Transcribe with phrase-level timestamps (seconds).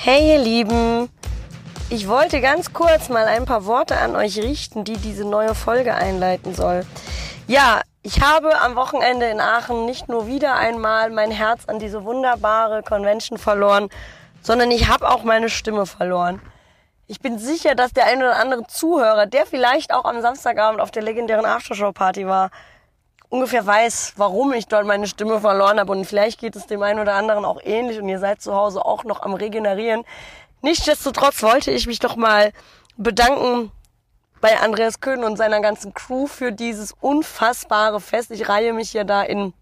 [0.00, 1.08] Hey ihr Lieben,
[1.90, 5.92] ich wollte ganz kurz mal ein paar Worte an euch richten, die diese neue Folge
[5.92, 6.86] einleiten soll.
[7.48, 12.04] Ja, ich habe am Wochenende in Aachen nicht nur wieder einmal mein Herz an diese
[12.04, 13.88] wunderbare Convention verloren,
[14.40, 16.40] sondern ich habe auch meine Stimme verloren.
[17.08, 20.92] Ich bin sicher, dass der ein oder andere Zuhörer, der vielleicht auch am Samstagabend auf
[20.92, 22.50] der legendären Aftershow-Party war,
[23.28, 25.92] ungefähr weiß, warum ich dort meine Stimme verloren habe.
[25.92, 28.84] Und vielleicht geht es dem einen oder anderen auch ähnlich und ihr seid zu Hause
[28.84, 30.04] auch noch am Regenerieren.
[30.62, 32.52] Nichtsdestotrotz wollte ich mich doch mal
[32.96, 33.70] bedanken
[34.40, 38.30] bei Andreas Köhn und seiner ganzen Crew für dieses unfassbare Fest.
[38.30, 39.52] Ich reihe mich ja da in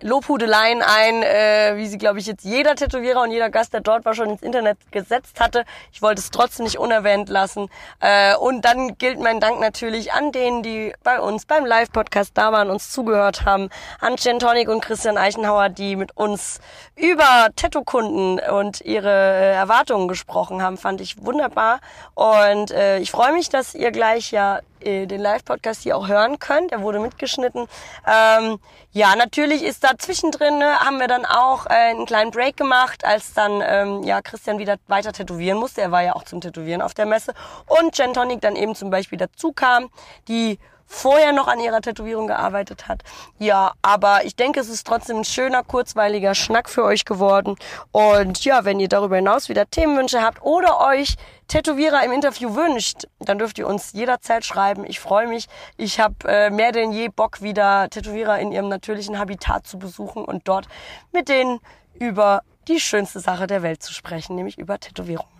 [0.00, 4.04] Lobhudeleien ein, äh, wie sie, glaube ich, jetzt jeder Tätowierer und jeder Gast, der dort
[4.04, 5.64] war, schon ins Internet gesetzt hatte.
[5.92, 7.68] Ich wollte es trotzdem nicht unerwähnt lassen.
[8.00, 12.52] Äh, und dann gilt mein Dank natürlich an denen, die bei uns beim Live-Podcast da
[12.52, 13.70] waren, uns zugehört haben.
[14.00, 16.60] An Jen Tonic und Christian Eichenhauer, die mit uns
[16.96, 20.76] über Tattoo-Kunden und ihre äh, Erwartungen gesprochen haben.
[20.76, 21.80] Fand ich wunderbar.
[22.14, 26.38] Und äh, ich freue mich, dass ihr gleich ja äh, den Live-Podcast hier auch hören
[26.38, 26.72] könnt.
[26.72, 27.66] Er wurde mitgeschnitten.
[28.06, 28.58] Ähm,
[28.92, 33.04] ja, natürlich ist da zwischendrin, ne, haben wir dann auch äh, einen kleinen Break gemacht,
[33.04, 35.82] als dann ähm, ja Christian wieder weiter tätowieren musste.
[35.82, 37.34] Er war ja auch zum Tätowieren auf der Messe.
[37.66, 39.90] Und Jen Tonic dann eben zum Beispiel dazu kam,
[40.28, 43.02] die vorher noch an ihrer Tätowierung gearbeitet hat.
[43.38, 47.56] Ja, aber ich denke, es ist trotzdem ein schöner, kurzweiliger Schnack für euch geworden.
[47.92, 51.16] Und ja, wenn ihr darüber hinaus wieder Themenwünsche habt oder euch
[51.48, 54.84] Tätowierer im Interview wünscht, dann dürft ihr uns jederzeit schreiben.
[54.86, 55.46] Ich freue mich.
[55.76, 60.24] Ich habe äh, mehr denn je Bock, wieder Tätowierer in ihrem natürlichen Habitat zu besuchen
[60.24, 60.68] und dort
[61.12, 61.60] mit denen
[61.94, 65.32] über die schönste Sache der Welt zu sprechen, nämlich über Tätowierungen.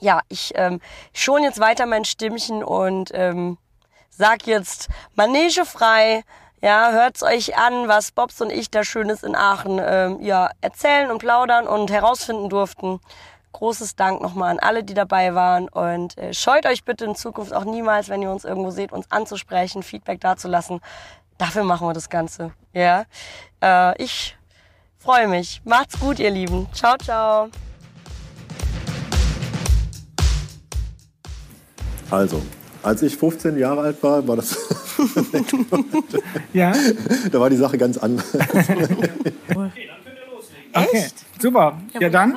[0.00, 0.80] Ja, ich ähm,
[1.12, 3.58] schon jetzt weiter mein Stimmchen und ähm,
[4.18, 6.24] sag jetzt Manege frei.
[6.60, 11.10] Ja, hört's euch an, was Bobs und ich da Schönes in Aachen ähm, ja, erzählen
[11.12, 12.98] und plaudern und herausfinden durften.
[13.52, 17.54] Großes Dank nochmal an alle, die dabei waren und äh, scheut euch bitte in Zukunft
[17.54, 20.80] auch niemals, wenn ihr uns irgendwo seht, uns anzusprechen, Feedback dazulassen.
[21.38, 22.52] Dafür machen wir das Ganze.
[22.72, 23.04] Ja,
[23.62, 24.36] äh, ich
[24.98, 25.62] freue mich.
[25.64, 26.66] Macht's gut, ihr Lieben.
[26.72, 27.48] Ciao, ciao.
[32.10, 32.42] Also,
[32.82, 34.56] als ich 15 Jahre alt war, war das.
[36.52, 36.72] ja.
[37.30, 38.36] Da war die Sache ganz anders.
[40.72, 41.06] okay,
[41.40, 41.78] super.
[41.98, 42.36] Ja, dann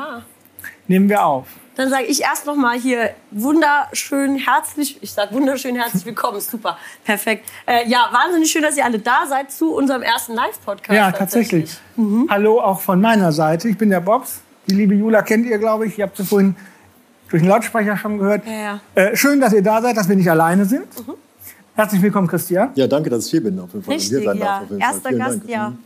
[0.87, 1.47] nehmen wir auf.
[1.75, 6.77] Dann sage ich erst noch mal hier wunderschön herzlich, ich sage wunderschön herzlich willkommen, super,
[7.05, 7.47] perfekt.
[7.65, 10.95] Äh, ja, wahnsinnig schön, dass ihr alle da seid zu unserem ersten Live-Podcast.
[10.95, 11.71] Ja, tatsächlich.
[11.71, 11.79] tatsächlich.
[11.95, 12.27] Mhm.
[12.29, 13.69] Hallo auch von meiner Seite.
[13.69, 14.41] Ich bin der Bobs.
[14.67, 15.97] Die liebe Jula kennt ihr, glaube ich.
[15.97, 16.55] Ihr habt sie vorhin
[17.31, 18.45] durch den Lautsprecher schon gehört.
[18.45, 18.79] Ja, ja.
[18.93, 20.85] Äh, schön, dass ihr da seid, dass wir nicht alleine sind.
[21.07, 21.13] Mhm.
[21.75, 22.71] Herzlich willkommen, Christian.
[22.75, 23.57] Ja, danke, dass ich hier bin.
[23.59, 23.95] Auf jeden Fall.
[23.95, 24.63] Richtig, hier sein ja.
[24.69, 25.49] Darf, Erster Gast, Dank.
[25.49, 25.69] ja.
[25.69, 25.79] Mhm.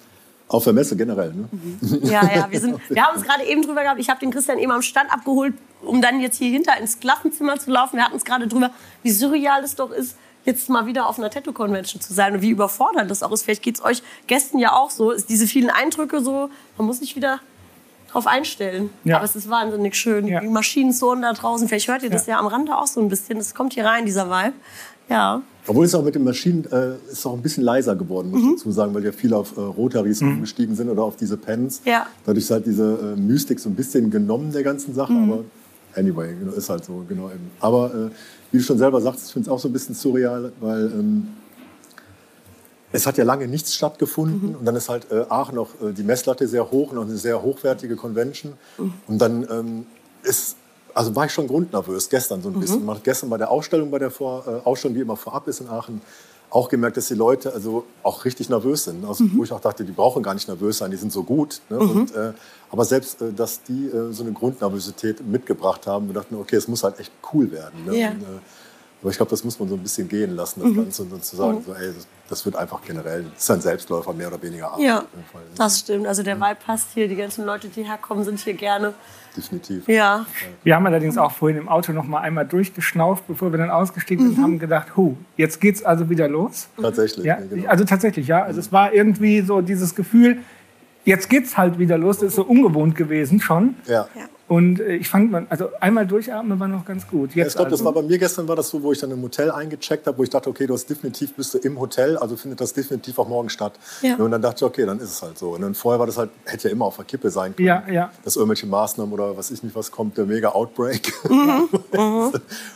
[0.47, 1.47] Auf der Messe generell, ne?
[1.51, 1.99] Mhm.
[2.03, 3.99] Ja, ja, wir, sind, wir haben uns gerade eben drüber gehabt.
[3.99, 5.53] Ich habe den Christian eben am Stand abgeholt,
[5.83, 7.97] um dann jetzt hier hinter ins Klassenzimmer zu laufen.
[7.97, 8.71] Wir hatten uns gerade drüber,
[9.03, 12.49] wie surreal es doch ist, jetzt mal wieder auf einer Tattoo-Convention zu sein und wie
[12.49, 13.43] überfordert das auch ist.
[13.43, 15.11] Vielleicht geht es euch Gästen ja auch so.
[15.11, 17.39] Ist diese vielen Eindrücke so, man muss sich wieder
[18.15, 18.89] drauf einstellen.
[19.03, 19.17] Ja.
[19.17, 20.27] Aber es ist wahnsinnig schön.
[20.27, 20.39] Ja.
[20.39, 22.35] Die Maschinenzonen da draußen, vielleicht hört ihr das ja.
[22.35, 23.37] ja am Rande auch so ein bisschen.
[23.37, 24.53] Das kommt hier rein, dieser Vibe.
[25.09, 25.41] Ja.
[25.67, 28.45] Obwohl es auch mit den Maschinen äh, ist auch ein bisschen leiser geworden, muss ich
[28.45, 28.55] mhm.
[28.55, 30.33] dazu sagen, weil ja viele auf äh, Rotaries mhm.
[30.33, 31.81] umgestiegen sind oder auf diese Pens.
[31.85, 32.07] Ja.
[32.25, 35.31] Dadurch ist halt diese äh, Mystik so ein bisschen genommen der ganzen Sache, mhm.
[35.31, 35.43] aber
[35.95, 37.51] anyway, genau, ist halt so, genau eben.
[37.59, 38.09] Aber äh,
[38.51, 41.27] wie du schon selber sagst, ich finde es auch so ein bisschen surreal, weil ähm,
[42.91, 44.55] es hat ja lange nichts stattgefunden mhm.
[44.55, 47.41] und dann ist halt äh, Aachen auch äh, die Messlatte sehr hoch, noch eine sehr
[47.41, 48.53] hochwertige Convention.
[48.77, 48.93] Mhm.
[49.07, 49.85] Und dann ähm,
[50.23, 50.55] ist,
[50.93, 52.79] also war ich schon grundnervös gestern so ein bisschen.
[52.79, 52.85] Mhm.
[52.85, 55.61] Man hat gestern bei der Ausstellung, bei der Vor, äh, Ausstellung, die immer vorab ist
[55.61, 56.01] in Aachen,
[56.49, 59.03] auch gemerkt, dass die Leute also auch richtig nervös sind.
[59.05, 59.37] Also, mhm.
[59.37, 61.61] Wo ich auch dachte, die brauchen gar nicht nervös sein, die sind so gut.
[61.69, 61.77] Ne?
[61.77, 61.89] Mhm.
[61.89, 62.31] Und, äh,
[62.71, 66.67] aber selbst, äh, dass die äh, so eine Grundnervosität mitgebracht haben, wir dachten, okay, es
[66.67, 67.85] muss halt echt cool werden.
[67.85, 67.99] Ne?
[67.99, 68.09] Ja.
[68.11, 68.23] Und,
[69.05, 70.77] aber ich glaube, das muss man so ein bisschen gehen lassen, das mhm.
[70.77, 71.63] Ganze, und zu sagen, mhm.
[71.63, 74.71] so, ey, das, das, wird einfach generell, das ist ein Selbstläufer, mehr oder weniger.
[74.71, 75.05] Art, ja,
[75.55, 76.07] das stimmt.
[76.07, 78.95] Also der Vibe passt hier, die ganzen Leute, die herkommen, sind hier gerne.
[79.37, 79.87] Definitiv.
[79.87, 80.25] Ja.
[80.63, 84.25] Wir haben allerdings auch vorhin im Auto noch mal einmal durchgeschnauft, bevor wir dann ausgestiegen
[84.25, 84.43] sind, mhm.
[84.43, 86.67] und haben gedacht, hu, jetzt geht's also wieder los.
[86.81, 87.27] Tatsächlich.
[87.27, 87.69] Ja, genau.
[87.69, 88.41] Also tatsächlich, ja.
[88.41, 90.39] Also es war irgendwie so dieses Gefühl,
[91.03, 92.17] jetzt geht's halt wieder los.
[92.17, 93.75] Das ist so ungewohnt gewesen schon.
[93.85, 94.07] Ja.
[94.15, 94.25] ja.
[94.47, 97.29] Und äh, ich fand, also einmal durchatmen war noch ganz gut.
[97.29, 97.77] Jetzt ja, ich glaube, also.
[97.77, 100.19] das war bei mir gestern war das so, wo ich dann im Hotel eingecheckt habe,
[100.19, 103.17] wo ich dachte, okay, du hast definitiv bist du im Hotel, also findet das definitiv
[103.17, 103.73] auch morgen statt.
[104.03, 104.17] Ja.
[104.17, 105.55] Und dann dachte ich, okay, dann ist es halt so.
[105.55, 107.67] Und dann vorher war das halt, hätte ja immer auf der Kippe sein können.
[107.67, 108.11] Ja, ja.
[108.23, 111.11] Dass irgendwelche Maßnahmen oder was ich nicht was kommt, der mega Outbreak.
[111.35, 111.69] Mhm.
[111.91, 112.31] mhm.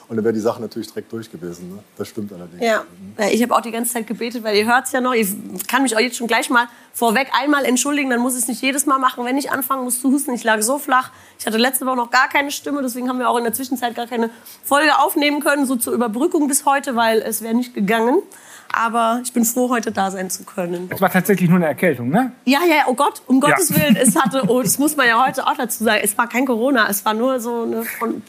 [0.08, 1.70] Und dann wäre die Sache natürlich direkt durch gewesen.
[1.70, 1.80] Ne?
[1.98, 2.62] Das stimmt allerdings.
[2.62, 2.84] Ja,
[3.32, 5.14] ich habe auch die ganze Zeit gebetet, weil ihr hört es ja noch.
[5.14, 5.30] Ich
[5.68, 8.62] kann mich auch jetzt schon gleich mal vorweg einmal entschuldigen, dann muss ich es nicht
[8.62, 9.24] jedes Mal machen.
[9.24, 12.12] Wenn ich anfangen muss zu husten, ich lag so flach, ich hatte letzte Woche noch
[12.12, 14.30] gar keine Stimme, deswegen haben wir auch in der Zwischenzeit gar keine
[14.64, 18.22] Folge aufnehmen können, so zur Überbrückung bis heute, weil es wäre nicht gegangen.
[18.72, 20.90] Aber ich bin froh, heute da sein zu können.
[20.94, 22.34] Es war tatsächlich nur eine Erkältung, ne?
[22.46, 23.50] Ja, ja, oh Gott, um ja.
[23.50, 23.96] Gottes Willen.
[23.96, 26.88] Es hatte, oh, das muss man ja heute auch dazu sagen, es war kein Corona,
[26.88, 27.84] es war nur so eine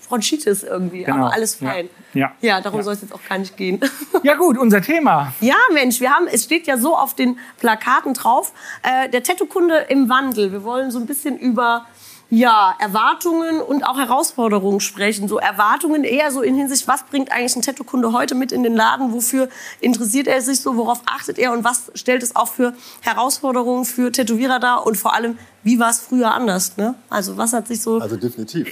[0.09, 1.05] Bronchitis irgendwie.
[1.05, 1.27] Genau.
[1.27, 1.91] Aber alles fein.
[2.15, 2.33] Ja, ja.
[2.41, 2.85] ja darum ja.
[2.85, 3.81] soll es jetzt auch gar nicht gehen.
[4.23, 5.33] Ja gut, unser Thema.
[5.41, 8.53] Ja, Mensch, wir haben, es steht ja so auf den Plakaten drauf,
[8.83, 10.53] äh, der Tattoo-Kunde im Wandel.
[10.53, 11.87] Wir wollen so ein bisschen über
[12.31, 15.27] ja, Erwartungen und auch Herausforderungen sprechen.
[15.27, 18.77] So Erwartungen eher so in Hinsicht, was bringt eigentlich ein Tattoo-Kunde heute mit in den
[18.77, 19.13] Laden?
[19.13, 19.49] Wofür
[19.81, 20.77] interessiert er sich so?
[20.77, 21.53] Worauf achtet er?
[21.53, 24.87] Und was stellt es auch für Herausforderungen für Tätowierer dar?
[24.87, 26.77] Und vor allem, wie war es früher anders?
[26.77, 26.95] Ne?
[27.09, 27.99] Also was hat sich so...
[27.99, 28.69] Also definitiv.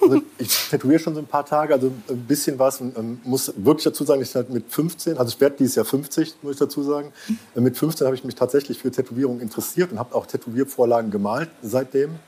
[0.00, 2.80] also ich tätowiere schon so ein paar Tage, also ein bisschen was.
[2.80, 5.84] Und ähm, muss wirklich dazu sagen, ich halt mit 15, also ich werde dieses Jahr
[5.84, 7.12] 50, muss ich dazu sagen.
[7.56, 7.64] Mhm.
[7.64, 12.20] Mit 15 habe ich mich tatsächlich für Tätowierung interessiert und habe auch Tätowiervorlagen gemalt seitdem.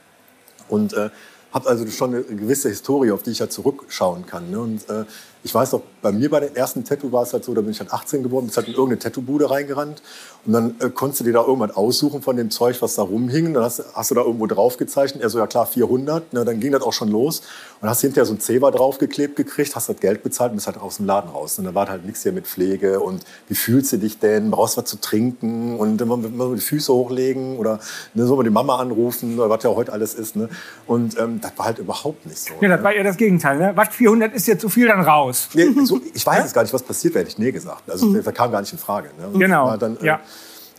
[0.69, 1.09] Und äh,
[1.51, 4.49] habe also schon eine gewisse Historie, auf die ich ja zurückschauen kann.
[4.49, 4.59] Ne?
[4.59, 5.05] Und äh,
[5.43, 7.71] ich weiß noch, bei mir bei dem ersten Tattoo war es halt so, da bin
[7.71, 10.01] ich halt 18 geworden, bin halt in irgendeine Tattoo-Bude reingerannt
[10.45, 13.53] und dann äh, konntest du dir da irgendwas aussuchen von dem Zeug, was da rumhing.
[13.53, 15.21] Dann hast, hast du da irgendwo drauf gezeichnet.
[15.21, 16.33] Er so, ja klar, 400.
[16.33, 17.41] Ne, dann ging das auch schon los.
[17.81, 20.77] Und hast hinterher so ein Zewa draufgeklebt gekriegt, hast das Geld bezahlt und bist halt
[20.77, 21.59] aus dem Laden raus.
[21.59, 24.51] Und dann war halt nichts hier mit Pflege und wie fühlst du dich denn?
[24.51, 25.77] Brauchst du was zu trinken?
[25.77, 27.79] Und immer, immer die Füße hochlegen oder
[28.13, 30.37] ne, soll man die Mama anrufen, oder was ja heute alles ist.
[30.37, 30.49] Ne?
[30.87, 32.53] Und ähm, das war halt überhaupt nicht so.
[32.61, 32.83] Ja, das ne?
[32.83, 33.57] war ja das Gegenteil.
[33.57, 33.71] Ne?
[33.75, 35.49] Was 400 ist dir zu viel, dann raus raus.
[35.53, 37.89] Nee, so, ich weiß jetzt gar nicht, was passiert wäre, hätte ich nee gesagt.
[37.89, 38.23] Also mhm.
[38.23, 39.09] das kam gar nicht in Frage.
[39.19, 39.39] Ne?
[39.39, 39.75] Genau.
[39.77, 40.19] Dann, äh, ja.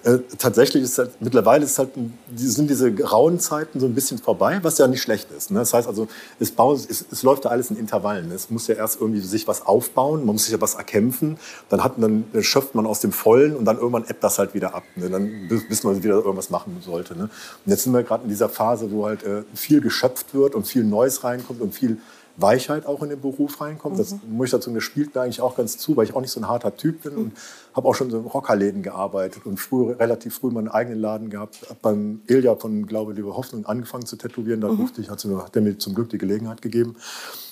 [0.04, 1.88] Äh, tatsächlich ist halt, mittlerweile ist halt,
[2.36, 5.50] sind diese grauen Zeiten so ein bisschen vorbei, was ja nicht schlecht ist.
[5.50, 5.60] Ne?
[5.60, 6.08] Das heißt also,
[6.38, 8.30] es, bauen, es, es, läuft ja alles in Intervallen.
[8.30, 11.38] Es muss ja erst irgendwie sich was aufbauen, man muss sich ja was erkämpfen,
[11.70, 14.74] dann, hat, dann schöpft man aus dem Vollen und dann irgendwann ebbt das halt wieder
[14.74, 14.82] ab.
[14.94, 15.08] Ne?
[15.08, 17.16] Dann, bis man wieder irgendwas machen sollte.
[17.16, 17.30] Ne?
[17.64, 20.66] Und jetzt sind wir gerade in dieser Phase, wo halt äh, viel geschöpft wird und
[20.66, 21.98] viel Neues reinkommt und viel
[22.36, 23.94] Weichheit auch in den Beruf reinkommt.
[23.94, 23.98] Mhm.
[23.98, 26.30] Das muss ich dazu, das spielt mir eigentlich auch ganz zu, weil ich auch nicht
[26.30, 27.32] so ein harter Typ bin und
[27.74, 31.66] habe auch schon so in Rockerläden gearbeitet und früh, relativ früh meinen eigenen Laden gehabt.
[31.68, 34.60] Hab beim Ilja von Glaube, Liebe Hoffnung angefangen zu tätowieren.
[34.60, 34.78] Da mhm.
[34.78, 36.96] durfte ich, hat, hat er mir zum Glück die Gelegenheit gegeben.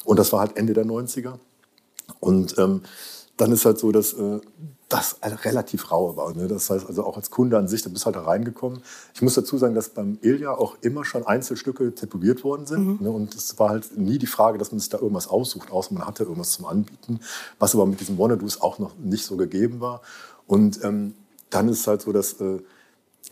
[0.04, 1.34] Und das war halt Ende der 90er.
[2.18, 2.82] Und ähm,
[3.36, 4.40] dann ist halt so, dass äh,
[4.92, 6.34] das relativ rau war.
[6.34, 6.48] Ne?
[6.48, 8.82] Das heißt also auch als Kunde an sich, da bist halt da reingekommen.
[9.14, 12.86] Ich muss dazu sagen, dass beim Ilja auch immer schon Einzelstücke tätowiert worden sind.
[12.86, 12.98] Mhm.
[13.00, 13.10] Ne?
[13.10, 16.06] Und es war halt nie die Frage, dass man sich da irgendwas aussucht, außer man
[16.06, 17.20] hatte irgendwas zum Anbieten,
[17.58, 20.02] was aber mit diesen Wannadoos auch noch nicht so gegeben war.
[20.46, 21.14] Und ähm,
[21.48, 22.58] dann ist es halt so, dass äh,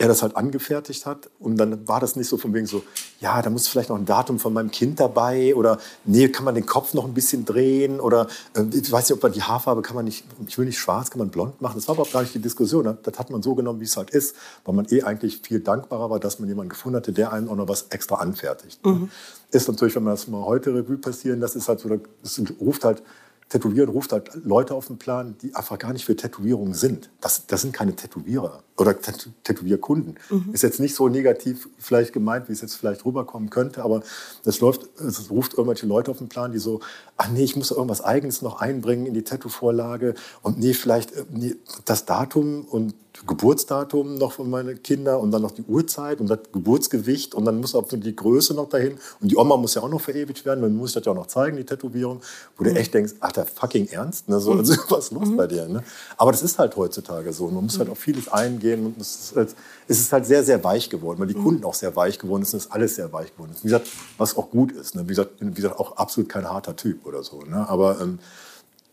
[0.01, 1.29] er das halt angefertigt hat.
[1.39, 2.83] Und dann war das nicht so von wegen so,
[3.21, 6.55] ja, da muss vielleicht noch ein Datum von meinem Kind dabei oder nee, kann man
[6.55, 8.27] den Kopf noch ein bisschen drehen oder
[8.57, 11.11] äh, ich weiß nicht, ob man die Haarfarbe kann man nicht, ich will nicht schwarz,
[11.11, 11.75] kann man blond machen.
[11.77, 12.85] Das war aber auch gar nicht die Diskussion.
[12.85, 12.97] Ne?
[13.03, 16.09] Das hat man so genommen, wie es halt ist, weil man eh eigentlich viel dankbarer
[16.09, 18.85] war, dass man jemanden gefunden hatte, der einen auch noch was extra anfertigt.
[18.87, 18.93] Ne?
[18.93, 19.11] Mhm.
[19.51, 21.91] Ist natürlich, wenn man das mal heute Revue passieren, das ist halt so,
[22.23, 23.03] das ruft halt
[23.51, 27.11] Tätowieren ruft halt Leute auf den Plan, die einfach gar nicht für Tätowierungen sind.
[27.21, 30.17] Das, das sind keine Tätowierer oder Tätowierkunden.
[30.31, 30.51] Mhm.
[30.53, 34.03] Ist jetzt nicht so negativ vielleicht gemeint, wie es jetzt vielleicht rüberkommen könnte, aber
[34.45, 36.81] es läuft, es ruft irgendwelche Leute auf den Plan, die so,
[37.17, 41.25] ach nee, ich muss irgendwas Eigenes noch einbringen in die Tattoo-Vorlage und nee, vielleicht äh,
[41.31, 42.95] nee, das Datum und
[43.27, 47.61] Geburtsdatum noch von meinen Kindern und dann noch die Uhrzeit und das Geburtsgewicht und dann
[47.61, 50.63] muss auch die Größe noch dahin und die Oma muss ja auch noch verewigt werden,
[50.63, 52.21] dann muss ich das ja auch noch zeigen, die Tätowierung,
[52.57, 52.77] wo du mhm.
[52.77, 54.41] echt denkst, ach, der fucking Ernst, ne?
[54.41, 55.37] so, also, was ist los mhm.
[55.37, 55.69] bei dir?
[55.69, 55.83] Ne?
[56.17, 57.93] Aber das ist halt heutzutage so, man muss halt mhm.
[57.93, 59.55] auf vieles eingehen und es ist, halt,
[59.89, 61.45] es ist halt sehr, sehr weich geworden, weil die mhm.
[61.45, 63.55] Kunden auch sehr weich geworden sind, es ist alles sehr weich geworden.
[63.61, 65.03] Wie gesagt, was auch gut ist, ne?
[65.05, 67.69] wie, gesagt, wie gesagt, auch absolut kein harter Typ oder so, ne?
[67.69, 68.19] aber ähm,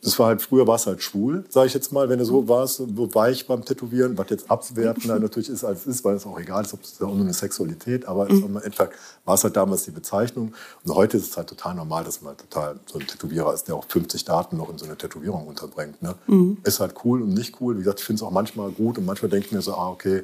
[0.04, 2.48] das war halt, früher war es halt schwul, sage ich jetzt mal, wenn du so
[2.48, 6.26] warst, so weich beim Tätowieren, was jetzt abwertender natürlich ist, als es ist, weil es
[6.26, 8.58] auch egal ist, ob es da um eine Sexualität, aber mhm.
[8.64, 8.90] etwa
[9.26, 10.54] war es halt damals die Bezeichnung.
[10.84, 13.68] Und heute ist es halt total normal, dass man halt total so ein Tätowierer ist,
[13.68, 16.02] der auch 50 Daten noch in so eine Tätowierung unterbringt.
[16.02, 16.16] Ne?
[16.28, 16.58] Mhm.
[16.64, 17.76] Ist halt cool und nicht cool.
[17.76, 19.90] Wie gesagt, ich finde es auch manchmal gut und manchmal denke ich mir so, ah,
[19.90, 20.22] okay,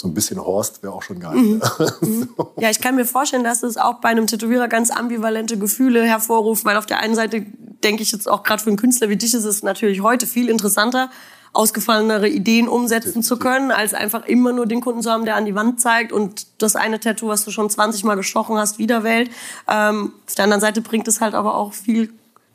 [0.00, 1.36] so ein bisschen Horst wäre auch schon geil.
[1.36, 1.62] Mhm.
[2.00, 2.28] mhm.
[2.36, 2.52] so.
[2.60, 6.64] Ja, ich kann mir vorstellen, dass es auch bei einem Tätowierer ganz ambivalente Gefühle hervorruft,
[6.64, 7.44] weil auf der einen Seite
[7.84, 10.48] denke ich jetzt auch gerade für einen Künstler wie dich ist es natürlich heute viel
[10.48, 11.10] interessanter,
[11.52, 15.44] ausgefallenere Ideen umsetzen zu können, als einfach immer nur den Kunden zu haben, der an
[15.44, 19.04] die Wand zeigt und das eine Tattoo, was du schon 20 Mal gestochen hast, wieder
[19.04, 19.30] wählt.
[19.68, 22.10] Ähm, auf der anderen Seite bringt es halt aber auch viel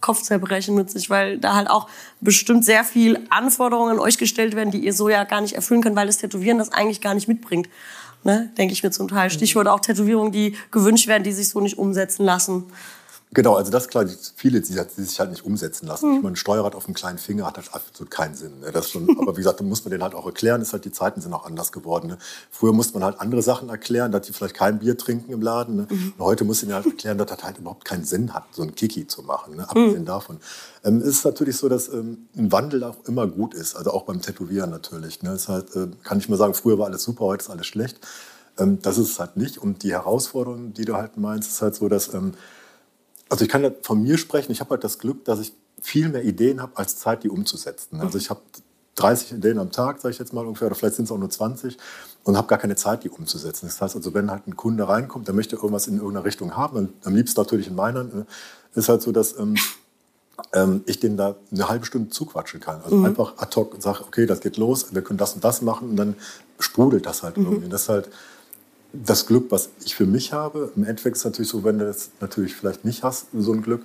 [0.05, 1.89] Kopfzerbrechen mit sich, weil da halt auch
[2.21, 5.81] bestimmt sehr viel Anforderungen an euch gestellt werden, die ihr so ja gar nicht erfüllen
[5.81, 7.69] könnt, weil das Tätowieren das eigentlich gar nicht mitbringt.
[8.23, 8.51] Ne?
[8.55, 9.31] Denke ich mir zum Teil.
[9.31, 12.65] Stichwort auch Tätowierungen, die gewünscht werden, die sich so nicht umsetzen lassen.
[13.35, 16.09] Genau, also das ist klar, viele, die, die sich halt nicht umsetzen lassen.
[16.09, 16.15] Mhm.
[16.15, 18.61] Ich meine, ein Steuerrad auf einem kleinen Finger hat halt absolut keinen Sinn.
[18.61, 18.71] Ne?
[18.71, 20.61] Das schon, aber wie gesagt, da muss man den halt auch erklären.
[20.61, 22.07] Ist halt, die Zeiten sind auch anders geworden.
[22.07, 22.17] Ne?
[22.49, 25.75] Früher musste man halt andere Sachen erklären, dass die vielleicht kein Bier trinken im Laden.
[25.75, 25.87] Ne?
[25.89, 26.13] Mhm.
[26.17, 28.73] Und heute muss man halt erklären, dass das halt überhaupt keinen Sinn hat, so ein
[28.73, 29.57] Kiki zu machen.
[29.57, 29.63] Ne?
[29.63, 30.05] Abgesehen mhm.
[30.05, 30.37] davon.
[30.85, 33.75] Ähm, es ist natürlich so, dass ähm, ein Wandel auch immer gut ist.
[33.75, 35.23] Also auch beim Tätowieren natürlich.
[35.23, 35.33] Ne?
[35.33, 37.99] Ist halt, äh, kann ich mal sagen, früher war alles super, heute ist alles schlecht.
[38.57, 39.57] Ähm, das ist es halt nicht.
[39.57, 42.33] Und die Herausforderung, die du halt meinst, ist halt so, dass ähm,
[43.29, 44.51] also ich kann ja von mir sprechen.
[44.51, 48.01] Ich habe halt das Glück, dass ich viel mehr Ideen habe, als Zeit, die umzusetzen.
[48.01, 48.41] Also ich habe
[48.95, 51.29] 30 Ideen am Tag, sage ich jetzt mal ungefähr, oder vielleicht sind es auch nur
[51.29, 51.77] 20
[52.23, 53.67] und habe gar keine Zeit, die umzusetzen.
[53.67, 56.77] Das heißt also, wenn halt ein Kunde reinkommt, der möchte irgendwas in irgendeiner Richtung haben,
[56.77, 58.25] und am liebsten natürlich in meiner, ne,
[58.73, 59.55] ist halt so, dass ähm,
[60.53, 62.81] ähm, ich den da eine halbe Stunde zuquatschen kann.
[62.83, 63.05] Also mhm.
[63.05, 65.95] einfach ad hoc sage, okay, das geht los, wir können das und das machen und
[65.97, 66.15] dann
[66.59, 67.45] sprudelt das halt mhm.
[67.45, 67.69] irgendwie.
[67.69, 68.09] Das ist halt
[69.03, 70.71] das Glück, was ich für mich habe.
[70.75, 73.61] Im Endeffekt ist es natürlich so, wenn du das natürlich vielleicht nicht hast, so ein
[73.61, 73.83] Glück,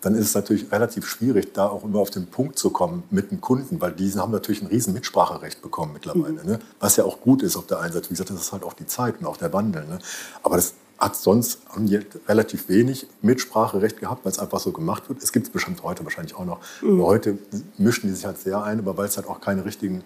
[0.00, 3.30] dann ist es natürlich relativ schwierig, da auch immer auf den Punkt zu kommen mit
[3.30, 6.42] dem Kunden, weil die haben natürlich ein riesen Mitspracherecht bekommen mittlerweile.
[6.42, 6.50] Mhm.
[6.50, 6.58] Ne?
[6.80, 8.06] Was ja auch gut ist auf der einen Seite.
[8.10, 9.86] Wie gesagt, das ist halt auch die Zeit und auch der Wandel.
[9.86, 9.98] Ne?
[10.42, 15.08] Aber das hat sonst haben die relativ wenig Mitspracherecht gehabt, weil es einfach so gemacht
[15.08, 15.22] wird.
[15.22, 16.60] Es gibt es bestimmt heute wahrscheinlich auch noch.
[16.80, 17.00] Mhm.
[17.00, 17.38] Aber heute
[17.78, 20.04] mischen die sich halt sehr ein, aber weil es halt auch keine richtigen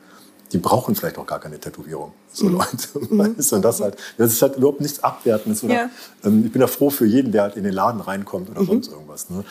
[0.53, 2.53] die brauchen vielleicht auch gar keine Tätowierung, so mhm.
[2.53, 2.88] Leute.
[3.11, 3.21] Mhm.
[3.50, 5.62] Und das, halt, das ist halt überhaupt nichts Abwertendes.
[5.62, 5.91] Oder, ja.
[6.25, 8.67] ähm, ich bin ja froh für jeden, der halt in den Laden reinkommt oder mhm.
[8.67, 9.31] sonst irgendwas.
[9.31, 9.45] Ne?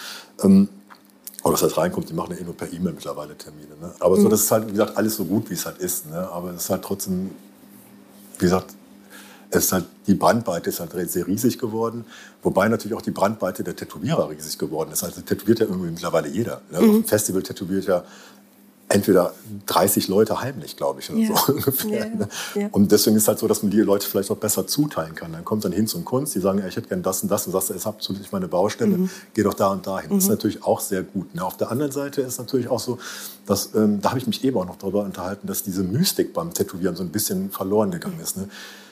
[0.43, 0.69] Ähm,
[1.43, 3.75] oder das heißt reinkommt, die machen ja eh nur per E-Mail mittlerweile Termine.
[3.79, 3.91] Ne?
[3.99, 4.29] Aber so, mhm.
[4.29, 6.09] das ist halt, wie gesagt, alles so gut, wie es halt ist.
[6.09, 6.17] Ne?
[6.31, 7.31] Aber es ist halt trotzdem,
[8.39, 8.73] wie gesagt,
[9.51, 12.05] es ist halt, die Brandweite ist halt sehr riesig geworden,
[12.43, 15.03] wobei natürlich auch die Brandweite der Tätowierer riesig geworden ist.
[15.03, 16.61] Also tätowiert ja irgendwie mittlerweile jeder.
[16.71, 16.81] Ne?
[16.81, 16.89] Mhm.
[16.89, 18.03] Auf dem Festival tätowiert ja
[18.87, 19.33] entweder
[19.65, 22.07] 30 Leute heimlich, glaube ich, oder so ungefähr.
[22.07, 22.67] Ja, ja.
[22.71, 25.33] Und deswegen ist es halt so, dass man die Leute vielleicht auch besser zuteilen kann.
[25.33, 27.53] Dann kommt dann hin zum Kunst, die sagen, ich hätte gerne das und das und
[27.53, 29.09] sagst, das ist absolut nicht meine Baustelle, mhm.
[29.33, 30.11] geh doch da und dahin.
[30.11, 30.15] Mhm.
[30.15, 30.35] Das ist mhm.
[30.35, 31.33] natürlich auch sehr gut.
[31.33, 31.43] Ne?
[31.43, 32.99] Auf der anderen Seite ist natürlich auch so,
[33.47, 36.53] dass, ähm, da habe ich mich eben auch noch darüber unterhalten, dass diese Mystik beim
[36.53, 38.37] Tätowieren so ein bisschen verloren gegangen ist.
[38.37, 38.49] Ne?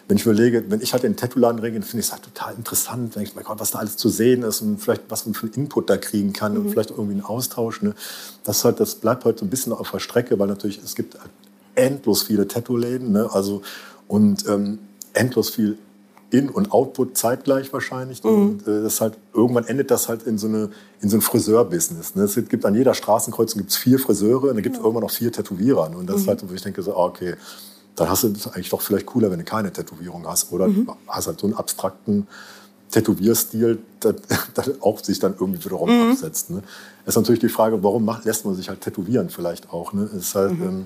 [0.08, 2.54] Wenn ich überlege, wenn ich halt in den Tattoo-Laden rede, finde ich es halt total
[2.56, 5.34] interessant, wenn ich, mein Gott, was da alles zu sehen ist und vielleicht was man
[5.34, 6.60] für einen Input da kriegen kann mhm.
[6.60, 7.82] und vielleicht irgendwie einen Austausch.
[7.82, 7.96] Ne?
[8.44, 11.20] Das, halt, das bleibt heute so ein bisschen auf der Strecke, weil natürlich es gibt
[11.20, 11.32] halt
[11.76, 13.30] endlos viele Tattoo-Läden, ne?
[13.32, 13.62] also
[14.08, 14.80] und ähm,
[15.14, 15.78] endlos viel
[16.34, 18.24] in- und Output zeitgleich wahrscheinlich.
[18.24, 18.30] Mhm.
[18.30, 20.70] Und äh, das halt, irgendwann endet das halt in so, eine,
[21.00, 22.16] in so ein Friseur-Business.
[22.16, 22.24] Ne?
[22.24, 24.84] Es gibt an jeder Straßenkreuzung gibt's vier Friseure und da gibt es ja.
[24.84, 25.90] irgendwann noch vier Tätowierer.
[25.90, 25.98] Ne?
[25.98, 26.22] Und das mhm.
[26.24, 27.36] ist halt, wo ich denke, so, ah, okay,
[27.96, 30.52] dann hast du es eigentlich doch vielleicht cooler, wenn du keine Tätowierung hast.
[30.52, 30.90] Oder mhm.
[31.08, 32.28] hast halt so einen abstrakten
[32.92, 34.14] Tätowierstil, der,
[34.58, 36.12] der auch sich dann irgendwie wiederum mhm.
[36.12, 36.50] absetzt.
[36.50, 36.64] Ne?
[37.06, 39.94] ist natürlich die Frage, warum macht, lässt man sich halt tätowieren vielleicht auch.
[39.94, 40.10] Ne?
[40.18, 40.64] ist halt, mhm.
[40.64, 40.86] ähm,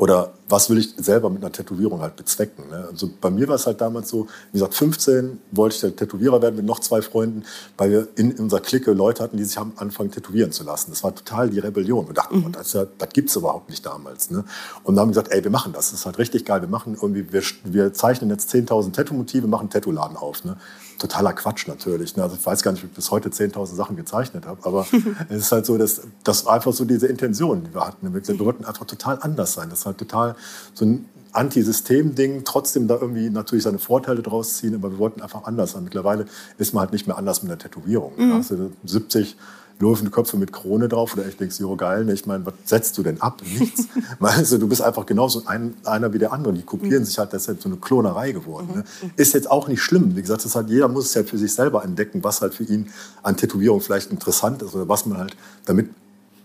[0.00, 2.70] oder was will ich selber mit einer Tätowierung halt bezwecken?
[2.70, 2.88] Ne?
[2.90, 6.40] Also bei mir war es halt damals so, wie gesagt, 15 wollte ich der Tätowierer
[6.40, 7.44] werden mit noch zwei Freunden,
[7.76, 10.90] weil wir in unserer Clique Leute hatten, die sich haben angefangen tätowieren zu lassen.
[10.90, 12.06] Das war total die Rebellion.
[12.06, 12.52] Wir dachten, mhm.
[12.52, 14.30] das, ja, das gibt's überhaupt nicht damals.
[14.30, 14.42] Ne?
[14.84, 15.90] Und dann haben wir gesagt, ey, wir machen das.
[15.90, 16.62] Das ist halt richtig geil.
[16.62, 20.44] Wir machen irgendwie, wir, wir zeichnen jetzt 10.000 Tattoo-Motive, machen einen Tattoo-Laden auf.
[20.44, 20.56] Ne?
[21.00, 22.16] Totaler Quatsch natürlich.
[22.16, 22.22] Ne?
[22.22, 24.86] Also ich weiß gar nicht, ob ich bis heute 10.000 Sachen gezeichnet habe, aber
[25.28, 28.12] es ist halt so, dass das einfach so diese Intention, die wir hatten.
[28.12, 29.70] Wir wollten einfach total anders sein.
[29.70, 30.36] Das ist halt total
[30.74, 35.44] so ein Anti-System-Ding, trotzdem da irgendwie natürlich seine Vorteile draus ziehen, aber wir wollten einfach
[35.44, 35.84] anders sein.
[35.84, 36.26] Mittlerweile
[36.58, 38.12] ist man halt nicht mehr anders mit der Tätowierung.
[38.16, 38.44] Mhm.
[38.48, 39.36] Du 70
[39.80, 42.12] laufende Köpfe mit Krone drauf oder echt denkst, jo geil, ne?
[42.12, 43.42] ich meine, was setzt du denn ab?
[43.58, 43.86] Nichts.
[44.20, 46.52] also, du bist einfach genauso ein, einer wie der andere.
[46.52, 47.06] Die kopieren mhm.
[47.06, 48.68] sich halt, das ist halt so eine Klonerei geworden.
[48.74, 48.84] Ne?
[49.02, 49.10] Mhm.
[49.16, 50.14] Ist jetzt auch nicht schlimm.
[50.16, 52.64] Wie gesagt, das halt, jeder muss es ja für sich selber entdecken, was halt für
[52.64, 52.90] ihn
[53.22, 55.90] an Tätowierung vielleicht interessant ist oder was man halt damit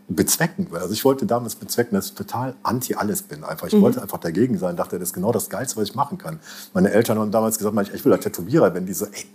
[0.07, 0.79] bezwecken will.
[0.79, 3.43] Also ich wollte damals bezwecken, dass ich total anti alles bin.
[3.43, 3.67] Einfach.
[3.67, 3.81] Ich mhm.
[3.81, 4.77] wollte einfach dagegen sein.
[4.77, 6.39] Dachte, das ist genau das Geilste, was ich machen kann.
[6.73, 9.25] Meine Eltern haben damals gesagt, ich will ein Tätowierer, wenn die so, ey,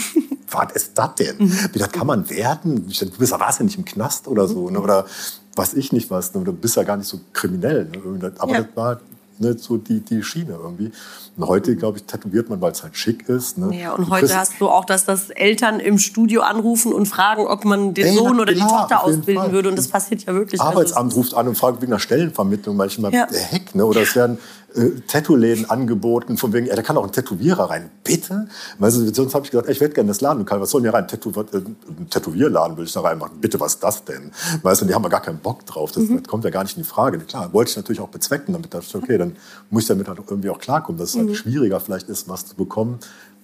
[0.50, 1.36] was ist das denn?
[1.38, 1.68] Mhm.
[1.72, 2.86] Wie das kann man werden?
[2.88, 4.80] Du bist ja was ja nicht im Knast oder so, ne?
[4.80, 5.06] oder
[5.54, 6.44] was ich nicht was, ne?
[6.44, 7.86] du bist ja gar nicht so kriminell.
[7.86, 8.32] Ne?
[8.38, 8.62] Aber ja.
[8.62, 9.00] das war
[9.38, 10.92] ne, so die, die Schiene irgendwie.
[11.36, 13.58] Und heute, glaube ich, tätowiert man, weil es halt schick ist.
[13.58, 13.76] Ne?
[13.78, 17.64] Ja, und heute hast du auch, dass das Eltern im Studio anrufen und fragen, ob
[17.64, 19.52] man den Ey, Sohn oder die Tochter ausbilden Fall.
[19.52, 19.68] würde.
[19.68, 20.60] Und das passiert ja wirklich.
[20.60, 23.12] Arbeitsamt ruft an und fragt wegen einer Stellenvermittlung manchmal.
[23.12, 23.26] Ja.
[23.30, 23.84] Heck, ne?
[23.84, 24.38] Oder es werden
[24.76, 27.90] äh, Tattoo-Läden angeboten, von wegen, ja, da kann auch ein Tätowierer rein.
[28.04, 28.48] Bitte?
[28.78, 30.44] Weißt du, sonst habe ich gesagt, ey, ich werde gerne das Laden.
[30.44, 31.08] Kann, was soll denn hier rein?
[31.08, 33.40] Tätow äh, ein Tätowierladen will ich da reinmachen.
[33.40, 34.30] Bitte, was ist das denn?
[34.62, 35.92] Weißt du, die haben ja gar keinen Bock drauf.
[35.92, 36.22] Das, mhm.
[36.22, 37.18] das, kommt ja gar nicht in die Frage.
[37.18, 39.36] Klar, wollte ich natürlich auch bezwecken, damit das okay, dann
[39.70, 41.34] muss ich damit halt irgendwie auch klarkommen, dass es halt mhm.
[41.34, 42.98] schwieriger vielleicht ist, was zu bekommen,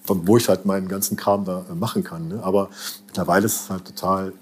[0.07, 2.29] wo ich halt meinen ganzen Kram da äh, machen kann.
[2.29, 2.41] Ne?
[2.43, 2.69] Aber
[3.07, 4.33] mittlerweile ist es halt total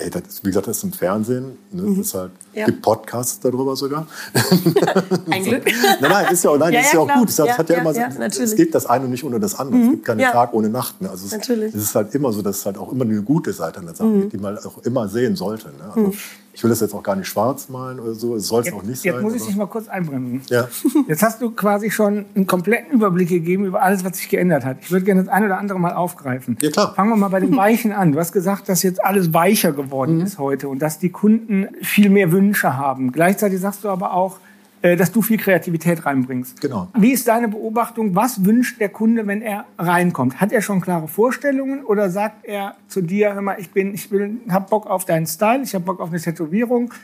[0.00, 1.58] Ey, das, wie gesagt, das ist im Fernsehen.
[1.72, 1.82] Ne?
[1.82, 2.00] Mhm.
[2.00, 2.66] Es halt, ja.
[2.66, 4.06] gibt Podcasts darüber sogar.
[5.30, 5.64] Ein Glück.
[6.00, 7.28] nein, nein, ist ja, nein, ja, ist ja, auch gut.
[7.28, 9.76] Es, ja, hat ja, immer, es geht das eine nicht ohne das andere.
[9.76, 9.84] Mhm.
[9.84, 11.00] Es gibt keinen Tag ohne Nacht.
[11.00, 11.10] Ne?
[11.10, 11.74] Also es, natürlich.
[11.74, 13.94] es ist halt immer so, dass es halt auch immer eine gute Seite an der
[13.94, 14.20] Sache mhm.
[14.22, 15.68] gibt, die man auch immer sehen sollte.
[15.68, 15.84] Ne?
[15.88, 16.14] Also, mhm.
[16.52, 18.34] Ich will das jetzt auch gar nicht schwarz malen oder so.
[18.34, 19.14] Es soll es auch nicht sein.
[19.14, 20.42] Jetzt muss ich dich mal kurz einbremsen.
[20.50, 20.68] Ja.
[21.08, 24.78] Jetzt hast du quasi schon einen kompletten Überblick gegeben über alles, was sich geändert hat.
[24.80, 26.58] Ich würde gerne das eine oder andere mal aufgreifen.
[26.60, 26.94] Ja, klar.
[26.94, 28.12] Fangen wir mal bei dem Weichen an.
[28.12, 30.26] Du hast gesagt, dass jetzt alles weicher geworden mhm.
[30.26, 33.12] ist heute und dass die Kunden viel mehr Wünsche haben.
[33.12, 34.38] Gleichzeitig sagst du aber auch,
[34.82, 36.60] äh, dass du viel Kreativität reinbringst.
[36.60, 36.88] Genau.
[36.94, 38.14] Wie ist deine Beobachtung?
[38.14, 40.40] Was wünscht der Kunde, wenn er reinkommt?
[40.40, 44.10] Hat er schon klare Vorstellungen oder sagt er zu dir, hör mal, ich bin, ich
[44.10, 46.94] will, hab Bock auf deinen Style, ich hab Bock auf eine Tätowierung,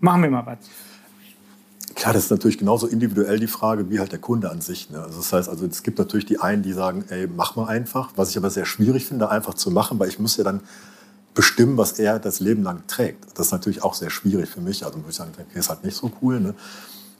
[0.00, 0.58] machen wir mal was?
[1.94, 4.90] Klar, das ist natürlich genauso individuell die Frage wie halt der Kunde an sich.
[4.90, 5.00] Ne?
[5.00, 8.10] Also das heißt, also es gibt natürlich die einen, die sagen, ey, mach mal einfach,
[8.16, 10.60] was ich aber sehr schwierig finde, einfach zu machen, weil ich muss ja dann
[11.34, 13.38] bestimmen, was er das Leben lang trägt.
[13.38, 14.84] Das ist natürlich auch sehr schwierig für mich.
[14.84, 16.40] Also muss ich sagen, okay, ist halt nicht so cool.
[16.40, 16.54] Ne?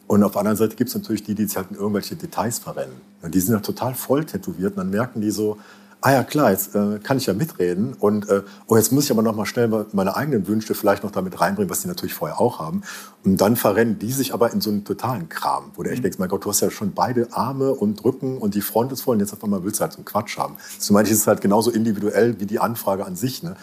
[0.06, 2.58] Und auf der anderen Seite gibt es natürlich die, die sich halt in irgendwelche Details
[2.58, 3.00] verrennen.
[3.28, 5.58] Die sind ja total voll tätowiert und dann merken die so,
[6.00, 9.10] ah ja klar, jetzt äh, kann ich ja mitreden und äh, oh, jetzt muss ich
[9.10, 12.40] aber noch mal schnell meine eigenen Wünsche vielleicht noch damit reinbringen, was die natürlich vorher
[12.40, 12.82] auch haben.
[13.24, 16.04] Und dann verrennen die sich aber in so einen totalen Kram, wo du echt mhm.
[16.04, 19.02] denkst, mein Gott, du hast ja schon beide Arme und Rücken und die Front ist
[19.02, 20.56] voll und jetzt auf einmal willst du halt so einen Quatsch haben.
[20.78, 23.42] So meine ich, ist halt genauso individuell wie die Anfrage an sich.
[23.42, 23.56] Ne?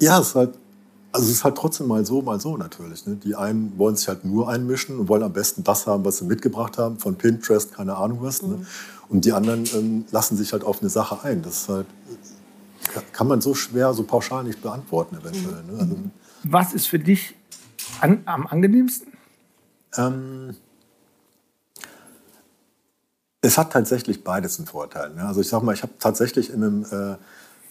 [0.00, 0.54] Ja, es ist halt
[1.12, 3.06] also es ist halt trotzdem mal so, mal so natürlich.
[3.06, 3.16] Ne?
[3.16, 6.24] Die einen wollen sich halt nur einmischen und wollen am besten das haben, was sie
[6.24, 8.42] mitgebracht haben, von Pinterest, keine Ahnung was.
[8.42, 8.48] Ne?
[8.48, 8.60] Mhm.
[8.60, 8.66] Ne?
[9.08, 11.42] Und die anderen ähm, lassen sich halt auf eine Sache ein.
[11.42, 11.86] Das ist halt,
[13.12, 15.64] kann man so schwer, so pauschal nicht beantworten eventuell.
[15.64, 15.78] Ne?
[15.80, 15.96] Also,
[16.44, 17.34] was ist für dich
[18.00, 19.12] an, am angenehmsten?
[19.96, 20.54] Ähm,
[23.40, 25.14] es hat tatsächlich beides einen Vorteil.
[25.14, 25.24] Ne?
[25.26, 27.16] Also ich sag mal, ich habe tatsächlich in einem äh,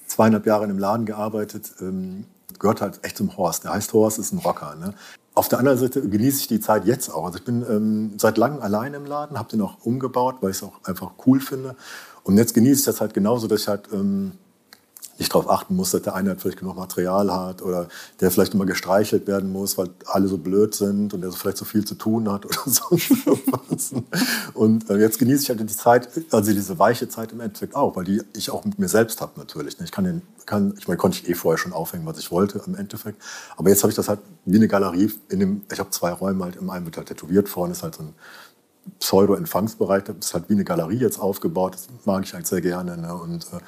[0.07, 1.73] zweieinhalb Jahre in einem Laden gearbeitet.
[1.81, 2.25] Ähm,
[2.59, 3.63] gehört halt echt zum Horst.
[3.63, 4.75] Der heißt Horst, ist ein Rocker.
[4.75, 4.93] Ne?
[5.35, 7.25] Auf der anderen Seite genieße ich die Zeit jetzt auch.
[7.25, 10.57] Also ich bin ähm, seit langem allein im Laden, habe den auch umgebaut, weil ich
[10.57, 11.75] es auch einfach cool finde.
[12.23, 14.31] Und jetzt genieße ich das halt genauso, dass ich halt ähm,
[15.19, 17.87] nicht darauf achten muss, dass der eine halt vielleicht genug Material hat oder
[18.19, 21.65] der vielleicht immer gestreichelt werden muss, weil alle so blöd sind und der vielleicht so
[21.65, 22.57] viel zu tun hat oder
[23.77, 24.03] so.
[24.53, 27.95] und äh, jetzt genieße ich halt die Zeit, also diese weiche Zeit im Endeffekt auch,
[27.95, 29.79] weil die ich auch mit mir selbst habe natürlich.
[29.79, 29.85] Ne?
[29.85, 32.61] Ich kann den, kann, ich meine, konnte ich eh vorher schon aufhängen, was ich wollte
[32.65, 33.21] im Endeffekt.
[33.55, 36.43] Aber jetzt habe ich das halt wie eine Galerie in dem, ich habe zwei Räume
[36.45, 38.13] halt, im einen wird halt tätowiert, vorne ist halt so ein
[38.99, 42.97] Pseudo-Empfangsbereich, das ist halt wie eine Galerie jetzt aufgebaut, das mag ich eigentlich sehr gerne.
[42.97, 43.13] Ne?
[43.13, 43.59] Und äh,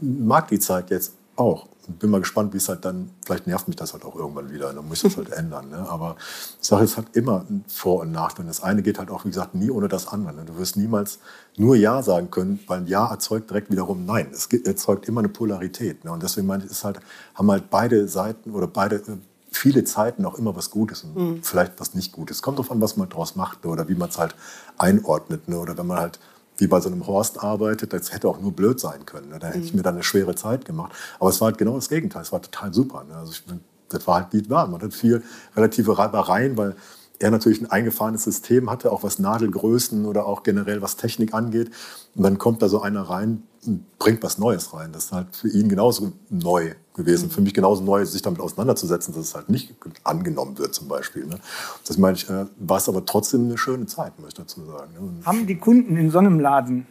[0.00, 1.68] mag die Zeit jetzt auch.
[1.86, 4.72] Bin mal gespannt, wie es halt dann, vielleicht nervt mich das halt auch irgendwann wieder,
[4.72, 5.68] dann muss ich das halt ändern.
[5.68, 5.86] Ne?
[5.88, 8.48] Aber ich sage, es hat immer Vor- und Nachteile.
[8.48, 10.34] Das eine geht halt auch, wie gesagt, nie ohne das andere.
[10.34, 10.44] Ne?
[10.46, 11.18] Du wirst niemals
[11.56, 14.28] nur Ja sagen können, weil ein Ja erzeugt direkt wiederum Nein.
[14.32, 16.04] Es erzeugt immer eine Polarität.
[16.04, 16.12] Ne?
[16.12, 17.00] Und deswegen meine ich, ist halt,
[17.34, 19.18] haben halt beide Seiten oder beide, äh,
[19.54, 21.42] viele Zeiten auch immer was Gutes und mhm.
[21.42, 22.42] vielleicht was nicht Gutes.
[22.42, 23.70] Kommt drauf an, was man daraus macht ne?
[23.70, 24.34] oder wie man es halt
[24.78, 25.48] einordnet.
[25.48, 25.58] Ne?
[25.58, 26.18] Oder wenn man halt
[26.56, 29.30] wie bei so einem Horst arbeitet, das hätte auch nur blöd sein können.
[29.30, 29.38] Ne?
[29.38, 29.78] Da hätte ich mhm.
[29.78, 30.92] mir dann eine schwere Zeit gemacht.
[31.18, 32.22] Aber es war halt genau das Gegenteil.
[32.22, 33.04] Es war total super.
[33.04, 33.16] Ne?
[33.16, 33.42] Also ich,
[33.88, 34.66] das war halt wie es war.
[34.66, 35.22] Man hat viel
[35.56, 36.76] relative Reibereien, weil
[37.18, 41.70] er natürlich ein eingefahrenes System hatte, auch was Nadelgrößen oder auch generell was Technik angeht.
[42.14, 44.92] Und dann kommt da so einer rein und bringt was Neues rein.
[44.92, 47.26] Das ist halt für ihn genauso neu gewesen.
[47.26, 47.30] Mhm.
[47.30, 51.26] Für mich genauso neu, sich damit auseinanderzusetzen, dass es halt nicht angenommen wird zum Beispiel.
[51.26, 51.38] Ne?
[51.86, 54.92] Das meine ich, äh, war es aber trotzdem eine schöne Zeit, möchte ich dazu sagen.
[54.92, 55.24] Ne?
[55.24, 56.86] Haben die Kunden in so einem Laden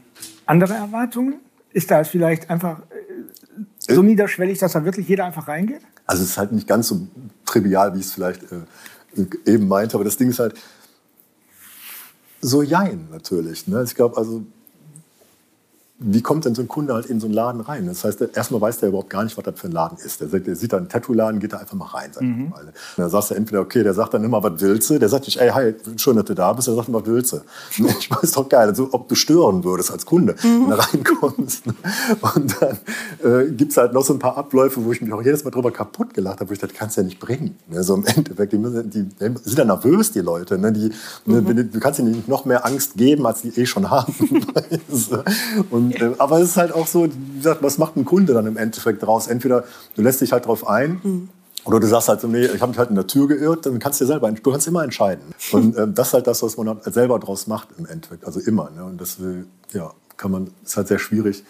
[0.45, 1.35] andere Erwartungen?
[1.71, 5.81] Ist da vielleicht einfach äh, so äh, niederschwellig, dass da wirklich jeder einfach reingeht?
[6.05, 7.07] Also es ist halt nicht ganz so
[7.45, 8.61] trivial, wie es vielleicht äh,
[9.45, 10.55] eben meinte, aber das Ding ist halt
[12.41, 13.67] so jein natürlich.
[13.67, 13.83] Ne?
[13.83, 14.43] Ich glaube, also
[16.05, 17.87] wie kommt denn so ein Kunde halt in so einen Laden rein?
[17.87, 20.21] Das heißt, erstmal weiß der überhaupt gar nicht, was das für ein Laden ist.
[20.21, 22.11] Der, der sieht da einen Tattoo-Laden, geht da einfach mal rein.
[22.19, 22.53] Mhm.
[22.97, 24.99] Dann sagst du entweder, okay, der sagt dann immer, was willst du?
[24.99, 26.67] Der sagt nicht, ey, hi, schön, dass du da bist.
[26.67, 27.41] Der sagt immer, was willst du?
[28.03, 30.67] Ich weiß doch geil, also, ob du stören würdest als Kunde, mhm.
[30.67, 31.63] wenn du reinkommst.
[32.35, 32.77] Und dann
[33.23, 35.51] äh, gibt es halt noch so ein paar Abläufe, wo ich mich auch jedes Mal
[35.51, 37.57] drüber kaputt gelacht habe, wo ich dachte, das kannst du ja nicht bringen.
[37.69, 37.83] Ne?
[37.83, 40.57] So im Endeffekt, die, müssen, die, die sind ja nervös, die Leute.
[40.57, 40.71] Ne?
[40.71, 40.91] Die,
[41.25, 41.71] ne, mhm.
[41.71, 44.13] Du kannst ihnen nicht noch mehr Angst geben, als die eh schon haben.
[45.69, 48.45] Und, äh, aber es ist halt auch so, wie gesagt, was macht ein Kunde dann
[48.45, 49.27] im Endeffekt draus?
[49.27, 49.63] Entweder
[49.95, 51.01] du lässt dich halt drauf ein.
[51.03, 51.29] Mhm.
[51.65, 53.79] Oder du sagst halt so, nee, ich habe mich halt in der Tür geirrt, dann
[53.79, 55.23] kannst du dir selber, du kannst immer entscheiden.
[55.53, 58.41] Und ähm, das ist halt das, was man halt selber draus macht im Endeffekt, also
[58.41, 58.69] immer.
[58.75, 58.83] Ne?
[58.83, 61.43] Und das äh, ja, kann man, ist halt sehr schwierig,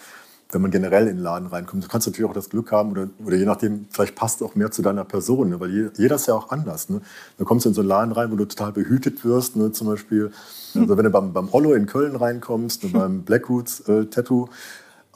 [0.53, 1.83] wenn man generell in den Laden reinkommt.
[1.83, 4.55] Du kannst natürlich auch das Glück haben, oder, oder je nachdem, vielleicht passt es auch
[4.55, 5.59] mehr zu deiner Person, ne?
[5.59, 6.89] weil jeder ist ja auch anders.
[6.89, 7.01] Ne?
[7.37, 9.71] Da kommst du in so einen Laden rein, wo du total behütet wirst, ne?
[9.71, 10.31] zum Beispiel.
[10.75, 12.89] Also wenn du beim, beim Hollow in Köln reinkommst, ne?
[12.93, 14.47] beim Blackroots äh, Tattoo,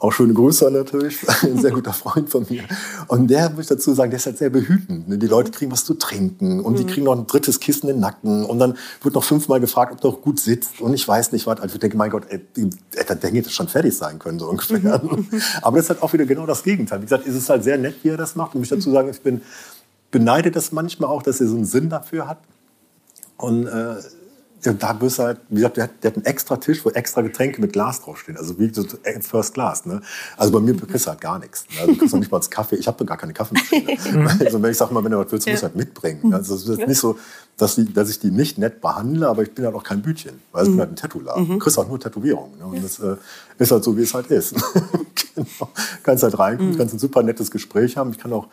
[0.00, 2.62] auch schöne Grüße natürlich, ein sehr guter Freund von mir.
[3.08, 5.08] Und der, muss ich dazu sagen, der ist halt sehr behütend.
[5.08, 5.18] Ne?
[5.18, 6.76] Die Leute kriegen was zu trinken und mhm.
[6.76, 8.44] die kriegen noch ein drittes Kissen in den Nacken.
[8.44, 10.80] Und dann wird noch fünfmal gefragt, ob du auch gut sitzt.
[10.80, 11.60] Und ich weiß nicht was.
[11.60, 12.40] Also ich denke, mein Gott, ey,
[12.94, 14.78] der hätte schon fertig sein können, so ungefähr.
[15.02, 15.26] Mhm.
[15.62, 17.00] Aber das ist halt auch wieder genau das Gegenteil.
[17.00, 18.54] Wie gesagt, ist es halt sehr nett, wie er das macht.
[18.54, 19.42] Und mich dazu sagen, ich bin
[20.12, 22.38] beneide das manchmal auch, dass er so einen Sinn dafür hat.
[23.36, 23.96] Und äh,
[24.64, 26.90] ja, da bist du halt, wie gesagt, der hat, der hat einen extra Tisch, wo
[26.90, 28.36] extra Getränke mit Glas draufstehen.
[28.36, 28.84] Also wie so
[29.20, 29.86] First Class.
[29.86, 30.00] Ne?
[30.36, 31.64] Also bei mir kriegst du halt gar nichts.
[31.70, 31.80] Ne?
[31.80, 32.76] Also du kriegst auch nicht mal das Kaffee.
[32.76, 33.96] Ich habe gar keine Kaffeemaschine.
[34.40, 36.34] also wenn ich sage mal, wenn du was willst, musst du halt mitbringen.
[36.34, 37.18] Also es ist nicht so,
[37.56, 40.40] dass, die, dass ich die nicht nett behandle, aber ich bin halt auch kein Bütchen.
[40.50, 41.48] Weil ich bin halt ein Tattoo-Laden.
[41.48, 42.58] Du kriegst halt nur Tätowierungen.
[42.58, 42.66] Ne?
[42.66, 43.16] Und das äh,
[43.58, 44.54] ist halt so, wie es halt ist.
[45.34, 45.70] genau.
[46.02, 48.10] Kannst halt reinkommen, kannst ein super nettes Gespräch haben.
[48.10, 48.48] Ich kann auch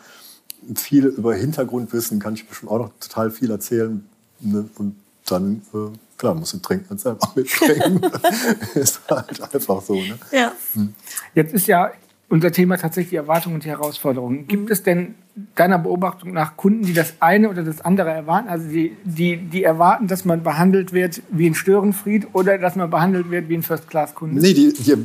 [0.75, 4.07] viel über Hintergrundwissen, kann ich bestimmt auch noch total viel erzählen.
[4.39, 4.69] Ne?
[4.77, 8.01] Und dann, äh, klar, musst du trinken und selber mitbringen.
[8.75, 9.95] ist halt einfach so.
[9.95, 10.17] Ne?
[10.31, 10.51] Ja.
[10.73, 10.93] Hm.
[11.33, 11.91] Jetzt ist ja
[12.27, 14.47] unser Thema tatsächlich die Erwartungen und die Herausforderungen.
[14.47, 14.71] Gibt mhm.
[14.71, 15.15] es denn
[15.55, 18.47] deiner Beobachtung nach Kunden, die das eine oder das andere erwarten?
[18.49, 22.89] Also die, die, die erwarten, dass man behandelt wird wie ein Störenfried oder dass man
[22.89, 24.41] behandelt wird wie ein First-Class-Kunde?
[24.41, 24.95] Nee, die, die,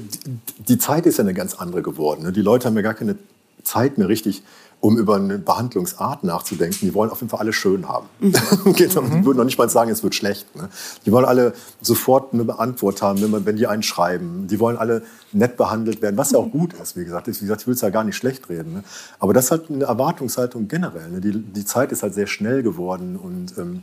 [0.68, 2.22] die Zeit ist ja eine ganz andere geworden.
[2.22, 2.32] Ne?
[2.32, 3.16] Die Leute haben ja gar keine
[3.64, 4.42] Zeit mehr richtig
[4.80, 6.78] um über eine Behandlungsart nachzudenken.
[6.80, 8.06] Die wollen auf jeden Fall alle schön haben.
[8.18, 8.32] Mhm.
[8.64, 10.54] die würden noch nicht mal sagen, es wird schlecht.
[10.56, 10.68] Ne?
[11.04, 14.46] Die wollen alle sofort eine Antwort haben, wenn, man, wenn die einen schreiben.
[14.48, 16.96] Die wollen alle nett behandelt werden, was ja auch gut ist.
[16.96, 18.72] Wie gesagt, wie gesagt ich will es ja gar nicht schlecht reden.
[18.72, 18.84] Ne?
[19.18, 21.10] Aber das ist halt eine Erwartungshaltung generell.
[21.10, 21.20] Ne?
[21.20, 23.82] Die, die Zeit ist halt sehr schnell geworden und ähm,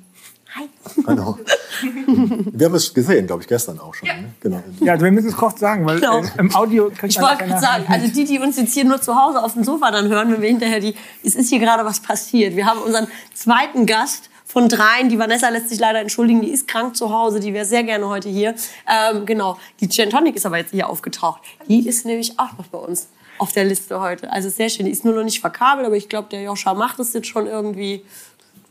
[0.57, 0.67] Hi.
[1.05, 1.37] Hallo.
[2.51, 4.07] Wir haben es gesehen, glaube ich, gestern auch schon.
[4.07, 4.33] Ja, ne?
[4.39, 4.63] genau.
[4.79, 6.23] ja also wir müssen es kurz sagen, weil genau.
[6.23, 9.15] äh, im Audio Ich wollte gerade sagen, also die, die uns jetzt hier nur zu
[9.15, 11.99] Hause auf dem Sofa dann hören, wenn wir hinterher die, es ist hier gerade was
[11.99, 12.55] passiert.
[12.55, 15.09] Wir haben unseren zweiten Gast von dreien.
[15.09, 18.07] Die Vanessa lässt sich leider entschuldigen, die ist krank zu Hause, die wäre sehr gerne
[18.07, 18.55] heute hier.
[18.89, 21.41] Ähm, genau, die Gin Tonic ist aber jetzt hier aufgetaucht.
[21.67, 24.31] Die ist nämlich auch noch bei uns auf der Liste heute.
[24.31, 24.87] Also sehr schön.
[24.87, 27.45] Die ist nur noch nicht verkabelt, aber ich glaube, der Joscha macht es jetzt schon
[27.45, 28.03] irgendwie.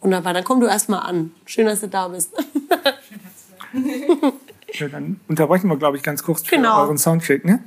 [0.00, 1.32] Wunderbar, dann komm du erst mal an.
[1.46, 2.32] Schön, dass du da bist.
[4.72, 6.82] ja, dann unterbrechen wir, glaube ich, ganz kurz für genau.
[6.82, 7.62] euren Soundcheck, ne?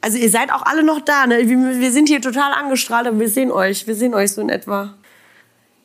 [0.00, 1.48] Also ihr seid auch alle noch da, ne?
[1.48, 3.86] Wir sind hier total angestrahlt, aber wir sehen euch.
[3.86, 4.94] Wir sehen euch so in etwa.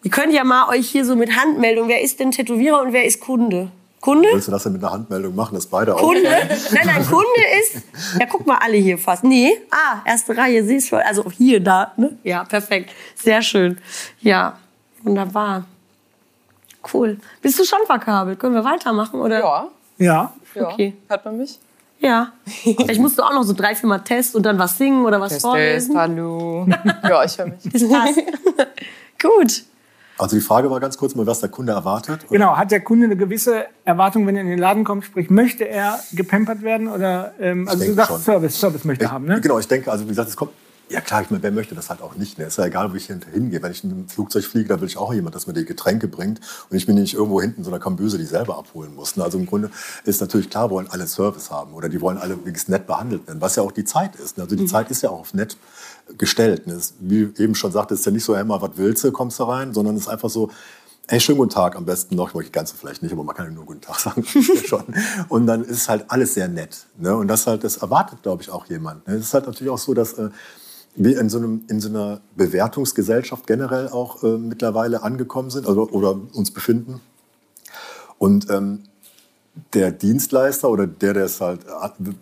[0.04, 3.06] Ihr könnt ja mal euch hier so mit Handmeldung, wer ist denn Tätowierer und wer
[3.06, 3.72] ist Kunde?
[4.02, 4.30] Kunde?
[4.32, 6.00] Willst du das denn mit einer Handmeldung machen, dass beide auch?
[6.00, 6.24] Kunde?
[6.24, 7.84] Nein, nein, Kunde ist.
[8.18, 9.26] Ja, guck mal, alle hier fast.
[9.26, 9.58] Nee.
[9.72, 11.06] Ah, erste Reihe, siehst du schon.
[11.06, 11.92] Also hier, da.
[11.98, 12.18] Ne?
[12.24, 12.92] Ja, perfekt.
[13.16, 13.78] Sehr schön.
[14.22, 14.58] Ja.
[15.04, 15.66] Wunderbar.
[16.94, 17.18] Cool.
[17.42, 18.40] Bist du schon verkabelt?
[18.40, 19.40] Können wir weitermachen, oder?
[19.40, 19.68] Ja.
[19.98, 20.34] Ja.
[20.56, 20.96] Okay.
[21.08, 21.60] Hört man mich?
[22.00, 22.32] Ja.
[22.46, 25.20] Vielleicht musst du auch noch so drei, vier Mal testen und dann was singen oder
[25.20, 25.94] was Test, vorlesen.
[25.94, 26.68] Test, hallo.
[27.04, 27.64] ja, ich höre mich.
[27.72, 28.20] Das passt.
[29.22, 29.64] Gut.
[30.18, 32.22] Also die Frage war ganz kurz mal, was der Kunde erwartet.
[32.24, 32.32] Oder?
[32.32, 35.68] Genau, hat der Kunde eine gewisse Erwartung, wenn er in den Laden kommt, sprich, möchte
[35.68, 38.22] er gepampert werden oder ähm, also du sagst schon.
[38.22, 39.40] Service, Service möchte ich, haben, ne?
[39.40, 40.52] Genau, ich denke, also wie gesagt, es kommt
[40.90, 42.38] ja klar, ich meine, wer möchte das halt auch nicht.
[42.38, 42.46] Ne?
[42.46, 43.62] Ist ja egal, wo ich hingehe.
[43.62, 46.08] Wenn ich in einem Flugzeug fliege, da will ich auch jemand, dass mir die Getränke
[46.08, 49.16] bringt und ich bin nicht irgendwo hinten so einer Kamböse, die selber abholen muss.
[49.16, 49.24] Ne?
[49.24, 49.70] Also im Grunde
[50.04, 53.40] ist natürlich klar, wollen alle Service haben oder die wollen alle wenigstens nett behandelt werden,
[53.40, 54.38] was ja auch die Zeit ist.
[54.38, 54.44] Ne?
[54.44, 54.68] Also die mhm.
[54.68, 55.58] Zeit ist ja auch auf nett
[56.18, 56.66] gestellt.
[56.66, 56.80] Ne?
[57.00, 59.44] Wie eben schon sagte, ist ja nicht so, hey, mal, was willst du, kommst du
[59.44, 60.50] rein, sondern es ist einfach so,
[61.12, 63.52] Hey, schönen guten Tag, am besten noch, ich ganz vielleicht nicht, aber man kann ja
[63.52, 64.24] nur guten Tag sagen.
[64.68, 64.84] schon.
[65.28, 66.86] Und dann ist halt alles sehr nett.
[67.00, 67.16] Ne?
[67.16, 69.08] Und das halt, das erwartet, glaube ich, auch jemand.
[69.08, 69.16] Ne?
[69.16, 70.30] Es ist halt natürlich auch so, dass äh,
[70.96, 75.90] wir in so, einem, in so einer Bewertungsgesellschaft generell auch äh, mittlerweile angekommen sind also,
[75.90, 77.02] oder uns befinden.
[78.18, 78.84] Und ähm,
[79.74, 81.62] der Dienstleister oder der, der es halt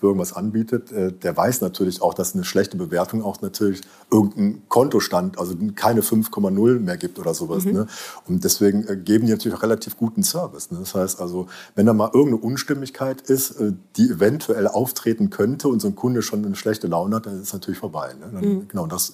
[0.01, 5.37] irgendwas anbietet, äh, der weiß natürlich auch, dass eine schlechte Bewertung auch natürlich irgendeinen Kontostand,
[5.37, 7.65] also keine 5,0 mehr gibt oder sowas.
[7.65, 7.71] Mhm.
[7.71, 7.87] Ne?
[8.27, 10.71] Und deswegen äh, geben die natürlich auch relativ guten Service.
[10.71, 10.79] Ne?
[10.79, 15.81] Das heißt also, wenn da mal irgendeine Unstimmigkeit ist, äh, die eventuell auftreten könnte und
[15.81, 18.13] so ein Kunde schon eine schlechte Laune hat, dann ist es natürlich vorbei.
[18.19, 18.29] Ne?
[18.33, 18.67] Dann, mhm.
[18.67, 19.13] Genau, das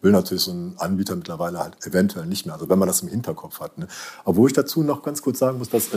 [0.00, 2.54] will natürlich so ein Anbieter mittlerweile halt eventuell nicht mehr.
[2.54, 3.78] Also wenn man das im Hinterkopf hat.
[3.78, 3.88] Ne?
[4.24, 5.88] Obwohl ich dazu noch ganz kurz sagen muss, dass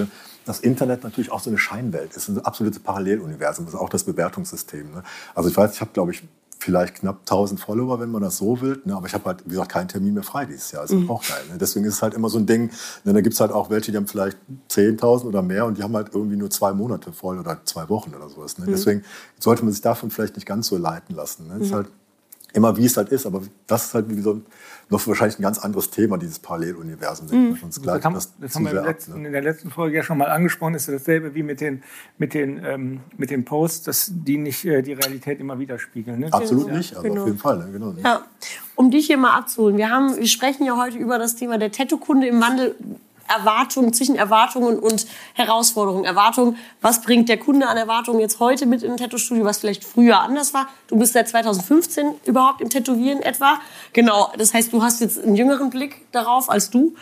[0.46, 4.04] das Internet natürlich auch so eine Scheinwelt ist, ein absolutes Paralleluniversum, das ist auch das
[4.04, 4.92] Bewertungssystem.
[4.92, 5.04] Ne?
[5.36, 6.24] Also ich weiß, ich habe, glaube ich,
[6.60, 8.82] vielleicht knapp 1000 Follower, wenn man das so will.
[8.84, 8.96] Ne?
[8.96, 10.84] Aber ich habe halt, wie gesagt, keinen Termin mehr frei dieses Jahr.
[10.84, 11.10] Ist mhm.
[11.10, 11.42] auch geil.
[11.52, 11.58] Ne?
[11.58, 12.72] Deswegen ist es halt immer so ein Ding.
[13.04, 13.14] Ne?
[13.14, 14.38] Da gibt es halt auch welche, die haben vielleicht
[14.72, 18.14] 10.000 oder mehr und die haben halt irgendwie nur zwei Monate voll oder zwei Wochen
[18.16, 18.58] oder sowas.
[18.58, 18.66] Ne?
[18.66, 18.72] Mhm.
[18.72, 19.04] Deswegen
[19.40, 21.48] sollte man sich davon vielleicht nicht ganz so leiten lassen.
[21.48, 21.56] Ne?
[21.56, 21.62] Mhm.
[21.62, 21.88] Ist halt
[22.58, 23.26] immer, wie es halt ist.
[23.26, 24.42] Aber das ist halt wie so
[24.90, 27.28] noch wahrscheinlich ein ganz anderes Thema, dieses Paralleluniversum.
[27.30, 27.60] Mhm.
[27.62, 29.28] Uns gleich, das haben, das das haben wir letzten, ab, ne?
[29.28, 30.76] in der letzten Folge ja schon mal angesprochen.
[30.76, 31.84] Ist dasselbe wie mit den,
[32.18, 36.20] mit den, ähm, mit den Posts, dass die nicht äh, die Realität immer widerspiegeln.
[36.20, 36.34] Ne?
[36.34, 37.22] Absolut ja, nicht, also genau.
[37.22, 37.58] auf jeden Fall.
[37.60, 37.70] Ne?
[37.72, 38.26] Genau, Ja.
[38.76, 39.78] Um dich hier mal abzuholen.
[39.78, 42.76] Wir, haben, wir sprechen ja heute über das Thema der Tattoo-Kunde im Wandel
[43.28, 46.06] Erwartungen, zwischen Erwartungen und Herausforderungen.
[46.06, 49.84] Erwartungen, was bringt der Kunde an Erwartungen jetzt heute mit in ein Tattoo-Studio, was vielleicht
[49.84, 50.68] früher anders war.
[50.88, 53.60] Du bist seit 2015 überhaupt im Tätowieren etwa.
[53.94, 56.96] Genau, das heißt, du hast jetzt einen jüngeren Blick darauf als du.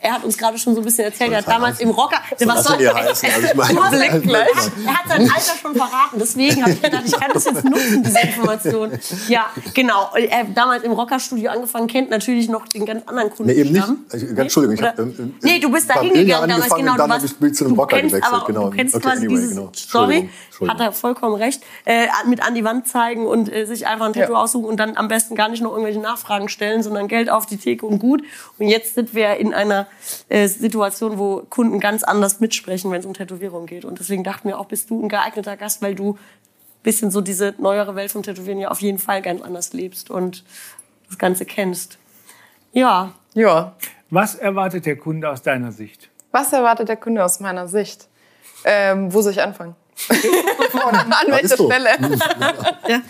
[0.00, 2.18] Er hat uns gerade schon so ein bisschen erzählt, er hat damals im Rocker...
[2.44, 3.28] Was soll das heißen?
[3.34, 3.78] Also ich meine,
[4.86, 8.02] er hat sein Alter schon verraten, deswegen habe ich gedacht, ich kann das jetzt nutzen,
[8.02, 8.98] diese Information.
[9.28, 10.10] Ja, genau.
[10.14, 13.52] Er hat damals im Rockerstudio angefangen, kennt natürlich noch den ganz anderen Kunden.
[13.52, 14.38] Nee, eben nicht.
[14.38, 16.96] Entschuldigung, ich hab, ähm, nee, du bist da hingegangen damals, genau.
[16.96, 18.34] Dann habe ich zu einem Rocker kennst, gewechselt.
[18.34, 18.70] Aber, genau.
[18.70, 19.72] Du kennst okay, quasi anyway, diese genau.
[19.74, 20.30] Story,
[20.66, 24.12] hat er vollkommen recht, äh, mit an die Wand zeigen und äh, sich einfach ein
[24.12, 24.38] Tattoo ja.
[24.40, 27.56] aussuchen und dann am besten gar nicht noch irgendwelche Nachfragen stellen, sondern Geld auf die
[27.56, 28.22] Theke und gut.
[28.58, 29.86] Und jetzt sind wir in einer
[30.28, 33.84] äh, Situation, wo Kunden ganz anders mitsprechen, wenn es um Tätowierung geht.
[33.84, 36.18] Und deswegen dachten wir auch, bist du ein geeigneter Gast, weil du
[36.82, 40.44] bisschen so diese neuere Welt vom Tätowieren ja auf jeden Fall ganz anders lebst und
[41.08, 41.98] das Ganze kennst.
[42.72, 43.12] Ja.
[43.38, 43.72] Ja.
[44.10, 46.10] Was erwartet der Kunde aus deiner Sicht?
[46.32, 48.08] Was erwartet der Kunde aus meiner Sicht?
[48.64, 49.76] Ähm, wo soll ich anfangen?
[50.10, 51.90] An welcher Stelle?
[52.88, 53.00] ja.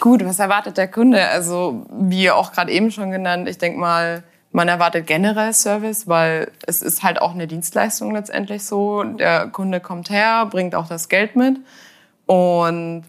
[0.00, 1.26] Gut, was erwartet der Kunde?
[1.28, 4.22] Also, wie auch gerade eben schon genannt, ich denke mal,
[4.52, 9.02] man erwartet generell Service, weil es ist halt auch eine Dienstleistung letztendlich so.
[9.02, 11.56] Der Kunde kommt her, bringt auch das Geld mit.
[12.26, 13.04] Und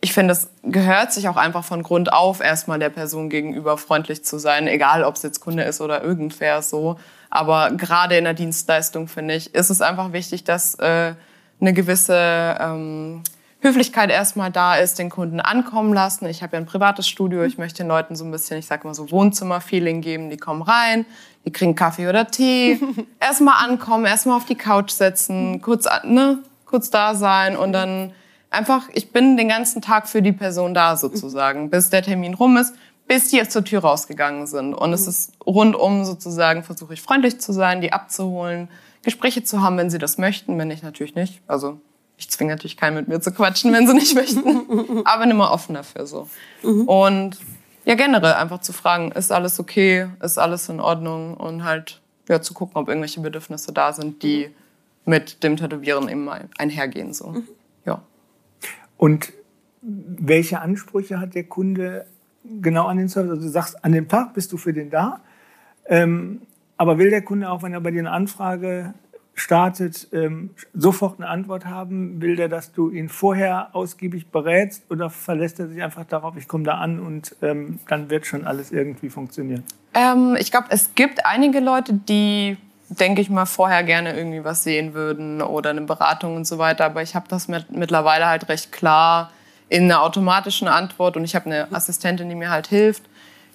[0.00, 4.24] ich finde, es gehört sich auch einfach von Grund auf, erstmal der Person gegenüber freundlich
[4.24, 6.98] zu sein, egal ob es jetzt Kunde ist oder irgendwer so.
[7.30, 11.14] Aber gerade in der Dienstleistung, finde ich, ist es einfach wichtig, dass äh,
[11.60, 13.22] eine gewisse ähm,
[13.60, 16.26] Höflichkeit erstmal da ist, den Kunden ankommen lassen.
[16.26, 18.84] Ich habe ja ein privates Studio, ich möchte den Leuten so ein bisschen, ich sag
[18.84, 20.30] mal so Wohnzimmer-Feeling geben.
[20.30, 21.06] Die kommen rein,
[21.44, 22.80] die kriegen Kaffee oder Tee,
[23.20, 28.12] erstmal ankommen, erstmal auf die Couch setzen, kurz, ne, kurz da sein und dann
[28.50, 32.56] einfach, ich bin den ganzen Tag für die Person da sozusagen, bis der Termin rum
[32.56, 32.74] ist,
[33.06, 34.74] bis die jetzt zur Tür rausgegangen sind.
[34.74, 38.68] Und es ist rundum sozusagen, versuche ich freundlich zu sein, die abzuholen,
[39.02, 41.40] Gespräche zu haben, wenn sie das möchten, wenn ich natürlich nicht.
[41.46, 41.80] Also
[42.18, 45.52] ich zwinge natürlich keinen mit mir zu quatschen, wenn sie nicht möchten, aber bin immer
[45.52, 46.28] offen dafür so.
[46.62, 47.38] Und
[47.84, 52.42] ja, generell einfach zu fragen, ist alles okay, ist alles in Ordnung und halt ja,
[52.42, 54.50] zu gucken, ob irgendwelche Bedürfnisse da sind, die
[55.06, 57.14] mit dem Tätowieren eben mal einhergehen.
[57.14, 57.28] So.
[57.28, 57.48] Mhm.
[58.98, 59.32] Und
[59.80, 62.04] welche Ansprüche hat der Kunde
[62.60, 63.30] genau an den Service?
[63.30, 65.20] Also du sagst, an dem Tag bist du für den da.
[65.86, 66.42] Ähm,
[66.76, 68.92] aber will der Kunde auch, wenn er bei dir eine Anfrage
[69.34, 72.20] startet, ähm, sofort eine Antwort haben?
[72.20, 76.48] Will der, dass du ihn vorher ausgiebig berätst oder verlässt er sich einfach darauf, ich
[76.48, 79.64] komme da an und ähm, dann wird schon alles irgendwie funktionieren?
[79.94, 82.56] Ähm, ich glaube, es gibt einige Leute, die
[82.88, 86.84] denke ich mal, vorher gerne irgendwie was sehen würden oder eine Beratung und so weiter.
[86.86, 89.30] Aber ich habe das mit, mittlerweile halt recht klar
[89.68, 93.02] in einer automatischen Antwort und ich habe eine Assistentin, die mir halt hilft,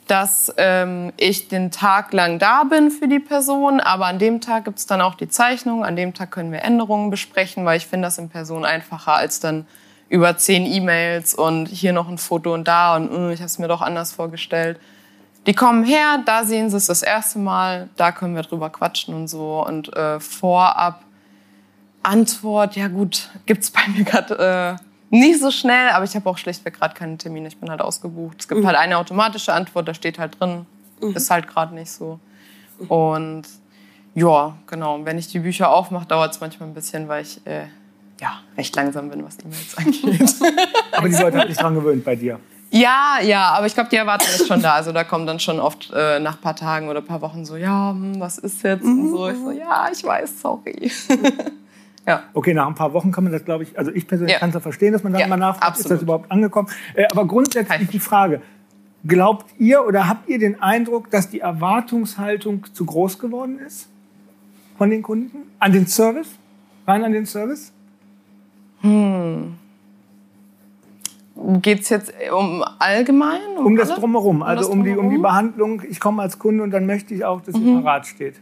[0.08, 4.66] dass ähm, ich den Tag lang da bin für die Person, aber an dem Tag
[4.66, 8.08] gibt's dann auch die Zeichnung, an dem Tag können wir Änderungen besprechen, weil ich finde
[8.08, 9.66] das in Person einfacher als dann
[10.10, 13.58] über zehn E-Mails und hier noch ein Foto und da und uh, ich habe es
[13.58, 14.80] mir doch anders vorgestellt.
[15.46, 19.14] Die kommen her, da sehen sie es das erste Mal, da können wir drüber quatschen
[19.14, 19.66] und so.
[19.66, 21.04] Und äh, vorab
[22.02, 26.38] Antwort, ja gut, gibt's bei mir gerade äh, nicht so schnell, aber ich habe auch
[26.38, 28.38] schlichtweg gerade keinen Termin, ich bin halt ausgebucht.
[28.40, 28.68] Es gibt mhm.
[28.68, 30.66] halt eine automatische Antwort, da steht halt drin,
[31.02, 31.16] mhm.
[31.16, 32.20] ist halt gerade nicht so.
[32.88, 33.44] Und
[34.16, 37.68] ja, genau, wenn ich die Bücher aufmache, dauert es manchmal ein bisschen, weil ich äh,
[38.22, 40.36] ja, recht langsam bin, was E-Mails angeht.
[40.92, 42.40] aber die Leute haben sich dran gewöhnt bei dir.
[42.74, 44.74] Ja, ja, aber ich glaube, die Erwartung ist schon da.
[44.74, 47.92] Also da kommt dann schon oft äh, nach paar Tagen oder paar Wochen so, ja,
[47.92, 48.84] hm, was ist jetzt?
[48.84, 49.30] Und so.
[49.30, 50.92] Ich so, ja, ich weiß, sorry.
[52.08, 52.24] ja.
[52.34, 54.40] Okay, nach ein paar Wochen kann man das, glaube ich, also ich persönlich ja.
[54.40, 55.86] kann es ja verstehen, dass man dann ja, mal nachfragt, absolut.
[55.86, 56.68] ist das überhaupt angekommen?
[56.96, 58.42] Äh, aber grundsätzlich die Frage,
[59.06, 63.88] glaubt ihr oder habt ihr den Eindruck, dass die Erwartungshaltung zu groß geworden ist
[64.80, 66.30] von den Kunden an den Service?
[66.88, 67.72] Rein an den Service?
[68.82, 69.60] Hm.
[71.36, 73.58] Geht es jetzt um allgemein?
[73.58, 75.82] Um, um das Drumherum, um also um, die, um die Behandlung.
[75.90, 77.68] Ich komme als Kunde und dann möchte ich auch, dass mhm.
[77.68, 78.36] ihr parat steht.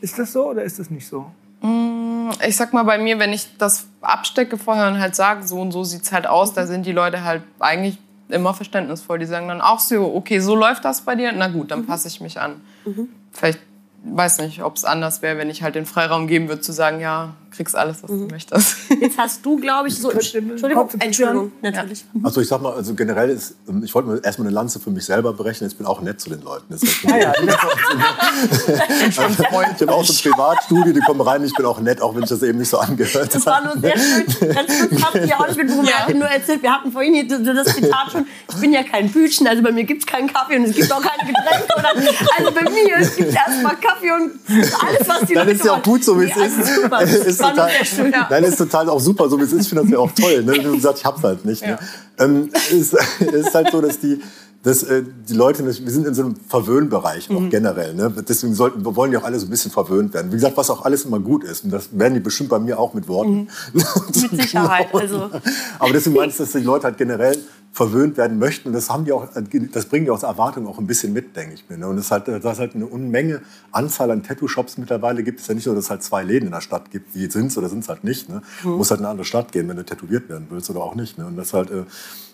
[0.00, 1.26] Ist das so oder ist das nicht so?
[1.60, 5.60] Mm, ich sag mal bei mir, wenn ich das abstecke vorher und halt sage, so
[5.60, 9.18] und so sieht es halt aus, da sind die Leute halt eigentlich immer verständnisvoll.
[9.18, 11.86] Die sagen dann auch so, okay, so läuft das bei dir, na gut, dann mhm.
[11.86, 12.62] passe ich mich an.
[12.84, 13.08] Mhm.
[13.30, 13.60] Vielleicht
[14.04, 17.00] weiß nicht, ob es anders wäre, wenn ich halt den Freiraum geben würde, zu sagen,
[17.00, 18.28] ja, kriegst alles, was mhm.
[18.28, 18.76] du möchtest.
[19.00, 20.10] Jetzt hast du, glaube ich, so.
[20.10, 22.04] Entschuldigung, Entschuldigung, natürlich.
[22.14, 22.20] Ja.
[22.24, 24.90] Also ich sag mal, also generell ist, ähm, ich wollte mir erstmal eine Lanze für
[24.90, 25.70] mich selber berechnen.
[25.70, 26.64] Ich bin auch nett zu den Leuten.
[26.70, 27.32] Das heißt, ah, ja,
[29.08, 32.22] ich habe auch so ein Privatstudio, die kommen rein, ich bin auch nett, auch wenn
[32.22, 34.54] ich das eben nicht so angehört Das war nur sehr schön.
[34.54, 35.88] Ganz kurz habt ihr auch nicht mitbekommen.
[35.88, 36.06] Ja.
[36.08, 39.46] Er nur erzählt, wir hatten vorhin hier das Zitat schon, ich bin ja kein Bütchen,
[39.46, 41.66] also bei mir gibt es keinen Kaffee und es gibt auch keine Getränke.
[41.76, 41.90] Oder,
[42.38, 45.72] also bei mir gibt es erstmal Kaffee Kaffee und alles, was die Dann ist ja
[45.72, 46.82] auch gut, so wie es ist.
[46.82, 47.02] Super.
[47.02, 47.70] ist total,
[48.10, 48.26] ja.
[48.30, 49.62] Nein, ist total auch super, so wie es ist.
[49.62, 50.42] Ich finde das ja auch toll.
[50.42, 50.52] Ne?
[50.54, 51.62] Du sagst, ich hab's halt nicht.
[51.62, 51.78] Ne?
[52.18, 52.26] Ja.
[52.26, 52.34] Ne?
[52.34, 54.20] Ähm, es ist halt so, dass die,
[54.62, 57.50] dass äh, die Leute, wir sind in so einem Verwöhnbereich auch mhm.
[57.50, 57.94] generell.
[57.94, 58.12] Ne?
[58.28, 60.30] Deswegen sollten, wir wollen ja auch alle so ein bisschen verwöhnt werden.
[60.30, 61.64] Wie gesagt, was auch alles immer gut ist.
[61.64, 63.48] Und das werden die bestimmt bei mir auch mit Worten.
[63.72, 63.82] Mhm.
[64.12, 64.94] mit Sicherheit.
[64.94, 65.30] Also.
[65.78, 67.36] Aber deswegen meinst du, dass die Leute halt generell
[67.72, 68.68] verwöhnt werden möchten.
[68.68, 69.26] Und das haben die auch,
[69.72, 71.78] das bringen die aus Erwartung auch ein bisschen mit, denke ich mir.
[71.78, 71.88] Ne?
[71.88, 73.40] Und es halt, dass halt eine Unmenge
[73.72, 75.38] Anzahl an Tattoo-Shops mittlerweile gibt.
[75.38, 77.30] Es ist ja nicht so, dass es halt zwei Läden in der Stadt gibt, die
[77.30, 78.28] sind es oder sind es halt nicht.
[78.28, 78.42] Ne?
[78.62, 78.76] Du mhm.
[78.76, 81.16] musst halt in eine andere Stadt gehen, wenn du tätowiert werden willst oder auch nicht.
[81.16, 81.26] Ne?
[81.26, 81.84] Und das halt, äh,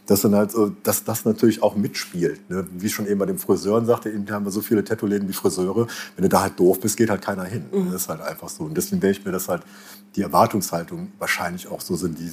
[0.06, 2.50] dass dann halt dass das natürlich auch mitspielt.
[2.50, 2.66] Ne?
[2.76, 5.86] Wie schon eben bei den Friseuren sagte, eben haben wir so viele Tattoo-Läden wie Friseure.
[6.16, 7.64] Wenn du da halt doof bist, geht halt keiner hin.
[7.70, 7.92] Mhm.
[7.92, 8.64] Das ist halt einfach so.
[8.64, 9.62] Und deswegen denke ich mir, dass halt
[10.16, 12.32] die Erwartungshaltung wahrscheinlich auch so sind, die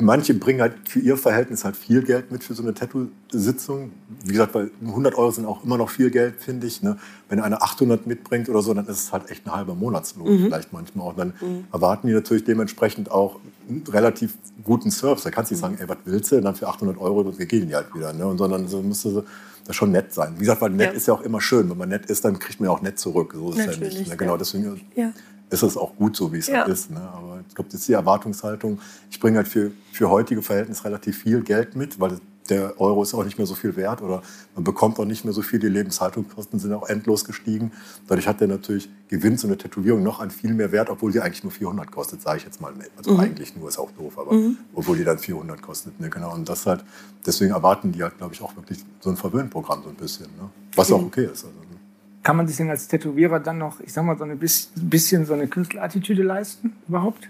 [0.00, 3.92] manche bringen halt für ihr Verhältnis halt viel Geld mit für so eine Tattoo-Sitzung.
[4.24, 6.82] Wie gesagt, weil 100 Euro sind auch immer noch viel Geld, finde ich.
[6.82, 6.98] Ne?
[7.28, 10.44] Wenn einer 800 mitbringt oder so, dann ist es halt echt ein halber Monatslohn mhm.
[10.44, 11.16] vielleicht manchmal auch.
[11.16, 11.64] Dann mhm.
[11.72, 15.24] erwarten die natürlich dementsprechend auch einen relativ guten Service.
[15.24, 16.36] Da kannst du nicht sagen, ey, was willst du?
[16.36, 18.12] Und dann für 800 Euro, dann gehen die halt wieder.
[18.12, 18.26] Ne?
[18.26, 19.24] Und sondern so müsste
[19.66, 20.34] das schon nett sein.
[20.36, 20.96] Wie gesagt, weil nett ja.
[20.96, 21.70] ist ja auch immer schön.
[21.70, 23.32] Wenn man nett ist, dann kriegt man ja auch nett zurück.
[23.34, 24.08] So ist es ja nicht.
[24.08, 24.16] Ne?
[24.16, 25.12] Genau, deswegen ja
[25.50, 26.60] ist es auch gut so, wie es ja.
[26.60, 26.90] halt ist.
[26.90, 27.00] Ne?
[27.00, 28.80] Aber ich glaube, das ist die Erwartungshaltung.
[29.10, 32.18] Ich bringe halt für, für heutige Verhältnisse relativ viel Geld mit, weil
[32.50, 34.22] der Euro ist auch nicht mehr so viel wert oder
[34.54, 35.58] man bekommt auch nicht mehr so viel.
[35.58, 37.70] Die Lebenshaltungskosten sind auch endlos gestiegen.
[38.08, 41.20] Dadurch hat der natürlich, gewinnt so eine Tätowierung noch an viel mehr Wert, obwohl die
[41.20, 42.72] eigentlich nur 400 kostet, sage ich jetzt mal.
[42.96, 43.20] Also mhm.
[43.20, 44.56] eigentlich nur, ist auch doof, aber mhm.
[44.74, 46.00] obwohl die dann 400 kostet.
[46.00, 46.10] Ne?
[46.10, 46.34] Genau.
[46.34, 46.84] Und das halt,
[47.24, 50.26] deswegen erwarten die halt, glaube ich, auch wirklich so ein Verwöhnprogramm so ein bisschen.
[50.26, 50.50] Ne?
[50.74, 50.94] Was mhm.
[50.96, 51.44] auch okay ist.
[51.44, 51.69] Also, ne?
[52.22, 55.32] Kann man sich denn als Tätowierer dann noch, ich sag mal, so ein bisschen so
[55.32, 57.28] eine Künstlerattitüde leisten überhaupt?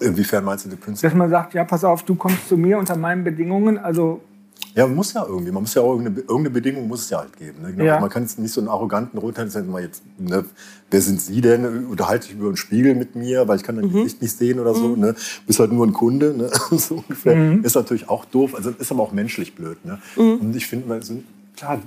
[0.00, 1.08] Inwiefern meinst du die Künstler?
[1.08, 4.20] Dass man sagt, ja, pass auf, du kommst zu mir unter meinen Bedingungen, also
[4.74, 7.18] ja, man muss ja irgendwie, man muss ja auch irgendeine, irgendeine Bedingung muss es ja
[7.18, 7.60] halt geben.
[7.60, 7.72] Ne?
[7.72, 7.84] Genau.
[7.84, 8.00] Ja.
[8.00, 10.44] Man kann jetzt nicht so einen arroganten runter mal jetzt, ne,
[10.90, 11.86] wer sind Sie denn?
[11.86, 13.92] Unterhalte ich über einen Spiegel mit mir, weil ich kann dein mhm.
[13.92, 14.88] Gesicht nicht sehen oder so.
[14.88, 15.00] Mhm.
[15.00, 15.14] Ne?
[15.46, 16.50] Bist halt nur ein Kunde, ne?
[16.70, 17.36] so ungefähr.
[17.36, 17.64] Mhm.
[17.64, 19.84] Ist natürlich auch doof, also ist aber auch menschlich blöd.
[19.84, 19.98] Ne?
[20.16, 20.36] Mhm.
[20.36, 21.00] Und ich finde,
[21.54, 21.80] klar,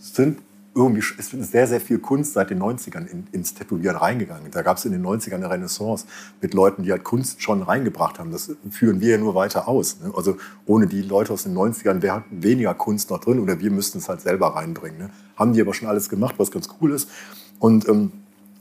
[0.00, 0.38] sind
[0.74, 4.50] irgendwie ist sehr, sehr viel Kunst seit den 90ern in, ins Tätowieren reingegangen.
[4.50, 6.06] Da gab es in den 90ern eine Renaissance
[6.40, 8.30] mit Leuten, die halt Kunst schon reingebracht haben.
[8.30, 10.00] Das führen wir ja nur weiter aus.
[10.00, 10.12] Ne?
[10.16, 13.98] Also ohne die Leute aus den 90ern wäre weniger Kunst noch drin oder wir müssten
[13.98, 14.98] es halt selber reinbringen.
[14.98, 15.10] Ne?
[15.36, 17.10] Haben die aber schon alles gemacht, was ganz cool ist.
[17.58, 18.12] Und ähm,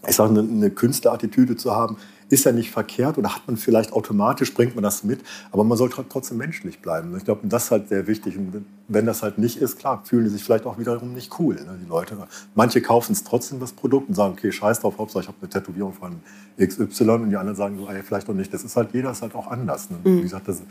[0.08, 1.96] ich sage, eine, eine Künstlerattitüde zu haben,
[2.32, 5.20] ist ja nicht verkehrt oder hat man vielleicht automatisch, bringt man das mit,
[5.52, 7.16] aber man sollte trotzdem menschlich bleiben.
[7.18, 8.38] Ich glaube, das ist halt sehr wichtig.
[8.38, 11.56] Und wenn das halt nicht ist, klar, fühlen die sich vielleicht auch wiederum nicht cool,
[11.56, 12.18] ne, die Leute.
[12.56, 15.50] Manche kaufen es trotzdem, das Produkt, und sagen, okay, scheiß drauf, Hauptsache ich habe eine
[15.50, 16.22] Tätowierung von
[16.60, 18.54] XY und die anderen sagen so, ey, vielleicht doch nicht.
[18.54, 19.90] Das ist halt, jeder ist halt auch anders.
[19.90, 19.98] Ne?
[20.04, 20.18] Mhm.
[20.18, 20.62] Wie gesagt, das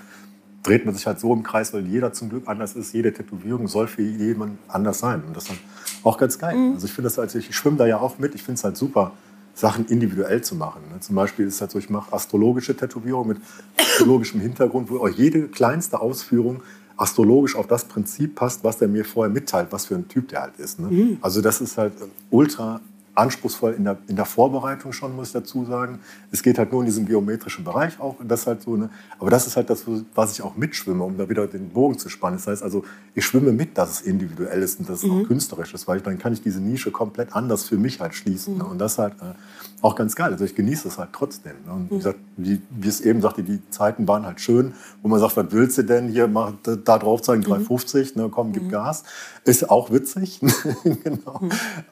[0.63, 2.93] dreht man sich halt so im Kreis, weil jeder zum Glück anders ist.
[2.93, 5.23] Jede Tätowierung soll für jeden anders sein.
[5.27, 5.61] Und das ist halt
[6.05, 6.57] auch ganz geil.
[6.57, 6.75] Mhm.
[6.75, 8.77] Also ich finde das halt, ich schwimme da ja auch mit, ich finde es halt
[8.77, 9.13] super
[9.61, 10.83] Sachen individuell zu machen.
[10.93, 11.01] Ne?
[11.01, 13.39] Zum Beispiel ist es halt so, ich mache astrologische Tätowierungen mit
[13.79, 16.63] astrologischem Hintergrund, wo auch jede kleinste Ausführung
[16.97, 20.43] astrologisch auf das Prinzip passt, was der mir vorher mitteilt, was für ein Typ der
[20.43, 20.81] halt ist.
[20.81, 20.89] Ne?
[20.89, 21.19] Mhm.
[21.21, 21.93] Also das ist halt
[22.31, 22.81] ultra
[23.15, 25.99] anspruchsvoll in der, in der Vorbereitung schon, muss ich dazu sagen.
[26.31, 28.17] Es geht halt nur in diesem geometrischen Bereich auch.
[28.23, 31.29] Das halt so eine, aber das ist halt das, was ich auch mitschwimme, um da
[31.29, 32.39] wieder den Bogen zu spannen.
[32.39, 35.23] Das heißt also, ich schwimme mit, dass es individuell ist und dass es mhm.
[35.23, 38.57] auch künstlerisch ist, weil dann kann ich diese Nische komplett anders für mich halt schließen.
[38.57, 38.63] Mhm.
[38.63, 39.35] Und das halt äh,
[39.83, 40.33] auch ganz geil.
[40.33, 41.53] Also ich genieße es halt trotzdem.
[41.67, 41.73] Ne?
[41.73, 41.99] Und wie, mhm.
[41.99, 45.47] gesagt, wie, wie es eben sagte, die Zeiten waren halt schön, wo man sagt, was
[45.51, 48.23] willst du denn hier, mach, da drauf zeigen, 3,50, mhm.
[48.23, 48.71] ne, komm, gib mhm.
[48.71, 49.05] Gas.
[49.45, 50.41] Ist auch witzig.
[51.05, 51.41] genau.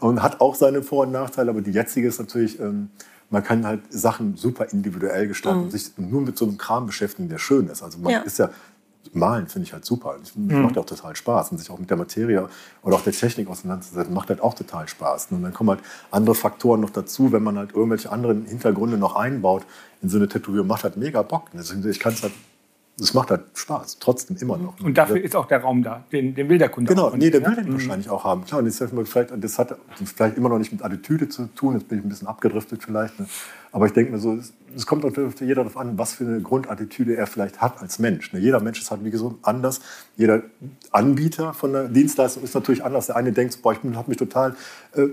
[0.01, 2.91] Und hat auch seine Vor- und Nachteile, aber die jetzige ist natürlich, ähm,
[3.31, 5.65] man kann halt Sachen super individuell gestalten mhm.
[5.67, 7.83] und sich nur mit so einem Kram beschäftigen, der schön ist.
[7.83, 8.21] Also man ja.
[8.21, 8.51] ist ja
[9.13, 10.17] Malen finde ich halt super.
[10.19, 10.63] Das mhm.
[10.63, 11.53] macht auch total Spaß.
[11.53, 12.49] Und sich auch mit der Materie
[12.83, 15.29] oder auch der Technik auseinanderzusetzen, macht halt auch total Spaß.
[15.31, 19.17] Und dann kommen halt andere Faktoren noch dazu, wenn man halt irgendwelche anderen Hintergründe noch
[19.17, 19.65] einbaut
[20.03, 21.51] in so eine Tätowierung, macht halt mega Bock.
[21.55, 22.33] Ich kann es halt
[23.01, 24.81] es macht halt Spaß, trotzdem immer noch.
[24.81, 27.45] Und dafür ist auch der Raum da, den, den will der Kunde Genau, nee, der
[27.45, 27.73] will den mhm.
[27.75, 28.45] wahrscheinlich auch haben.
[28.45, 31.89] Klar, und das, vielleicht, das hat vielleicht immer noch nicht mit Attitüde zu tun, jetzt
[31.89, 33.19] bin ich ein bisschen abgedriftet vielleicht.
[33.21, 33.27] Ne?
[33.71, 34.39] Aber ich denke mir so,
[34.75, 38.33] es kommt natürlich jeder darauf an, was für eine Grundattitüde er vielleicht hat als Mensch.
[38.33, 38.41] Ne?
[38.41, 39.81] Jeder Mensch ist halt, wie gesagt, anders.
[40.17, 40.43] Jeder
[40.91, 43.07] Anbieter von der Dienstleistung ist natürlich anders.
[43.07, 44.55] Der eine denkt, boah, ich habe mich total
[44.95, 45.07] äh,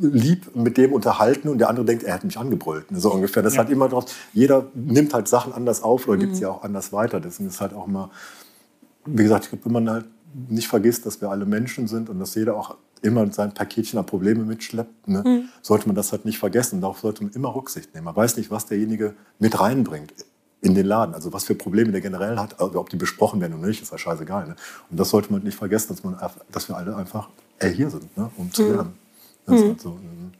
[0.00, 2.90] lieb mit dem unterhalten und der andere denkt, er hat mich angebrüllt.
[2.90, 3.00] Ne?
[3.00, 3.42] So ungefähr.
[3.42, 3.60] Das ja.
[3.60, 4.06] hat immer drauf.
[4.32, 6.20] Jeder nimmt halt Sachen anders auf oder mhm.
[6.20, 7.20] gibt sie auch anders weiter.
[7.20, 8.10] Deswegen ist halt auch immer,
[9.04, 10.04] wie gesagt, ich glaube, wenn man halt
[10.48, 14.06] nicht vergisst, dass wir alle Menschen sind und dass jeder auch immer sein Paketchen an
[14.06, 15.48] Probleme mitschleppt, ne, mhm.
[15.62, 16.80] sollte man das halt nicht vergessen.
[16.80, 18.04] Darauf sollte man immer Rücksicht nehmen.
[18.04, 20.12] Man weiß nicht, was derjenige mit reinbringt
[20.60, 21.14] in den Laden.
[21.14, 23.92] Also was für Probleme der generell hat, also ob die besprochen werden oder nicht, ist
[23.92, 24.48] ja scheißegal.
[24.48, 24.56] Ne?
[24.90, 26.16] Und das sollte man nicht vergessen, dass, man,
[26.50, 27.28] dass wir alle einfach
[27.58, 28.72] äh, hier sind, ne, um zu mhm.
[28.72, 28.92] lernen.
[29.46, 29.68] Das mhm.
[29.68, 29.90] halt so.
[29.90, 30.32] Mhm.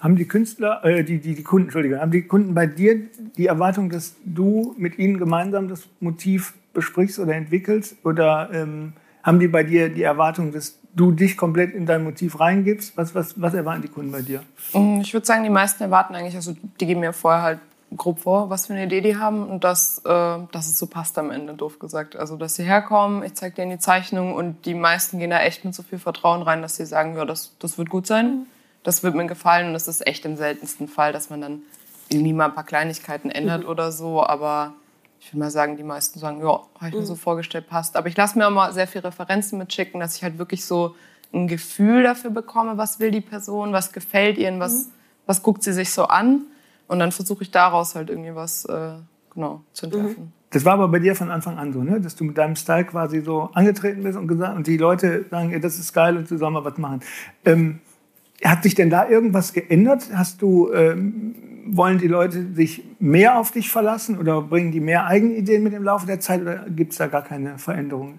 [0.00, 3.00] Haben die Künstler, äh, die, die, die Kunden, Entschuldige, haben die Kunden bei dir
[3.36, 7.96] die Erwartung, dass du mit ihnen gemeinsam das Motiv besprichst oder entwickelst?
[8.04, 12.40] Oder ähm, haben die bei dir die Erwartung, dass du dich komplett in dein Motiv
[12.40, 12.96] reingibst?
[12.96, 14.42] Was, was, was erwarten die Kunden bei dir?
[14.72, 17.58] Mm, ich würde sagen, die meisten erwarten eigentlich, also die geben mir vorher halt
[17.96, 21.18] grob vor, was für eine Idee die haben und dass, äh, dass es so passt
[21.18, 22.14] am Ende, doof gesagt.
[22.16, 25.64] Also, dass sie herkommen, ich zeige denen die Zeichnung und die meisten gehen da echt
[25.64, 28.26] mit so viel Vertrauen rein, dass sie sagen, ja, das, das wird gut sein.
[28.26, 28.46] Mhm
[28.82, 31.62] das wird mir gefallen und das ist echt im seltensten Fall, dass man dann
[32.08, 33.68] irgendwie mal ein paar Kleinigkeiten ändert mhm.
[33.68, 34.24] oder so.
[34.24, 34.74] Aber
[35.20, 37.04] ich würde mal sagen, die meisten sagen, ja, habe ich mir mhm.
[37.04, 37.96] so vorgestellt, passt.
[37.96, 40.96] Aber ich lasse mir auch mal sehr viele Referenzen mitschicken, dass ich halt wirklich so
[41.32, 44.92] ein Gefühl dafür bekomme, was will die Person, was gefällt ihr, was, mhm.
[45.26, 46.42] was guckt sie sich so an.
[46.88, 48.94] Und dann versuche ich daraus halt irgendwie was äh,
[49.32, 49.92] genau, zu mhm.
[49.92, 50.32] entwerfen.
[50.50, 52.00] Das war aber bei dir von Anfang an so, ne?
[52.00, 55.52] dass du mit deinem Style quasi so angetreten bist und gesagt und die Leute sagen,
[55.52, 57.00] ja, das ist geil und mal was machen.
[57.44, 57.80] Ähm,
[58.44, 60.08] hat sich denn da irgendwas geändert?
[60.12, 61.34] Hast du, ähm,
[61.66, 65.72] wollen die Leute sich mehr auf dich verlassen oder bringen die mehr eigene Ideen mit
[65.72, 68.18] im Laufe der Zeit oder gibt es da gar keine Veränderung?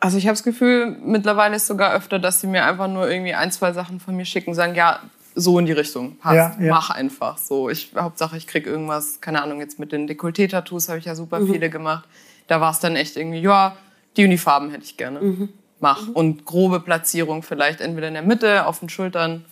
[0.00, 3.34] Also ich habe das Gefühl, mittlerweile ist sogar öfter, dass sie mir einfach nur irgendwie
[3.34, 5.00] ein, zwei Sachen von mir schicken, sagen, ja,
[5.34, 6.72] so in die Richtung, passt, ja, ja.
[6.72, 7.68] mach einfach so.
[7.68, 11.40] Ich, Hauptsache, ich krieg irgendwas, keine Ahnung, jetzt mit den Dekolleté-Tattoos habe ich ja super
[11.40, 11.52] mhm.
[11.52, 12.08] viele gemacht.
[12.46, 13.76] Da war es dann echt irgendwie, ja,
[14.16, 15.20] die Unifarben hätte ich gerne.
[15.20, 15.48] Mhm.
[15.78, 16.06] Mach.
[16.06, 16.12] Mhm.
[16.12, 19.44] Und grobe Platzierung vielleicht entweder in der Mitte, auf den Schultern,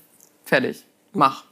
[0.45, 1.45] fertig, mach.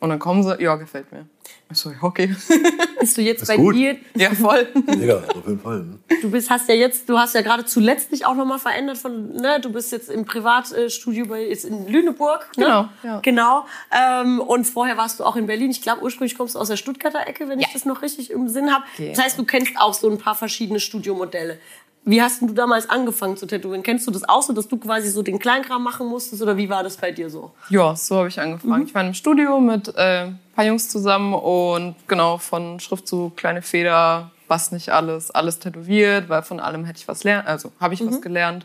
[0.00, 1.26] Und dann kommen sie, ja, gefällt mir.
[1.70, 2.34] Ich so, okay.
[3.00, 3.74] Bist du jetzt bei gut.
[3.74, 3.96] dir?
[4.14, 4.66] Ja, voll.
[4.98, 5.84] Ja, auf jeden Fall.
[5.84, 5.98] Ne?
[6.20, 9.32] Du bist, hast ja jetzt, du hast ja gerade zuletzt dich auch nochmal verändert von,
[9.34, 12.50] ne, du bist jetzt im Privatstudio bei, jetzt in Lüneburg.
[12.56, 12.64] Ne?
[12.64, 13.20] Genau, ja.
[13.20, 13.66] Genau.
[13.90, 15.70] Ähm, und vorher warst du auch in Berlin.
[15.70, 17.66] Ich glaube, ursprünglich kommst du aus der Stuttgarter Ecke, wenn ja.
[17.68, 18.84] ich das noch richtig im Sinn habe.
[18.94, 19.12] Okay.
[19.14, 21.58] Das heißt, du kennst auch so ein paar verschiedene Studiomodelle.
[22.04, 23.82] Wie hast du damals angefangen zu tätowieren?
[23.82, 26.68] Kennst du das auch so, dass du quasi so den Kleinkram machen musstest oder wie
[26.68, 27.52] war das bei dir so?
[27.68, 28.82] Ja, so habe ich angefangen.
[28.82, 28.86] Mhm.
[28.86, 33.60] Ich war im Studio mit äh, ein paar Jungs zusammen und genau von Schriftzug, kleine
[33.60, 37.94] Feder, was nicht alles, alles tätowiert, weil von allem hätte ich was lernen, also habe
[37.94, 38.08] ich mhm.
[38.08, 38.64] was gelernt.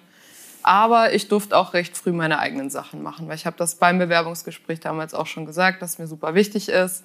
[0.64, 4.00] Aber ich durfte auch recht früh meine eigenen Sachen machen, weil ich habe das beim
[4.00, 7.04] Bewerbungsgespräch damals auch schon gesagt, dass mir super wichtig ist,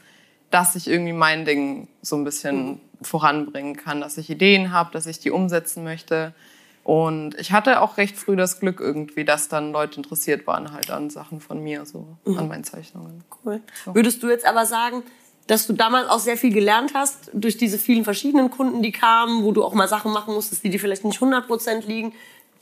[0.51, 2.81] dass ich irgendwie mein Ding so ein bisschen mhm.
[3.03, 6.35] Voranbringen kann, dass ich Ideen habe, dass ich die umsetzen möchte.
[6.83, 10.91] Und ich hatte auch recht früh das Glück irgendwie, dass dann Leute interessiert waren halt
[10.91, 12.39] an Sachen von mir, so mhm.
[12.39, 13.23] an meinen Zeichnungen.
[13.45, 13.61] Cool.
[13.85, 13.95] So.
[13.95, 15.03] Würdest du jetzt aber sagen,
[15.47, 19.45] dass du damals auch sehr viel gelernt hast durch diese vielen verschiedenen Kunden, die kamen,
[19.45, 22.13] wo du auch mal Sachen machen musstest, die dir vielleicht nicht 100 Prozent liegen,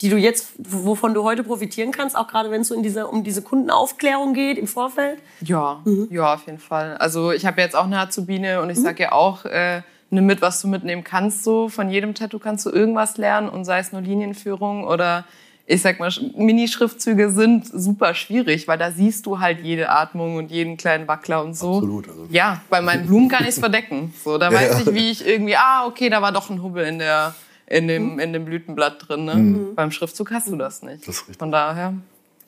[0.01, 3.07] die du jetzt, wovon du heute profitieren kannst, auch gerade wenn es so in diese,
[3.07, 5.19] um diese Kundenaufklärung geht im Vorfeld?
[5.41, 6.07] Ja, mhm.
[6.09, 6.97] ja, auf jeden Fall.
[6.97, 8.83] Also ich habe jetzt auch eine Azubine und ich mhm.
[8.83, 11.43] sage ja auch, äh, nimm mit, was du mitnehmen kannst.
[11.43, 15.25] So von jedem Tattoo kannst du irgendwas lernen und sei es nur Linienführung oder
[15.65, 20.49] ich sag mal, Minischriftzüge sind super schwierig, weil da siehst du halt jede Atmung und
[20.49, 21.75] jeden kleinen Wackler und so.
[21.75, 22.09] Absolut.
[22.09, 22.27] Also.
[22.31, 24.11] Ja, bei meinen Blumen kann ich es verdecken.
[24.23, 26.85] So, da ja, weiß ich, wie ich irgendwie, ah, okay, da war doch ein Hubbel
[26.85, 27.35] in der
[27.69, 28.19] in dem, mhm.
[28.19, 29.25] in dem Blütenblatt drin.
[29.25, 29.35] Ne?
[29.35, 29.75] Mhm.
[29.75, 31.07] Beim Schriftzug hast du das nicht.
[31.07, 31.93] Das Von daher,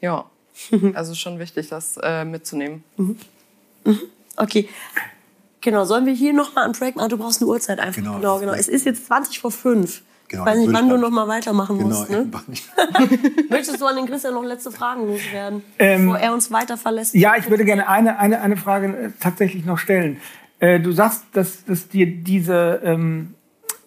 [0.01, 0.25] ja.
[0.95, 2.83] Also schon wichtig, das äh, mitzunehmen.
[2.97, 3.17] Mhm.
[3.85, 3.99] mhm.
[4.35, 4.67] Okay.
[5.61, 7.05] Genau, sollen wir hier nochmal am Track machen?
[7.05, 8.01] Ah, du brauchst eine Uhrzeit einfach.
[8.01, 8.39] Genau, genau.
[8.39, 8.53] genau.
[8.53, 10.01] Es ist jetzt 20 vor 5.
[10.27, 12.09] Genau, ich weiß nicht, wann du noch mal weitermachen genau, musst.
[12.09, 12.25] Ne?
[13.49, 17.13] Möchtest du an den Christian noch letzte Fragen loswerden, ähm, bevor er uns weiter verlässt?
[17.13, 20.21] Ja, ich würde gerne eine, eine, eine Frage äh, tatsächlich noch stellen.
[20.59, 23.35] Äh, du sagst, dass, dass dir diese ähm,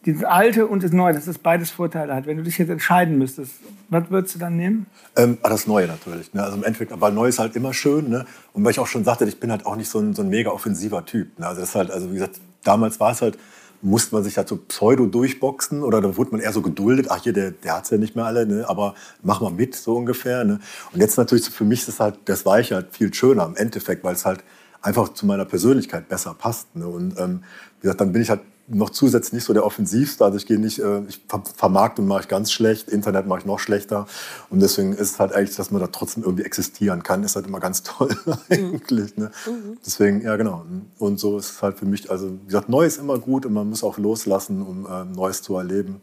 [0.07, 2.26] dieses Alte und das Neue, dass das beides Vorteile hat.
[2.26, 3.52] Wenn du dich jetzt entscheiden müsstest,
[3.88, 4.86] was würdest du dann nehmen?
[5.16, 6.32] Ähm, ah, das Neue natürlich.
[6.34, 6.42] Ne?
[6.42, 8.11] Also im Endeffekt, aber Neu ist halt immer schön.
[8.11, 8.26] Ne?
[8.52, 10.28] Und weil ich auch schon sagte, ich bin halt auch nicht so ein, so ein
[10.28, 11.38] mega offensiver Typ.
[11.38, 11.46] Ne?
[11.46, 13.38] Also das halt, also wie gesagt, damals war es halt,
[13.80, 17.07] musste man sich halt so pseudo durchboxen oder da wurde man eher so geduldet.
[17.11, 18.64] Ach hier, der, der hat's ja nicht mehr alle, ne?
[18.68, 20.44] aber mach mal mit, so ungefähr.
[20.44, 20.61] Ne?
[20.92, 23.57] Und jetzt natürlich, so für mich ist es halt, das Weiche halt viel schöner im
[23.57, 24.42] Endeffekt, weil es halt
[24.80, 26.74] einfach zu meiner Persönlichkeit besser passt.
[26.76, 26.86] Ne?
[26.86, 27.42] Und ähm,
[27.80, 30.24] wie gesagt, dann bin ich halt noch zusätzlich nicht so der Offensivste.
[30.24, 31.20] Also ich gehe nicht, äh, ich
[31.56, 34.06] Vermarktung mache ich ganz schlecht, Internet mache ich noch schlechter.
[34.50, 37.46] Und deswegen ist es halt eigentlich, dass man da trotzdem irgendwie existieren kann, ist halt
[37.46, 38.16] immer ganz toll
[38.48, 39.16] eigentlich.
[39.16, 39.30] Ne?
[39.46, 39.78] Mhm.
[39.84, 40.64] Deswegen, ja genau.
[40.98, 43.52] Und so ist es halt für mich, also wie gesagt, Neues ist immer gut und
[43.52, 46.00] man muss auch loslassen, um äh, Neues zu erleben.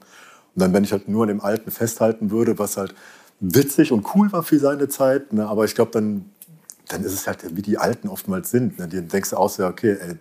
[0.55, 2.93] Und dann, wenn ich halt nur an dem Alten festhalten würde, was halt
[3.39, 5.47] witzig und cool war für seine Zeit, ne?
[5.47, 6.25] aber ich glaube, dann,
[6.89, 8.77] dann ist es halt, wie die Alten oftmals sind.
[8.77, 8.87] Ne?
[8.87, 10.17] Die denkst du aus, ja, okay, ey,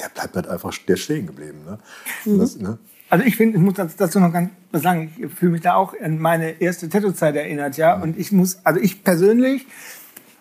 [0.00, 1.58] der bleibt halt einfach der stehen geblieben.
[1.64, 1.78] Ne?
[2.24, 2.38] Mhm.
[2.38, 2.78] Das, ne?
[3.08, 5.94] Also ich finde, ich muss dazu noch ganz was sagen, ich fühle mich da auch
[6.00, 7.96] an meine erste Tattoo-Zeit erinnert, ja.
[7.96, 8.02] Mhm.
[8.02, 9.66] Und ich muss, also ich persönlich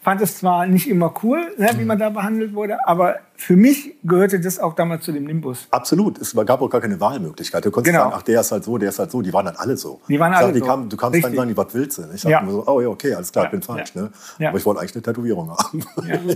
[0.02, 3.96] fand es zwar nicht immer cool, ne, wie man da behandelt wurde, aber für mich
[4.04, 5.68] gehörte das auch damals zu dem Nimbus.
[5.72, 6.20] Absolut.
[6.20, 7.64] Es gab auch gar keine Wahlmöglichkeit.
[7.64, 8.06] Du konntest genau.
[8.06, 9.22] sagen, ach, der ist halt so, der ist halt so.
[9.22, 10.02] Die waren dann alle so.
[10.08, 10.66] Die waren alle sag, die so.
[10.66, 11.24] Kam, du Richtig.
[11.24, 12.02] dann sagen, was willst du?
[12.14, 12.42] Ich dachte ja.
[12.42, 13.48] mir so, oh ja, okay, alles klar, ja.
[13.48, 13.92] ich bin falsch.
[13.96, 14.02] Ja.
[14.02, 14.48] Ne?
[14.48, 15.84] Aber ich wollte eigentlich eine Tätowierung haben.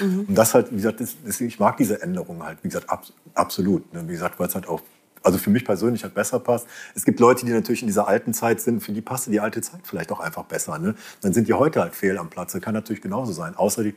[0.00, 0.24] mhm.
[0.28, 3.04] Und das halt, wie gesagt, das, das, ich mag diese Änderungen halt, wie gesagt, ab,
[3.34, 3.92] absolut.
[3.92, 4.02] Ne?
[4.06, 4.80] Wie gesagt, weil es halt auch
[5.22, 6.66] also für mich persönlich halt besser passt.
[6.94, 9.60] Es gibt Leute, die natürlich in dieser alten Zeit sind, für die passte die alte
[9.60, 10.78] Zeit vielleicht auch einfach besser.
[10.78, 10.94] Ne?
[11.20, 12.60] Dann sind die heute halt fehl am Platze.
[12.60, 13.54] Kann natürlich genauso sein.
[13.54, 13.94] Außer die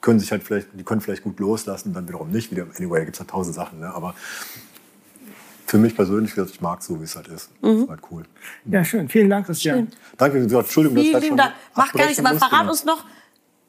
[0.00, 2.50] können sich halt vielleicht, die können vielleicht gut loslassen, dann wiederum nicht.
[2.50, 3.80] Wieder, anyway, gibt es halt tausend Sachen.
[3.80, 3.92] Ne?
[3.92, 4.14] Aber
[5.66, 7.50] für mich persönlich, ich mag so, wie es halt ist.
[7.62, 7.82] Mhm.
[7.82, 8.24] ist halt cool.
[8.64, 9.08] Ja, schön.
[9.08, 9.76] Vielen Dank, Christian.
[9.76, 9.88] Schön.
[10.16, 11.52] Danke, Entschuldigung, vielen, das vielen Dank.
[11.74, 13.04] Macht gar nichts, aber verrat uns noch,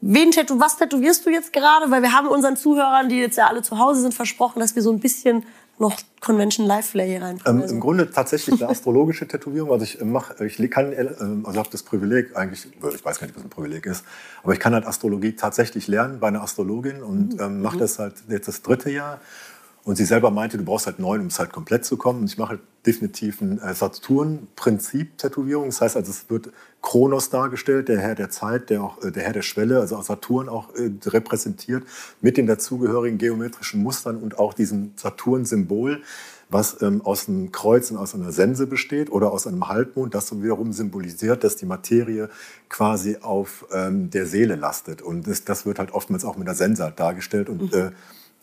[0.01, 1.91] wen tätow was tätowierst du jetzt gerade?
[1.91, 4.81] Weil wir haben unseren Zuhörern, die jetzt ja alle zu Hause sind, versprochen, dass wir
[4.81, 5.43] so ein bisschen
[5.79, 7.39] noch Convention Live Flair hier rein?
[7.45, 7.73] Ähm, also.
[7.73, 9.71] Im Grunde tatsächlich eine astrologische Tätowierung.
[9.71, 11.07] Also ich mache, ich kann, äh,
[11.43, 14.03] also habe das Privileg eigentlich, ich weiß gar nicht, was ein Privileg ist,
[14.43, 17.39] aber ich kann halt Astrologie tatsächlich lernen bei einer Astrologin und mhm.
[17.39, 17.79] ähm, mache mhm.
[17.79, 19.19] das halt jetzt das dritte Jahr.
[19.89, 22.19] Und sie selber meinte, du brauchst halt neun, um es halt komplett zu kommen.
[22.19, 25.65] Und ich mache halt definitiv ein Saturn-Prinzip-Tätowierung.
[25.65, 26.51] Das heißt also, es wird
[26.83, 30.47] Kronos dargestellt, der Herr der Zeit, der, auch, äh, der Herr der Schwelle, also Saturn
[30.47, 31.85] auch äh, repräsentiert,
[32.21, 36.03] mit den dazugehörigen geometrischen Mustern und auch diesem Saturn-Symbol,
[36.51, 40.27] was ähm, aus einem Kreuz und aus einer Sense besteht oder aus einem Halbmond, das
[40.27, 42.29] so wiederum symbolisiert, dass die Materie
[42.69, 45.01] quasi auf ähm, der Seele lastet.
[45.01, 47.49] Und das, das, wird halt oftmals auch mit der Sense halt dargestellt.
[47.49, 47.79] Und mhm.
[47.79, 47.89] äh,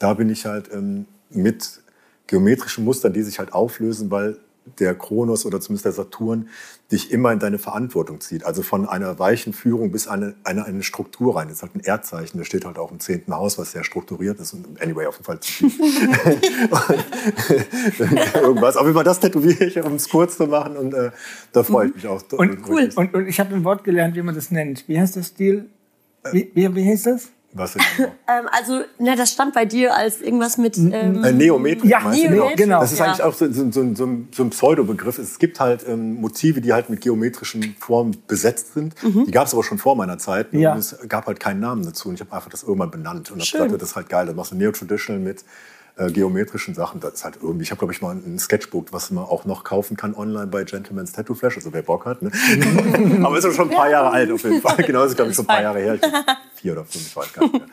[0.01, 1.81] da bin ich halt ähm, mit
[2.27, 4.39] geometrischen Mustern, die sich halt auflösen, weil
[4.79, 6.49] der Kronos oder zumindest der Saturn
[6.91, 8.45] dich immer in deine Verantwortung zieht.
[8.45, 11.49] Also von einer weichen Führung bis eine, eine, eine Struktur rein.
[11.49, 14.39] Das ist halt ein Erdzeichen, das steht halt auch im zehnten Haus, was sehr strukturiert
[14.41, 14.55] ist.
[14.55, 15.81] Und anyway, auf jeden Fall zu viel.
[18.35, 18.77] Irgendwas.
[18.77, 20.77] Auf jeden Fall, das tätowiere ich, um es kurz zu machen.
[20.77, 21.11] Und äh,
[21.53, 22.23] da freue ich mich auch.
[22.33, 22.91] Und cool.
[22.95, 24.89] Und, und ich habe ein Wort gelernt, wie man das nennt.
[24.89, 25.67] Wie heißt das Stil?
[26.33, 27.29] Wie, wie, wie heißt das?
[27.57, 27.87] Was genau?
[28.29, 30.77] ähm, also, na, das stand bei dir als irgendwas mit.
[30.77, 31.91] Ähm, äh, Neometrik.
[31.91, 32.57] Ja, Neometrik.
[32.57, 32.81] genau.
[32.81, 33.07] Das ist ja.
[33.07, 35.19] eigentlich auch so, so, so, so ein Pseudobegriff.
[35.19, 38.95] Es gibt halt ähm, Motive, die halt mit geometrischen Formen besetzt sind.
[39.03, 39.25] Mhm.
[39.25, 40.53] Die gab es aber schon vor meiner Zeit.
[40.53, 40.73] Ja.
[40.73, 42.09] Und es gab halt keinen Namen dazu.
[42.09, 43.31] Und ich habe einfach das irgendwann benannt.
[43.31, 44.27] Und habe gesagt, das ist halt geil.
[44.27, 45.45] Dann machst du Neo-Traditional mit
[45.97, 47.01] äh, geometrischen Sachen.
[47.01, 49.65] Das ist halt irgendwie, ich habe glaube ich mal ein Sketchbook, was man auch noch
[49.65, 52.21] kaufen kann online bei Gentleman's Tattoo Flash, also wer Bock hat.
[52.21, 52.31] Ne?
[53.25, 54.77] Aber ist schon ein paar Jahre alt auf jeden Fall.
[54.85, 55.95] Genau, das ist glaube ich schon ein paar Jahre her.
[55.95, 56.03] Ich
[56.57, 57.69] vier oder fünf, ich weiß gar nicht mehr.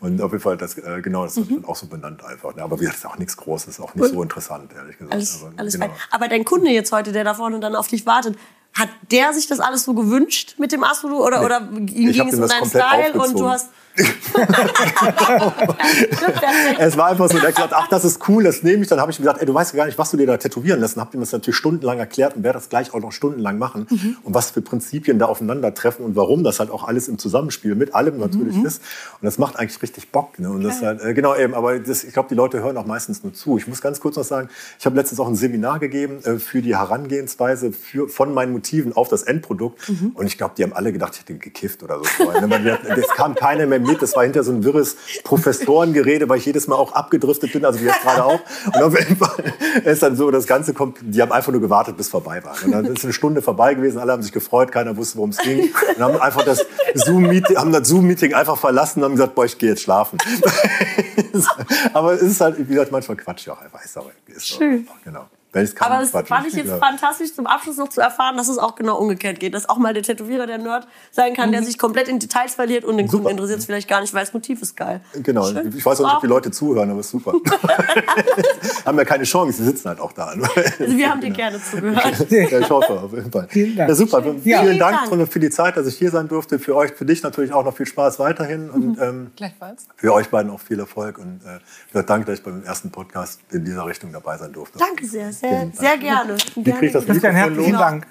[0.00, 1.64] Und auf jeden Fall, das, äh, genau, das mhm.
[1.66, 2.54] auch so benannt einfach.
[2.54, 2.62] Ne?
[2.62, 4.10] Aber wie gesagt, ist auch nichts Großes, auch nicht cool.
[4.10, 5.12] so interessant, ehrlich gesagt.
[5.12, 5.90] Alles, aber, alles genau.
[6.10, 8.36] Aber dein Kunde jetzt heute, der da vorne dann auf dich wartet,
[8.74, 11.46] hat der sich das alles so gewünscht mit dem Astro oder, nee.
[11.46, 13.70] oder ihm ging es um deinen Style und du hast
[16.78, 18.88] es war einfach so, der hat gesagt, ach, das ist cool, das nehme ich.
[18.88, 20.78] Dann habe ich mir gesagt, ey, du weißt gar nicht, was du dir da tätowieren
[20.80, 20.96] lässt.
[20.96, 23.88] Und habe ihm das natürlich stundenlang erklärt und werde das gleich auch noch stundenlang machen.
[23.90, 24.18] Mhm.
[24.22, 27.92] Und was für Prinzipien da aufeinandertreffen und warum das halt auch alles im Zusammenspiel mit
[27.94, 28.66] allem natürlich mhm.
[28.66, 28.82] ist.
[29.20, 30.38] Und das macht eigentlich richtig Bock.
[30.38, 30.50] Ne?
[30.50, 33.22] Und das halt, äh, genau eben, aber das, ich glaube, die Leute hören auch meistens
[33.22, 33.58] nur zu.
[33.58, 34.48] Ich muss ganz kurz noch sagen,
[34.78, 38.92] ich habe letztens auch ein Seminar gegeben äh, für die Herangehensweise für, von meinen Motiven
[38.92, 39.88] auf das Endprodukt.
[39.88, 40.12] Mhm.
[40.14, 42.30] Und ich glaube, die haben alle gedacht, ich hätte gekifft oder so.
[42.30, 44.02] Es kam keiner mehr mit.
[44.02, 47.80] Das war hinter so ein wirres Professorengerede, weil ich jedes Mal auch abgedriftet bin, also
[47.80, 48.40] wie jetzt gerade auch.
[48.66, 49.44] Und auf jeden Fall
[49.84, 52.56] ist dann so, das Ganze kommt, die haben einfach nur gewartet, bis vorbei war.
[52.64, 55.38] Und dann ist eine Stunde vorbei gewesen, alle haben sich gefreut, keiner wusste, worum es
[55.38, 55.70] ging.
[55.96, 57.72] Und haben einfach das Zoom-Meeting, haben
[58.18, 60.18] das Zoom-Meeting einfach verlassen und haben gesagt, boah, ich gehe jetzt schlafen.
[61.92, 63.84] aber es ist halt, wie gesagt, manchmal Quatsch ja auch einfach.
[63.84, 64.86] Ist auch, ist Schön.
[64.88, 65.26] Auch, genau.
[65.52, 68.98] Aber das fand ich jetzt fantastisch zum Abschluss noch zu erfahren, dass es auch genau
[68.98, 69.54] umgekehrt geht.
[69.54, 71.52] Dass auch mal der Tätowierer der Nerd sein kann, mhm.
[71.52, 73.24] der sich komplett in Details verliert und den super.
[73.24, 75.00] Kunden interessiert es vielleicht gar nicht, weil das Motiv ist geil.
[75.14, 75.46] Genau.
[75.46, 75.74] Schön.
[75.76, 77.32] Ich weiß auch nicht, ob die Leute zuhören, aber es ist super.
[78.84, 80.26] haben ja keine Chance, sie sitzen halt auch da.
[80.26, 80.46] also
[80.78, 82.26] wir haben dir gerne zugehört.
[82.30, 83.46] ja, ich hoffe, auf jeden Fall.
[83.50, 83.88] Vielen Dank.
[83.88, 84.22] Ja, super.
[84.22, 84.62] Vielen, ja.
[84.62, 86.58] vielen Dank, Dank für die Zeit, dass ich hier sein durfte.
[86.58, 88.70] Für euch, für dich natürlich auch noch viel Spaß weiterhin.
[88.70, 89.02] Und, mhm.
[89.02, 89.86] ähm, Gleichfalls.
[89.96, 91.18] Für euch beiden auch viel Erfolg.
[91.18, 94.78] Und äh, danke, dass ich beim ersten Podcast in dieser Richtung dabei sein durfte.
[94.78, 96.36] Danke sehr, sehr, sehr gerne.
[96.54, 98.06] Wie kriege ich das Christian, herzlichen Dank.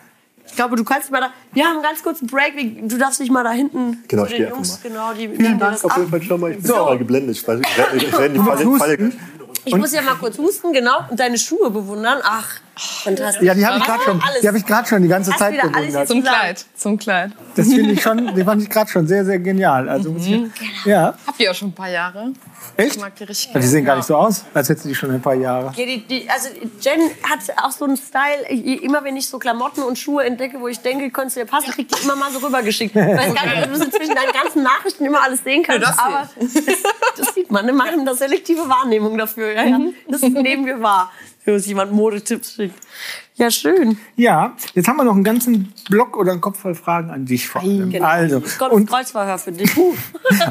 [0.45, 1.31] Ich glaube, du kannst mal da.
[1.53, 2.87] Wir haben einen ganz kurzen Break.
[2.87, 4.03] Du darfst dich mal da hinten.
[4.07, 6.51] Genau, ich den Jungs, genau, die Vielen Dank auf jeden Fall schon mal.
[6.51, 6.75] Ich bin so.
[6.75, 7.35] mal geblendet.
[7.35, 9.11] Ich, weiß, ich, ich, ich die Falle, Falle
[9.65, 12.19] ich muss ja mal kurz husten, genau, und deine Schuhe bewundern.
[12.23, 13.43] Ach, fantastisch.
[13.43, 15.61] Ja, die habe ich gerade schon, die habe ich gerade schon die ganze Hast Zeit
[15.61, 16.07] bewundert.
[16.07, 17.31] Zum Kleid, zum Kleid.
[17.55, 19.89] Das finde ich schon, die fand ich gerade schon sehr, sehr genial.
[19.89, 20.17] Also, mhm.
[20.17, 20.51] ich, genau.
[20.85, 21.13] ja.
[21.25, 22.33] Habt ihr auch schon ein paar Jahre?
[22.75, 22.95] Echt?
[22.95, 25.11] Ich mag die richtig ja, Die sehen gar nicht so aus, als hätten die schon
[25.11, 25.73] ein paar Jahre.
[25.75, 26.49] Ja, die, die, also
[26.81, 30.67] Jen hat auch so einen Style, immer wenn ich so Klamotten und Schuhe entdecke, wo
[30.67, 32.95] ich denke, könnte dir passen, kriegt die immer mal so rübergeschickt.
[32.95, 35.89] Ich weiß gar nicht, ob du zwischen deinen ganzen Nachrichten immer alles sehen kannst, ja,
[35.89, 36.53] das aber das,
[37.17, 37.65] das, sieht man.
[37.65, 37.71] Ne?
[37.71, 39.51] Wir machen da selektive Wahrnehmung dafür.
[39.51, 39.79] Ja, ja.
[40.09, 41.11] Das nehmen wir wahr,
[41.47, 42.75] wenn uns jemand Modetipps schickt.
[43.35, 43.97] Ja, schön.
[44.17, 47.47] Ja, jetzt haben wir noch einen ganzen Block oder einen Kopf voll Fragen an dich
[47.47, 47.61] vor.
[47.61, 48.05] Genau.
[48.05, 49.71] Also, Kommt und Kreuzverhör für dich.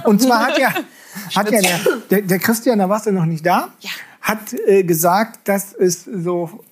[0.05, 0.73] und zwar hat ja,
[1.37, 1.81] hat ja der,
[2.11, 3.91] der, der Christian, da warst du noch nicht da, ja.
[4.23, 6.65] hat äh, gesagt, dass es so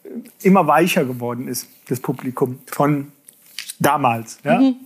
[0.42, 3.12] immer weicher geworden ist, das Publikum von
[3.78, 4.38] damals.
[4.42, 4.58] Ja?
[4.58, 4.76] Mhm.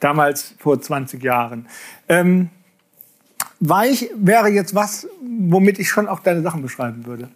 [0.00, 1.66] Damals vor 20 Jahren.
[2.08, 2.50] Ähm,
[3.58, 7.30] weich wäre jetzt was, womit ich schon auch deine Sachen beschreiben würde.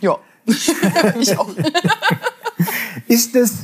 [0.00, 0.18] Ja,
[1.20, 1.50] ich auch.
[3.08, 3.54] ist, es,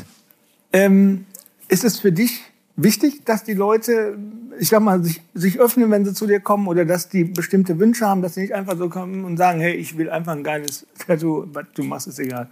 [0.72, 1.26] ähm,
[1.68, 2.42] ist es für dich
[2.76, 4.18] wichtig, dass die Leute,
[4.58, 7.78] ich sag mal, sich, sich öffnen, wenn sie zu dir kommen oder dass die bestimmte
[7.78, 10.44] Wünsche haben, dass sie nicht einfach so kommen und sagen, hey, ich will einfach ein
[10.44, 12.48] geiles Tattoo, was du machst, ist egal?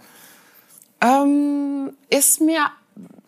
[1.01, 2.69] Ähm, ist mir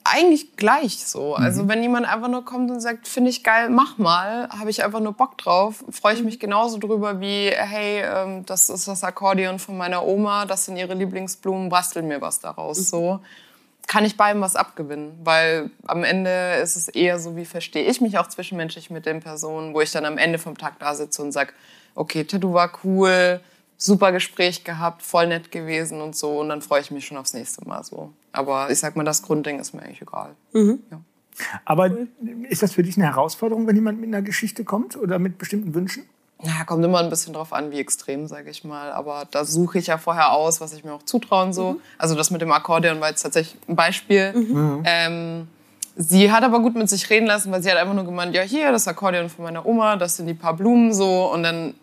[0.04, 1.36] eigentlich gleich so.
[1.38, 1.44] Mhm.
[1.44, 4.84] Also wenn jemand einfach nur kommt und sagt, finde ich geil, mach mal, habe ich
[4.84, 6.26] einfach nur Bock drauf, freue ich mhm.
[6.26, 10.78] mich genauso drüber wie, hey, ähm, das ist das Akkordeon von meiner Oma, das sind
[10.78, 12.78] ihre Lieblingsblumen, basteln mir was daraus.
[12.78, 12.84] Mhm.
[12.84, 13.20] So
[13.88, 18.02] kann ich beidem was abgewinnen, weil am Ende ist es eher so, wie verstehe ich
[18.02, 21.22] mich auch zwischenmenschlich mit den Personen, wo ich dann am Ende vom Tag da sitze
[21.22, 21.54] und sage,
[21.96, 23.42] okay, Tattoo war cool,
[23.78, 26.40] super Gespräch gehabt, voll nett gewesen und so.
[26.40, 28.12] Und dann freue ich mich schon aufs nächste Mal so.
[28.32, 30.36] Aber ich sag mal, das Grundding ist mir eigentlich egal.
[30.54, 30.80] Mhm.
[30.92, 31.02] Ja.
[31.66, 31.90] Aber
[32.50, 35.74] ist das für dich eine Herausforderung, wenn jemand mit einer Geschichte kommt oder mit bestimmten
[35.74, 36.04] Wünschen?
[36.44, 38.92] Ja, kommt immer ein bisschen drauf an, wie extrem, sage ich mal.
[38.92, 41.74] Aber da suche ich ja vorher aus, was ich mir auch zutrauen so.
[41.74, 41.80] Mhm.
[41.98, 44.34] Also das mit dem Akkordeon war jetzt tatsächlich ein Beispiel.
[44.34, 44.84] Mhm.
[44.86, 45.48] Ähm,
[45.96, 48.42] sie hat aber gut mit sich reden lassen, weil sie hat einfach nur gemeint, ja
[48.42, 51.32] hier, das Akkordeon von meiner Oma, das sind die paar Blumen so.
[51.32, 51.76] Und dann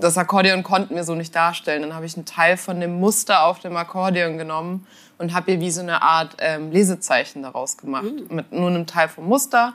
[0.00, 1.82] das Akkordeon konnten wir so nicht darstellen.
[1.82, 4.86] Dann habe ich einen Teil von dem Muster auf dem Akkordeon genommen
[5.18, 8.04] und habe ihr wie so eine Art ähm, Lesezeichen daraus gemacht.
[8.04, 8.36] Mhm.
[8.36, 9.74] Mit nur einem Teil vom Muster,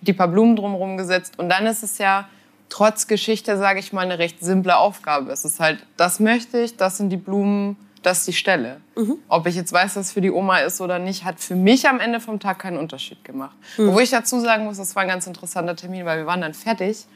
[0.00, 1.38] die paar Blumen drumherum gesetzt.
[1.38, 2.28] Und dann ist es ja
[2.68, 5.30] trotz Geschichte, sage ich mal, eine recht simple Aufgabe.
[5.30, 8.80] Es ist halt, das möchte ich, das sind die Blumen, das ist die Stelle.
[8.96, 9.18] Mhm.
[9.28, 11.88] Ob ich jetzt weiß, dass es für die Oma ist oder nicht, hat für mich
[11.88, 13.56] am Ende vom Tag keinen Unterschied gemacht.
[13.78, 13.92] Mhm.
[13.92, 16.54] Wo ich dazu sagen muss, das war ein ganz interessanter Termin, weil wir waren dann
[16.54, 17.06] fertig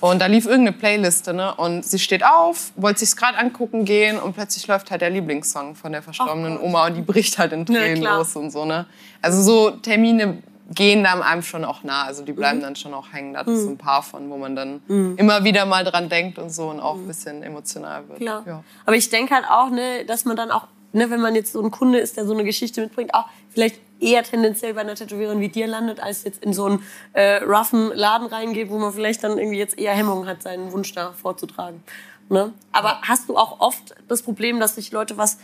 [0.00, 1.54] und da lief irgendeine Playliste, ne?
[1.54, 5.74] Und sie steht auf, wollte sich's gerade angucken gehen und plötzlich läuft halt der Lieblingssong
[5.74, 8.86] von der verstorbenen Oma und die bricht halt in Tränen ja, los und so, ne?
[9.20, 10.38] Also so Termine
[10.72, 12.62] gehen da einem schon auch nah, also die bleiben mhm.
[12.62, 13.34] dann schon auch hängen.
[13.34, 13.72] Da ist mhm.
[13.72, 15.16] ein paar von, wo man dann mhm.
[15.16, 18.20] immer wieder mal dran denkt und so und auch ein bisschen emotional wird.
[18.20, 18.44] Klar.
[18.46, 18.64] Ja.
[18.86, 21.60] Aber ich denke halt auch, ne, dass man dann auch, ne, wenn man jetzt so
[21.60, 25.40] ein Kunde ist, der so eine Geschichte mitbringt, auch vielleicht eher tendenziell bei einer Tätowiererin
[25.40, 26.82] wie dir landet, als jetzt in so einen
[27.12, 30.92] äh, roughen Laden reingeht, wo man vielleicht dann irgendwie jetzt eher Hemmungen hat, seinen Wunsch
[30.92, 31.82] da vorzutragen.
[32.28, 32.52] Ne?
[32.72, 35.38] Aber hast du auch oft das Problem, dass sich Leute was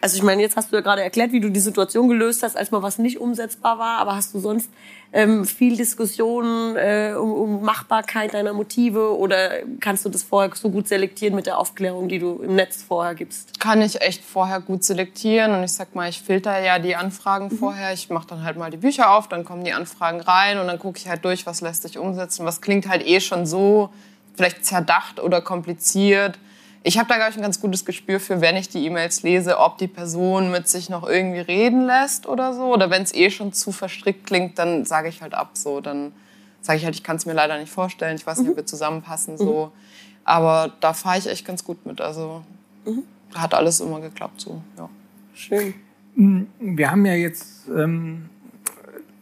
[0.00, 2.56] also ich meine, jetzt hast du ja gerade erklärt, wie du die Situation gelöst hast,
[2.56, 4.70] als mal was nicht umsetzbar war, aber hast du sonst
[5.12, 10.70] ähm, viel Diskussionen äh, um, um Machbarkeit deiner Motive oder kannst du das vorher so
[10.70, 13.60] gut selektieren mit der Aufklärung, die du im Netz vorher gibst?
[13.60, 17.46] Kann ich echt vorher gut selektieren und ich sag mal, ich filter ja die Anfragen
[17.46, 17.58] mhm.
[17.58, 17.92] vorher.
[17.92, 20.78] Ich mache dann halt mal die Bücher auf, dann kommen die Anfragen rein und dann
[20.78, 23.90] gucke ich halt durch, was lässt sich umsetzen, was klingt halt eh schon so
[24.34, 26.38] vielleicht zerdacht oder kompliziert
[26.86, 29.58] ich habe da, glaube ich, ein ganz gutes Gespür für, wenn ich die E-Mails lese,
[29.58, 32.74] ob die Person mit sich noch irgendwie reden lässt oder so.
[32.74, 35.80] Oder wenn es eh schon zu verstrickt klingt, dann sage ich halt ab so.
[35.80, 36.12] Dann
[36.60, 38.16] sage ich halt, ich kann es mir leider nicht vorstellen.
[38.16, 38.58] Ich weiß nicht, ob mhm.
[38.58, 39.72] wir zusammenpassen so.
[39.74, 39.80] Mhm.
[40.24, 42.02] Aber da fahre ich echt ganz gut mit.
[42.02, 42.42] Also
[42.84, 43.04] mhm.
[43.34, 44.60] hat alles immer geklappt so.
[44.76, 44.90] Ja.
[45.32, 45.72] Schön.
[46.14, 48.28] Wir haben ja jetzt ähm,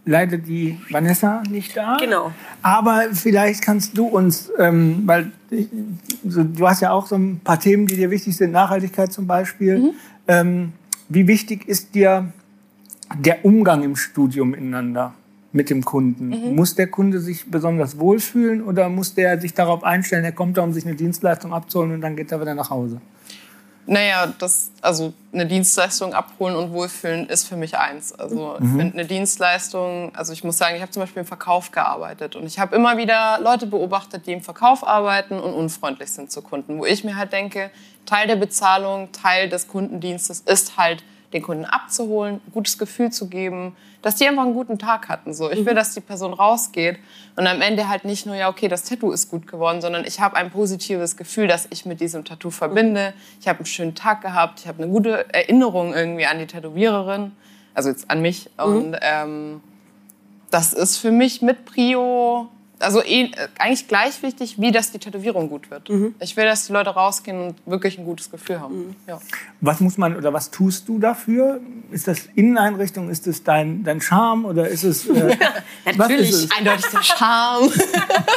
[0.05, 1.97] leider die Vanessa nicht da.
[1.99, 2.33] Genau.
[2.63, 5.33] Aber vielleicht kannst du uns, ähm, weil
[6.23, 9.79] du hast ja auch so ein paar Themen, die dir wichtig sind, Nachhaltigkeit zum Beispiel.
[9.79, 9.91] Mhm.
[10.29, 10.73] Ähm,
[11.09, 12.33] wie wichtig ist dir
[13.17, 15.15] der Umgang im Studium miteinander?
[15.53, 16.29] mit dem Kunden.
[16.29, 16.57] Mhm.
[16.57, 20.63] Muss der Kunde sich besonders wohlfühlen oder muss der sich darauf einstellen, er kommt da,
[20.63, 23.01] um sich eine Dienstleistung abzuholen und dann geht er wieder nach Hause?
[23.85, 28.13] Naja, das, also eine Dienstleistung abholen und wohlfühlen ist für mich eins.
[28.13, 28.65] Also mhm.
[28.65, 32.37] ich finde eine Dienstleistung, also ich muss sagen, ich habe zum Beispiel im Verkauf gearbeitet
[32.37, 36.43] und ich habe immer wieder Leute beobachtet, die im Verkauf arbeiten und unfreundlich sind zu
[36.43, 37.71] Kunden, wo ich mir halt denke,
[38.07, 41.03] Teil der Bezahlung, Teil des Kundendienstes ist halt
[41.33, 45.33] den Kunden abzuholen, ein gutes Gefühl zu geben, dass die einfach einen guten Tag hatten.
[45.33, 45.77] So, ich will, mhm.
[45.77, 46.99] dass die Person rausgeht
[47.37, 50.21] und am Ende halt nicht nur ja okay, das Tattoo ist gut geworden, sondern ich
[50.21, 53.15] habe ein positives Gefühl, das ich mit diesem Tattoo verbinde.
[53.41, 57.33] Ich habe einen schönen Tag gehabt, ich habe eine gute Erinnerung irgendwie an die Tätowiererin,
[57.75, 58.65] also jetzt an mich mhm.
[58.65, 59.61] und ähm,
[60.51, 62.49] das ist für mich mit Prio
[62.83, 65.89] also eh, eigentlich gleich wichtig, wie dass die Tätowierung gut wird.
[65.89, 66.15] Mhm.
[66.21, 68.79] Ich will, dass die Leute rausgehen und wirklich ein gutes Gefühl haben.
[68.79, 68.97] Mhm.
[69.07, 69.21] Ja.
[69.61, 71.61] Was muss man oder was tust du dafür?
[71.91, 73.11] Ist das Inneneinrichtung?
[73.11, 75.09] Ist es dein, dein Charme oder ist es?
[75.09, 75.37] Äh,
[75.97, 76.51] Natürlich, ist es?
[76.57, 77.71] eindeutig der Charme.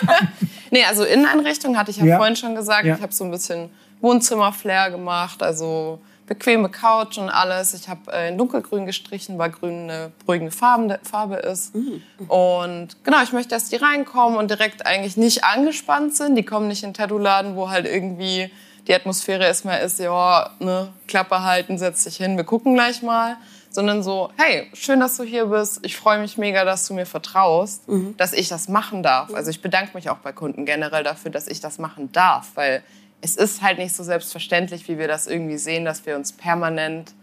[0.71, 2.17] nee, also Inneneinrichtung hatte ich ja, ja.
[2.17, 2.85] vorhin schon gesagt.
[2.85, 2.95] Ja.
[2.95, 3.69] Ich habe so ein bisschen
[4.01, 5.41] Wohnzimmer-Flair gemacht.
[5.41, 7.73] Also bequeme Couch und alles.
[7.73, 11.75] Ich habe äh, in dunkelgrün gestrichen, weil grün eine beruhigende Farbe, Farbe ist.
[11.75, 12.01] Mhm.
[12.27, 16.35] Und genau, ich möchte, dass die reinkommen und direkt eigentlich nicht angespannt sind.
[16.35, 18.49] Die kommen nicht in Tattoo-Laden, wo halt irgendwie
[18.87, 23.37] die Atmosphäre erstmal ist, ja, ne, Klappe halten, setz dich hin, wir gucken gleich mal.
[23.71, 25.79] Sondern so, hey, schön, dass du hier bist.
[25.81, 28.15] Ich freue mich mega, dass du mir vertraust, mhm.
[28.15, 29.33] dass ich das machen darf.
[29.33, 32.83] Also ich bedanke mich auch bei Kunden generell dafür, dass ich das machen darf, weil
[33.21, 37.13] es ist halt nicht so selbstverständlich, wie wir das irgendwie sehen, dass wir uns permanent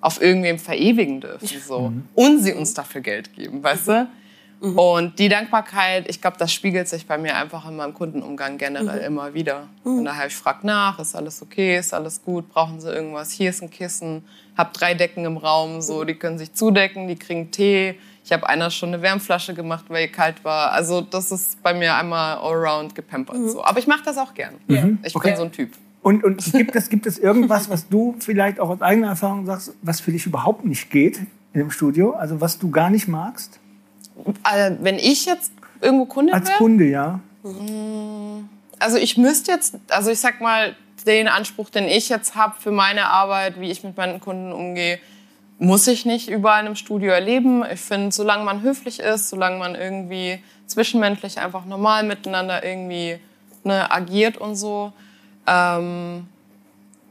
[0.00, 1.48] auf irgendwem verewigen dürfen.
[1.66, 1.90] So.
[1.90, 2.08] Mhm.
[2.14, 4.08] Und sie uns dafür Geld geben, weißt du?
[4.60, 4.78] Mhm.
[4.78, 9.00] Und die Dankbarkeit, ich glaube, das spiegelt sich bei mir einfach in meinem Kundenumgang generell
[9.00, 9.06] mhm.
[9.06, 9.68] immer wieder.
[9.84, 9.98] Mhm.
[9.98, 13.30] Und daher, ich frage nach, ist alles okay, ist alles gut, brauchen sie irgendwas?
[13.30, 14.24] Hier ist ein Kissen,
[14.56, 18.46] hab drei Decken im Raum, so, die können sich zudecken, die kriegen Tee, ich habe
[18.46, 20.72] einer schon eine Wärmflasche gemacht, weil ihr kalt war.
[20.72, 23.38] Also das ist bei mir einmal allround gepampert.
[23.38, 23.48] Mhm.
[23.48, 23.64] So.
[23.64, 24.56] Aber ich mache das auch gern.
[24.66, 24.98] Mhm.
[25.02, 25.28] Ich okay.
[25.28, 25.70] bin so ein Typ.
[26.02, 29.72] Und, und gibt, es, gibt es irgendwas, was du vielleicht auch aus eigener Erfahrung sagst,
[29.80, 31.20] was für dich überhaupt nicht geht
[31.54, 32.12] in dem Studio?
[32.12, 33.60] Also was du gar nicht magst?
[34.42, 35.50] Also, wenn ich jetzt
[35.80, 36.58] irgendwo Kunde Als wäre?
[36.58, 37.20] Kunde, ja.
[37.44, 38.46] Mm,
[38.78, 40.76] also ich müsste jetzt, also ich sag mal,
[41.06, 44.98] den Anspruch, den ich jetzt habe für meine Arbeit, wie ich mit meinen Kunden umgehe,
[45.58, 47.64] muss ich nicht überall im Studio erleben.
[47.72, 53.18] Ich finde, solange man höflich ist, solange man irgendwie zwischenmenschlich einfach normal miteinander irgendwie
[53.64, 54.92] ne, agiert und so.
[55.46, 56.28] Ähm,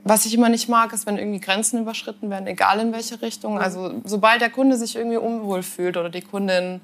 [0.03, 3.53] was ich immer nicht mag, ist, wenn irgendwie Grenzen überschritten werden, egal in welche Richtung.
[3.53, 3.59] Mhm.
[3.59, 6.79] Also sobald der Kunde sich irgendwie unwohl fühlt oder die Kundin,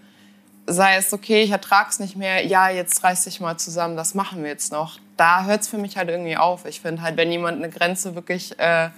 [0.65, 4.13] sei es okay, ich ertrage es nicht mehr, ja, jetzt reiß dich mal zusammen, das
[4.13, 4.99] machen wir jetzt noch.
[5.15, 6.65] Da hört es für mich halt irgendwie auf.
[6.65, 8.89] Ich finde halt, wenn jemand eine Grenze wirklich äh,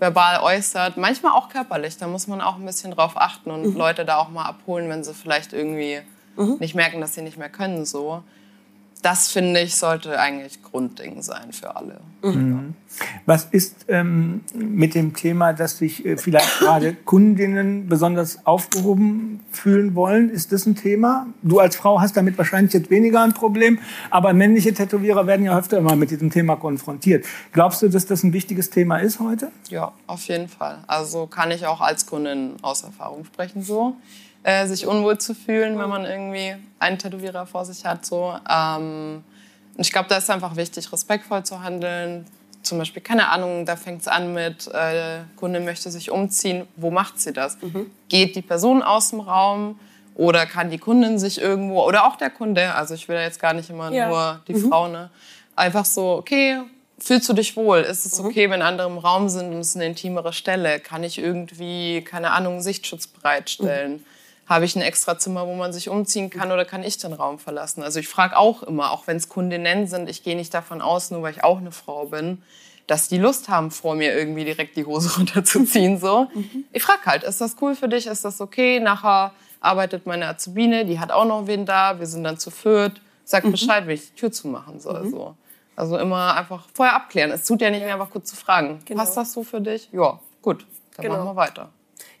[0.00, 1.96] verbal äußert, manchmal auch körperlich.
[1.98, 3.76] Da muss man auch ein bisschen drauf achten und mhm.
[3.76, 6.00] Leute da auch mal abholen, wenn sie vielleicht irgendwie
[6.36, 6.56] mhm.
[6.58, 7.84] nicht merken, dass sie nicht mehr können.
[7.84, 8.22] So
[9.02, 12.00] das finde ich sollte eigentlich Grundding sein für alle.
[12.22, 12.74] Mhm.
[13.24, 19.94] Was ist ähm, mit dem Thema, dass sich äh, vielleicht gerade Kundinnen besonders aufgehoben fühlen
[19.94, 20.28] wollen?
[20.28, 21.26] Ist das ein Thema?
[21.42, 23.78] Du als Frau hast damit wahrscheinlich jetzt weniger ein Problem,
[24.10, 27.24] aber männliche Tätowierer werden ja öfter immer mit diesem Thema konfrontiert.
[27.52, 29.50] Glaubst du, dass das ein wichtiges Thema ist heute?
[29.68, 30.78] Ja, auf jeden Fall.
[30.86, 33.96] Also kann ich auch als Kundin aus Erfahrung sprechen so
[34.42, 38.06] äh, sich unwohl zu fühlen, wenn man irgendwie einen Tätowierer vor sich hat.
[38.06, 38.34] So.
[38.48, 39.22] Ähm,
[39.76, 42.26] und ich glaube, da ist einfach wichtig, respektvoll zu handeln.
[42.62, 46.66] Zum Beispiel, keine Ahnung, da fängt es an mit, äh, Kunde möchte sich umziehen.
[46.76, 47.60] Wo macht sie das?
[47.60, 47.90] Mhm.
[48.08, 49.78] Geht die Person aus dem Raum?
[50.14, 53.40] Oder kann die Kundin sich irgendwo, oder auch der Kunde, also ich will da jetzt
[53.40, 54.08] gar nicht immer ja.
[54.08, 54.68] nur die mhm.
[54.68, 55.08] Frau, ne?
[55.56, 56.60] Einfach so, okay,
[56.98, 57.78] fühlst du dich wohl?
[57.78, 58.26] Ist es mhm.
[58.26, 58.52] okay, mhm.
[58.52, 60.78] wenn andere im Raum sind und es ist eine intimere Stelle?
[60.80, 63.92] Kann ich irgendwie, keine Ahnung, Sichtschutz bereitstellen?
[63.92, 64.04] Mhm.
[64.50, 67.38] Habe ich ein extra Zimmer, wo man sich umziehen kann oder kann ich den Raum
[67.38, 67.84] verlassen?
[67.84, 71.12] Also ich frage auch immer, auch wenn es Kundinnen sind, ich gehe nicht davon aus,
[71.12, 72.42] nur weil ich auch eine Frau bin,
[72.88, 76.00] dass die Lust haben, vor mir irgendwie direkt die Hose runterzuziehen.
[76.00, 76.26] So.
[76.34, 76.64] Mhm.
[76.72, 78.08] Ich frage halt, ist das cool für dich?
[78.08, 78.80] Ist das okay?
[78.80, 83.00] Nachher arbeitet meine Azubine, die hat auch noch wen da, wir sind dann zu viert.
[83.22, 83.52] Sag mhm.
[83.52, 85.04] Bescheid, wenn ich die Tür zumachen soll.
[85.04, 85.10] Mhm.
[85.12, 85.34] So.
[85.76, 87.30] Also immer einfach vorher abklären.
[87.30, 88.80] Es tut ja nicht mehr einfach kurz zu fragen.
[88.84, 88.98] Genau.
[88.98, 89.88] Passt das so für dich?
[89.92, 91.18] Ja, gut, dann genau.
[91.18, 91.68] machen wir weiter.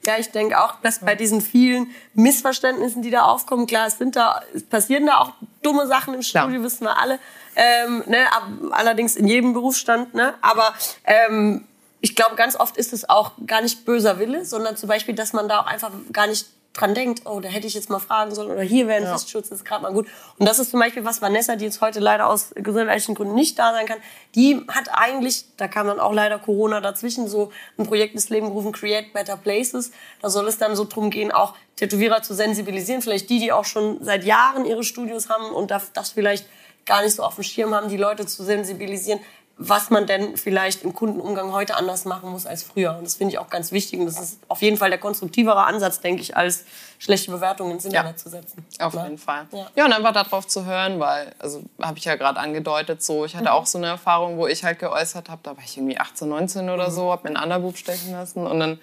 [0.06, 4.16] Ja, ich denke auch, dass bei diesen vielen Missverständnissen, die da aufkommen, klar, es sind
[4.16, 5.32] da, es passieren da auch
[5.62, 6.62] dumme Sachen im Studio, klar.
[6.62, 7.18] wissen wir alle.
[7.56, 8.26] Ähm, ne,
[8.70, 10.34] allerdings in jedem Berufsstand, ne?
[10.40, 10.72] Aber
[11.04, 11.66] ähm,
[12.00, 15.32] ich glaube, ganz oft ist es auch gar nicht böser Wille, sondern zum Beispiel, dass
[15.32, 18.32] man da auch einfach gar nicht dran denkt, oh, da hätte ich jetzt mal fragen
[18.34, 19.12] sollen oder hier wäre ein ja.
[19.12, 20.06] Festschutz, das ist gerade mal gut.
[20.38, 23.58] Und das ist zum Beispiel was Vanessa, die jetzt heute leider aus gesundheitlichen Gründen nicht
[23.58, 23.98] da sein kann,
[24.36, 28.46] die hat eigentlich, da kam dann auch leider Corona dazwischen, so ein Projekt ins Leben
[28.46, 29.90] gerufen, Create Better Places.
[30.22, 33.64] Da soll es dann so drum gehen, auch Tätowierer zu sensibilisieren, vielleicht die, die auch
[33.64, 36.46] schon seit Jahren ihre Studios haben und das vielleicht
[36.86, 39.20] gar nicht so auf dem Schirm haben, die Leute zu sensibilisieren,
[39.62, 42.96] was man denn vielleicht im Kundenumgang heute anders machen muss als früher.
[42.96, 44.00] Und das finde ich auch ganz wichtig.
[44.00, 46.64] Und das ist auf jeden Fall der konstruktivere Ansatz, denke ich, als
[46.98, 48.64] schlechte Bewertungen ins Internet ja, zu setzen.
[48.78, 49.04] Auf ja.
[49.04, 49.46] jeden Fall.
[49.52, 49.66] Ja.
[49.76, 53.36] ja, und einfach darauf zu hören, weil, also habe ich ja gerade angedeutet, so ich
[53.36, 53.54] hatte mhm.
[53.54, 56.70] auch so eine Erfahrung, wo ich halt geäußert habe, da war ich irgendwie 18, 19
[56.70, 56.92] oder mhm.
[56.94, 58.80] so, habe mir einen Underboob stechen lassen und dann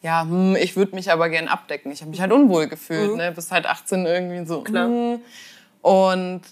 [0.00, 1.90] ja, hm, ich würde mich aber gern abdecken.
[1.90, 3.16] Ich habe mich halt unwohl gefühlt, mhm.
[3.16, 3.32] ne?
[3.32, 4.62] bis halt 18 irgendwie so.
[4.62, 4.86] Klar.
[4.86, 5.20] Hm.
[5.82, 6.42] Und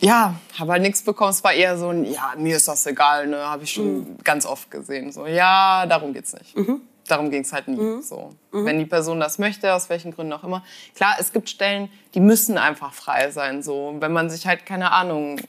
[0.00, 1.30] ja, habe halt nichts bekommen.
[1.30, 4.18] Es war eher so ein, ja, mir ist das egal, ne, habe ich schon mhm.
[4.24, 5.12] ganz oft gesehen.
[5.12, 6.56] So, ja, darum geht's nicht.
[6.56, 6.82] Mhm.
[7.06, 7.76] Darum ging's halt nie.
[7.76, 8.02] Mhm.
[8.02, 8.64] So, mhm.
[8.64, 10.64] wenn die Person das möchte, aus welchen Gründen auch immer.
[10.94, 13.62] Klar, es gibt Stellen, die müssen einfach frei sein.
[13.62, 15.40] So, wenn man sich halt keine Ahnung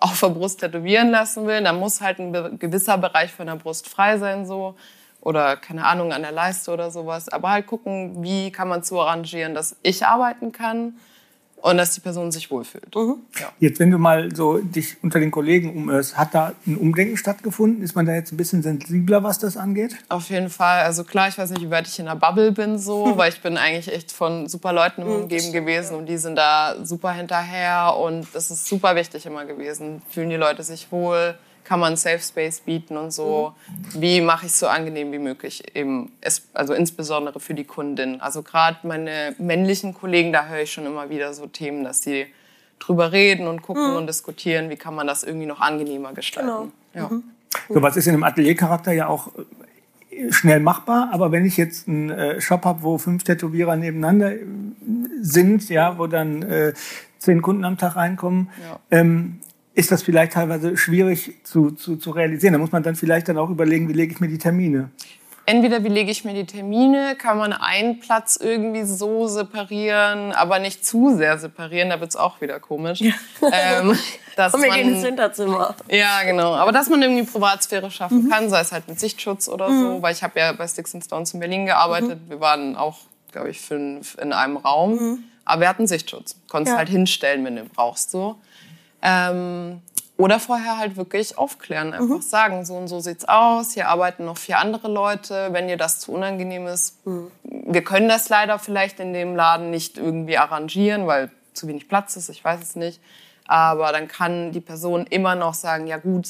[0.00, 3.88] auf der Brust tätowieren lassen will, dann muss halt ein gewisser Bereich von der Brust
[3.88, 4.44] frei sein.
[4.44, 4.74] So
[5.20, 7.28] oder keine Ahnung an der Leiste oder sowas.
[7.28, 10.98] Aber halt gucken, wie kann man so arrangieren, dass ich arbeiten kann
[11.64, 12.94] und dass die Person sich wohlfühlt.
[12.94, 13.16] Mhm.
[13.40, 13.50] Ja.
[13.58, 17.82] Jetzt, wenn du mal so dich unter den Kollegen umhörst, hat da ein Umdenken stattgefunden?
[17.82, 19.96] Ist man da jetzt ein bisschen sensibler, was das angeht?
[20.10, 20.82] Auf jeden Fall.
[20.82, 23.40] Also klar, ich weiß nicht, wie weit ich in der Bubble bin so, weil ich
[23.40, 25.22] bin eigentlich echt von super Leuten mhm.
[25.22, 30.02] umgeben gewesen und die sind da super hinterher und das ist super wichtig immer gewesen.
[30.10, 31.34] Fühlen die Leute sich wohl?
[31.64, 33.54] Kann man Safe Space bieten und so.
[33.94, 34.02] Mhm.
[34.02, 36.12] Wie mache ich es so angenehm wie möglich, eben,
[36.52, 38.20] also insbesondere für die Kundin.
[38.20, 42.26] Also gerade meine männlichen Kollegen, da höre ich schon immer wieder so Themen, dass sie
[42.78, 43.96] drüber reden und gucken mhm.
[43.96, 46.72] und diskutieren, wie kann man das irgendwie noch angenehmer gestalten.
[46.92, 47.08] Genau.
[47.08, 47.08] Ja.
[47.08, 47.24] Mhm.
[47.68, 49.28] So was ist in einem Ateliercharakter ja auch
[50.10, 54.32] äh, schnell machbar, aber wenn ich jetzt einen äh, Shop habe, wo fünf Tätowierer nebeneinander
[54.32, 54.40] äh,
[55.20, 56.74] sind, ja, wo dann äh,
[57.18, 58.78] zehn Kunden am Tag reinkommen, ja.
[58.90, 59.40] ähm,
[59.74, 62.52] ist das vielleicht teilweise schwierig zu, zu, zu realisieren.
[62.52, 64.90] Da muss man dann vielleicht dann auch überlegen, wie lege ich mir die Termine.
[65.46, 70.58] Entweder wie lege ich mir die Termine, kann man einen Platz irgendwie so separieren, aber
[70.58, 73.00] nicht zu sehr separieren, da wird es auch wieder komisch.
[73.00, 73.12] Ja.
[73.52, 73.98] Ähm,
[74.36, 75.74] dass Und wir man, gehen ins Hinterzimmer.
[75.90, 76.54] Ja, genau.
[76.54, 78.30] Aber dass man irgendwie Privatsphäre schaffen mhm.
[78.30, 79.80] kann, sei es halt mit Sichtschutz oder mhm.
[79.82, 82.20] so, weil ich habe ja bei Sticks and Stones in Berlin gearbeitet.
[82.24, 82.30] Mhm.
[82.30, 83.00] Wir waren auch,
[83.30, 85.24] glaube ich, fünf in einem Raum, mhm.
[85.44, 86.36] aber wir hatten Sichtschutz.
[86.48, 86.78] Konntest ja.
[86.78, 88.36] halt hinstellen, wenn du brauchst so.
[89.04, 89.82] Ähm,
[90.16, 92.22] oder vorher halt wirklich aufklären, einfach mhm.
[92.22, 95.98] sagen, so und so sieht's aus, hier arbeiten noch vier andere Leute, wenn dir das
[95.98, 97.04] zu unangenehm ist.
[97.04, 97.30] Mhm.
[97.42, 102.16] Wir können das leider vielleicht in dem Laden nicht irgendwie arrangieren, weil zu wenig Platz
[102.16, 103.00] ist, ich weiß es nicht.
[103.46, 106.28] Aber dann kann die Person immer noch sagen, ja gut,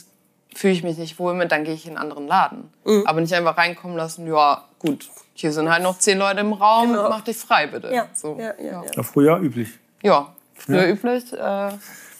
[0.54, 2.72] fühle ich mich nicht wohl mit, dann gehe ich in einen anderen Laden.
[2.84, 3.04] Mhm.
[3.06, 6.88] Aber nicht einfach reinkommen lassen, ja gut, hier sind halt noch zehn Leute im Raum,
[6.88, 7.10] genau.
[7.10, 7.92] mach dich frei bitte.
[7.92, 8.08] Ja.
[8.14, 8.38] So.
[8.38, 9.02] Ja, ja, ja.
[9.02, 9.68] früher üblich.
[10.02, 11.32] Ja, früher üblich.
[11.32, 11.70] Äh,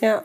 [0.01, 0.23] ja.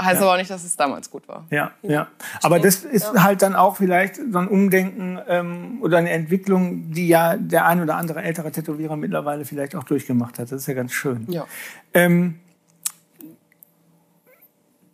[0.00, 0.22] Heißt ja.
[0.22, 1.44] aber auch nicht, dass es damals gut war.
[1.50, 2.08] Ja, ja.
[2.42, 3.24] Aber das ist ja.
[3.24, 7.82] halt dann auch vielleicht so ein Umdenken ähm, oder eine Entwicklung, die ja der ein
[7.82, 10.50] oder andere ältere Tätowierer mittlerweile vielleicht auch durchgemacht hat.
[10.50, 11.26] Das ist ja ganz schön.
[11.28, 11.46] Ja.
[11.92, 12.40] Ähm,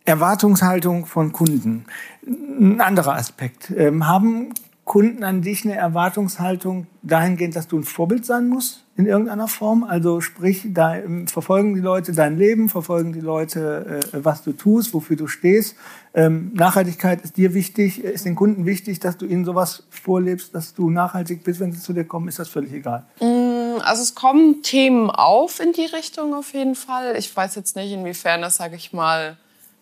[0.05, 1.85] Erwartungshaltung von Kunden.
[2.27, 3.71] Ein anderer Aspekt.
[3.71, 4.53] Ähm, haben
[4.85, 9.85] Kunden an dich eine Erwartungshaltung dahingehend, dass du ein Vorbild sein musst in irgendeiner Form?
[9.85, 14.53] Also sprich, da ähm, verfolgen die Leute dein Leben, verfolgen die Leute, äh, was du
[14.53, 15.77] tust, wofür du stehst.
[16.15, 20.75] Ähm, Nachhaltigkeit ist dir wichtig, ist den Kunden wichtig, dass du ihnen sowas vorlebst, dass
[20.75, 23.07] du nachhaltig bist, wenn sie zu dir kommen, ist das völlig egal?
[23.21, 27.17] Mm, also es kommen Themen auf in die Richtung auf jeden Fall.
[27.17, 29.37] Ich weiß jetzt nicht, inwiefern das, sage ich mal,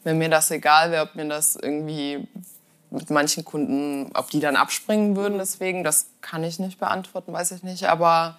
[0.04, 2.28] wenn mir das egal wäre, ob mir das irgendwie
[2.90, 5.38] mit manchen Kunden, ob die dann abspringen würden.
[5.38, 7.88] Deswegen, das kann ich nicht beantworten, weiß ich nicht.
[7.88, 8.36] Aber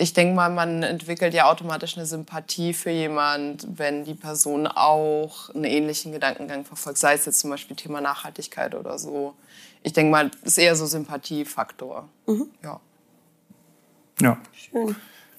[0.00, 5.52] ich denke mal, man entwickelt ja automatisch eine Sympathie für jemand, wenn die Person auch
[5.52, 9.34] einen ähnlichen Gedankengang verfolgt, sei es jetzt zum Beispiel Thema Nachhaltigkeit oder so.
[9.82, 12.08] Ich denke mal, das ist eher so Sympathiefaktor.
[12.26, 12.46] Mhm.
[12.62, 12.80] Ja.
[14.20, 14.38] Ja.
[14.52, 14.94] Schön.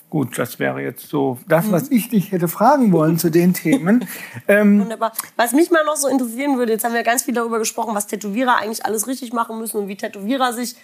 [0.10, 4.07] Gut, das wäre jetzt so das, was ich dich hätte fragen wollen zu den Themen.
[4.47, 5.14] Ähm, Wunderbar.
[5.36, 8.07] Was mich mal noch so interessieren würde, jetzt haben wir ganz viel darüber gesprochen, was
[8.07, 10.76] Tätowierer eigentlich alles richtig machen müssen und wie Tätowierer sich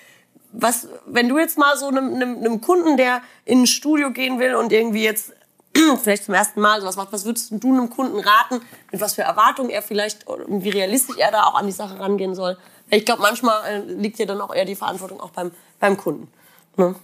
[0.57, 4.39] was, wenn du jetzt mal so einem, einem, einem Kunden, der in ein Studio gehen
[4.39, 5.33] will und irgendwie jetzt
[6.01, 9.23] vielleicht zum ersten Mal sowas macht, was würdest du einem Kunden raten, mit was für
[9.23, 12.57] Erwartungen er vielleicht und wie realistisch er da auch an die Sache rangehen soll?
[12.89, 16.31] Ich glaube, manchmal äh, liegt ja dann auch eher die Verantwortung auch beim, beim Kunden.
[16.77, 16.95] Ne?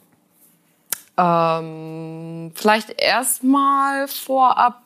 [1.17, 4.81] Ähm, vielleicht erstmal vorab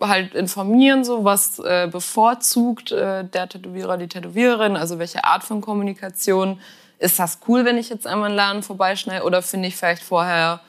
[0.00, 5.60] halt informieren, so was äh, bevorzugt äh, der Tätowierer, die Tätowiererin, also welche Art von
[5.60, 6.60] Kommunikation.
[6.98, 10.60] Ist das cool, wenn ich jetzt einmal einen Laden vorbeischneide oder finde ich vielleicht vorher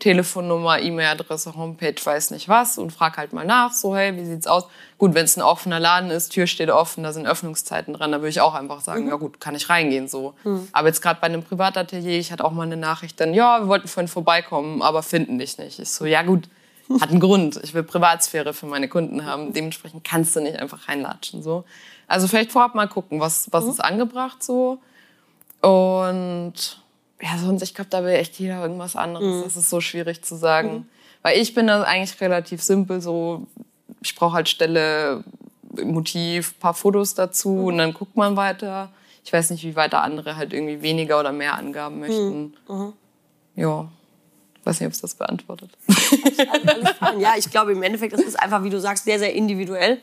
[0.00, 4.46] Telefonnummer, E-Mail-Adresse, Homepage, weiß nicht was und frag halt mal nach, so hey, wie sieht's
[4.46, 4.66] aus?
[4.98, 8.18] Gut, wenn es ein offener Laden ist, Tür steht offen, da sind Öffnungszeiten dran, da
[8.18, 9.10] würde ich auch einfach sagen, mhm.
[9.10, 10.34] ja gut, kann ich reingehen so.
[10.42, 10.68] Mhm.
[10.72, 13.68] Aber jetzt gerade bei einem Privatatelier, ich hatte auch mal eine Nachricht dann, ja, wir
[13.68, 15.78] wollten vorhin vorbeikommen, aber finden dich nicht.
[15.78, 16.48] Ich so, ja gut,
[17.00, 17.60] hat einen Grund.
[17.62, 19.52] Ich will Privatsphäre für meine Kunden haben.
[19.52, 21.64] Dementsprechend kannst du nicht einfach reinlatschen so.
[22.08, 23.70] Also vielleicht vorab mal gucken, was was mhm.
[23.70, 24.78] ist angebracht so
[25.60, 26.54] und
[27.22, 29.26] ja, sonst, ich glaube, da will echt jeder irgendwas anderes.
[29.26, 29.42] Mhm.
[29.44, 30.72] Das ist so schwierig zu sagen.
[30.72, 30.86] Mhm.
[31.22, 33.46] Weil ich bin da eigentlich relativ simpel, so,
[34.02, 35.22] ich brauche halt Stelle,
[35.84, 37.64] Motiv, paar Fotos dazu mhm.
[37.64, 38.90] und dann guckt man weiter.
[39.24, 42.00] Ich weiß nicht, wie weiter andere halt irgendwie weniger oder mehr Angaben mhm.
[42.00, 42.54] möchten.
[42.68, 42.92] Mhm.
[43.56, 43.88] Ja.
[44.64, 45.70] Weiß nicht, ob es das beantwortet.
[47.18, 49.98] ja, ich glaube im Endeffekt, ist einfach, wie du sagst, sehr, sehr individuell.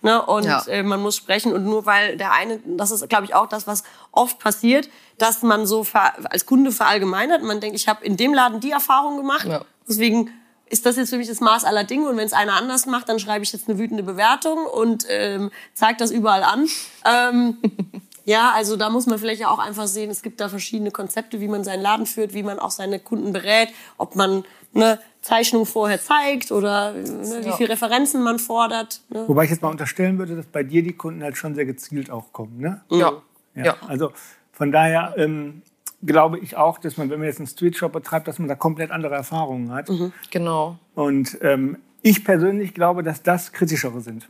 [0.00, 0.24] Ne?
[0.24, 0.62] Und ja.
[0.68, 1.52] äh, man muss sprechen.
[1.52, 3.82] Und nur weil der eine, das ist, glaube ich, auch das, was
[4.12, 4.88] oft passiert,
[5.18, 5.86] dass man so
[6.24, 7.42] als Kunde verallgemeinert.
[7.42, 9.46] Man denkt, ich habe in dem Laden die Erfahrung gemacht.
[9.46, 9.62] Ja.
[9.88, 10.30] Deswegen
[10.70, 12.08] ist das jetzt für mich das Maß aller Dinge.
[12.08, 15.50] Und wenn es einer anders macht, dann schreibe ich jetzt eine wütende Bewertung und ähm,
[15.74, 16.68] zeige das überall an.
[17.04, 17.58] Ähm,
[18.24, 21.40] ja, also da muss man vielleicht ja auch einfach sehen, es gibt da verschiedene Konzepte,
[21.40, 24.44] wie man seinen Laden führt, wie man auch seine Kunden berät, ob man
[24.74, 29.02] eine Zeichnung vorher zeigt oder ne, wie viele Referenzen man fordert.
[29.10, 29.24] Ne?
[29.26, 32.10] Wobei ich jetzt mal unterstellen würde, dass bei dir die Kunden halt schon sehr gezielt
[32.10, 32.58] auch kommen.
[32.58, 32.80] Ne?
[32.90, 33.22] Ja.
[33.54, 33.64] ja.
[33.64, 33.76] ja.
[33.86, 34.12] Also
[34.52, 35.62] von daher ähm,
[36.04, 38.90] glaube ich auch, dass man, wenn man jetzt einen Streetshop betreibt, dass man da komplett
[38.90, 39.88] andere Erfahrungen hat.
[39.88, 40.12] Mhm.
[40.30, 40.78] Genau.
[40.94, 44.28] Und ähm, ich persönlich glaube, dass das kritischere sind.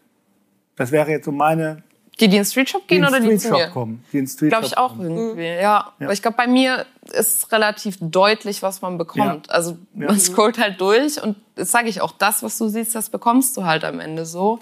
[0.77, 1.83] Das wäre jetzt so meine
[2.21, 3.69] die, die in den Streetshop gehen die oder die zu mir?
[3.69, 4.05] Kommen.
[4.13, 5.17] Die in Street Glaube ich auch kommen.
[5.17, 5.61] irgendwie, ja.
[5.61, 5.93] ja.
[6.01, 9.47] Aber ich glaube, bei mir ist relativ deutlich, was man bekommt.
[9.47, 9.53] Ja.
[9.53, 10.19] Also man ja.
[10.19, 13.65] scrollt halt durch und das sage ich auch, das, was du siehst, das bekommst du
[13.65, 14.61] halt am Ende so.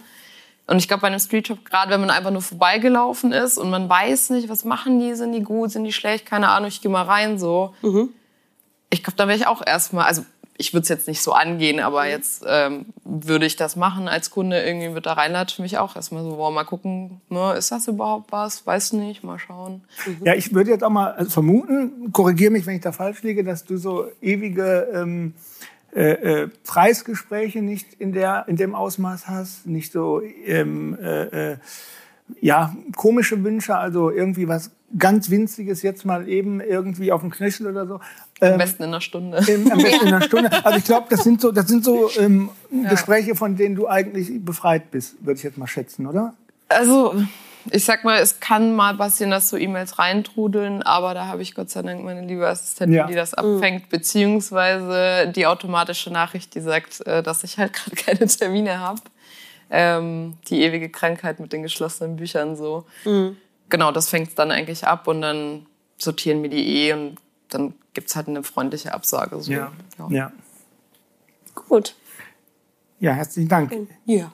[0.67, 3.89] Und ich glaube, bei einem Streetshop, gerade wenn man einfach nur vorbeigelaufen ist und man
[3.89, 6.91] weiß nicht, was machen die, sind die gut, sind die schlecht, keine Ahnung, ich gehe
[6.91, 7.75] mal rein so.
[7.83, 8.11] Mhm.
[8.91, 10.25] Ich glaube, da wäre ich auch erstmal, also
[10.59, 12.11] ich würde es jetzt nicht so angehen, aber mhm.
[12.11, 16.23] jetzt ähm, würde ich das machen als Kunde, irgendwie wird da reinlatschen, mich auch erstmal
[16.23, 18.67] so, boah, mal gucken, ne, ist das überhaupt was?
[18.67, 19.83] Weiß nicht, mal schauen.
[20.07, 20.25] Mhm.
[20.25, 23.45] Ja, ich würde jetzt auch mal also vermuten, korrigiere mich, wenn ich da falsch liege,
[23.45, 25.35] dass du so ewige ähm,
[25.95, 31.57] äh, äh, Preisgespräche nicht in, der, in dem Ausmaß hast, nicht so ähm, äh, äh,
[32.41, 37.66] ja, komische Wünsche, also irgendwie was ganz Winziges jetzt mal eben irgendwie auf dem Knöchel
[37.66, 38.01] oder so.
[38.41, 39.39] Ähm, am besten in einer Stunde.
[39.47, 40.51] Im, am besten in einer Stunde.
[40.64, 42.91] Also ich glaube, das sind so, das sind so ähm, ja.
[42.91, 46.35] Gespräche, von denen du eigentlich befreit bist, würde ich jetzt mal schätzen, oder?
[46.68, 47.14] Also
[47.70, 51.55] ich sag mal, es kann mal passieren, dass so E-Mails reintrudeln, aber da habe ich
[51.55, 53.07] Gott sei Dank meine liebe Assistentin, ja.
[53.07, 58.27] die das abfängt, beziehungsweise die automatische Nachricht, die sagt, äh, dass ich halt gerade keine
[58.27, 59.01] Termine habe.
[59.69, 62.85] Ähm, die ewige Krankheit mit den geschlossenen Büchern so.
[63.05, 63.37] Mhm
[63.69, 65.67] genau, das fängt dann eigentlich ab und dann
[65.99, 67.17] sortieren wir die eh und
[67.49, 69.41] dann gibt es halt eine freundliche Absage.
[69.41, 69.53] So.
[69.53, 69.73] Ja.
[69.99, 70.09] ja.
[70.11, 70.33] ja.
[71.55, 71.95] Gut.
[72.99, 73.73] Ja, herzlichen Dank.
[74.05, 74.33] Ja.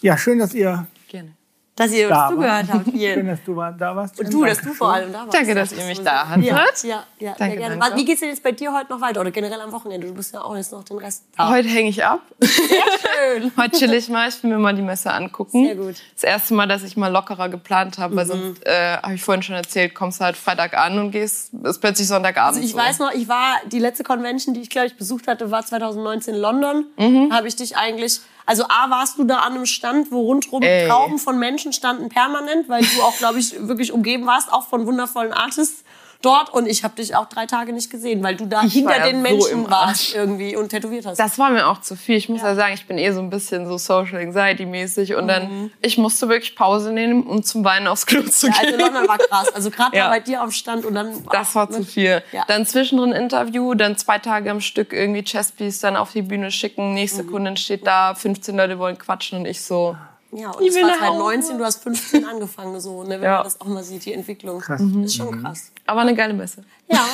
[0.00, 1.34] Ja, schön, dass ihr Gerne
[1.80, 2.86] dass ihr uns zugehört habt.
[2.90, 3.14] Hier.
[3.14, 4.20] Schön, dass du da warst.
[4.20, 5.34] Und du, dass du vor allem da warst.
[5.34, 6.44] Danke, dass ihr mich da hattet.
[6.44, 7.78] Ja, ja, ja danke, gerne.
[7.78, 7.96] Danke.
[7.96, 10.06] Wie geht's denn jetzt bei dir heute noch weiter oder generell am Wochenende?
[10.06, 11.48] Du bist ja auch jetzt noch den Rest da.
[11.48, 12.20] Heute hänge ich ab.
[12.40, 13.52] Sehr schön.
[13.56, 14.28] heute chill ich mal.
[14.28, 15.64] Ich will mir mal die Messe angucken.
[15.64, 15.94] Sehr gut.
[16.14, 18.28] Das erste Mal, dass ich mal lockerer geplant habe, weil mhm.
[18.28, 21.80] sonst, äh, habe ich vorhin schon erzählt, kommst du halt Freitag an und gehst, ist
[21.80, 22.56] plötzlich Sonntagabend.
[22.56, 22.78] Also ich so.
[22.78, 26.34] weiß noch, ich war, die letzte Convention, die ich glaube ich besucht hatte, war 2019
[26.34, 26.84] in London.
[26.98, 27.30] Mhm.
[27.30, 28.20] Da habe ich dich eigentlich
[28.50, 30.88] also A, warst du da an einem Stand, wo rundherum Ey.
[30.88, 34.88] Trauben von Menschen standen permanent, weil du auch, glaube ich, wirklich umgeben warst, auch von
[34.88, 35.84] wundervollen Artists
[36.22, 39.00] dort und ich habe dich auch drei Tage nicht gesehen, weil du da ich hinter
[39.00, 41.18] den Menschen so warst irgendwie und tätowiert hast.
[41.18, 42.16] Das war mir auch zu viel.
[42.16, 45.14] Ich muss ja, ja sagen, ich bin eh so ein bisschen so Social Anxiety mäßig
[45.14, 45.28] und mhm.
[45.28, 48.80] dann ich musste wirklich Pause nehmen, um zum Weinen aufs Klo zu ja, also gehen.
[48.80, 49.54] Also London war krass.
[49.54, 50.08] Also gerade ja.
[50.08, 52.22] bei dir am Stand und dann Das war zu viel.
[52.32, 52.44] Ja.
[52.48, 56.94] Dann zwischendrin Interview, dann zwei Tage am Stück irgendwie Chesspiece dann auf die Bühne schicken.
[56.94, 57.30] Nächste mhm.
[57.30, 59.96] Kundin steht da, 15 Leute wollen quatschen und ich so
[60.32, 63.36] ja, und ich es war 2019, du hast 15 angefangen, so, ne, wenn ja.
[63.36, 64.60] man das auch mal sieht, die Entwicklung.
[64.60, 64.80] Krass.
[64.80, 65.42] Das ist schon mhm.
[65.42, 65.72] krass.
[65.90, 66.62] Aber eine geile Messe.
[66.86, 67.04] Ja.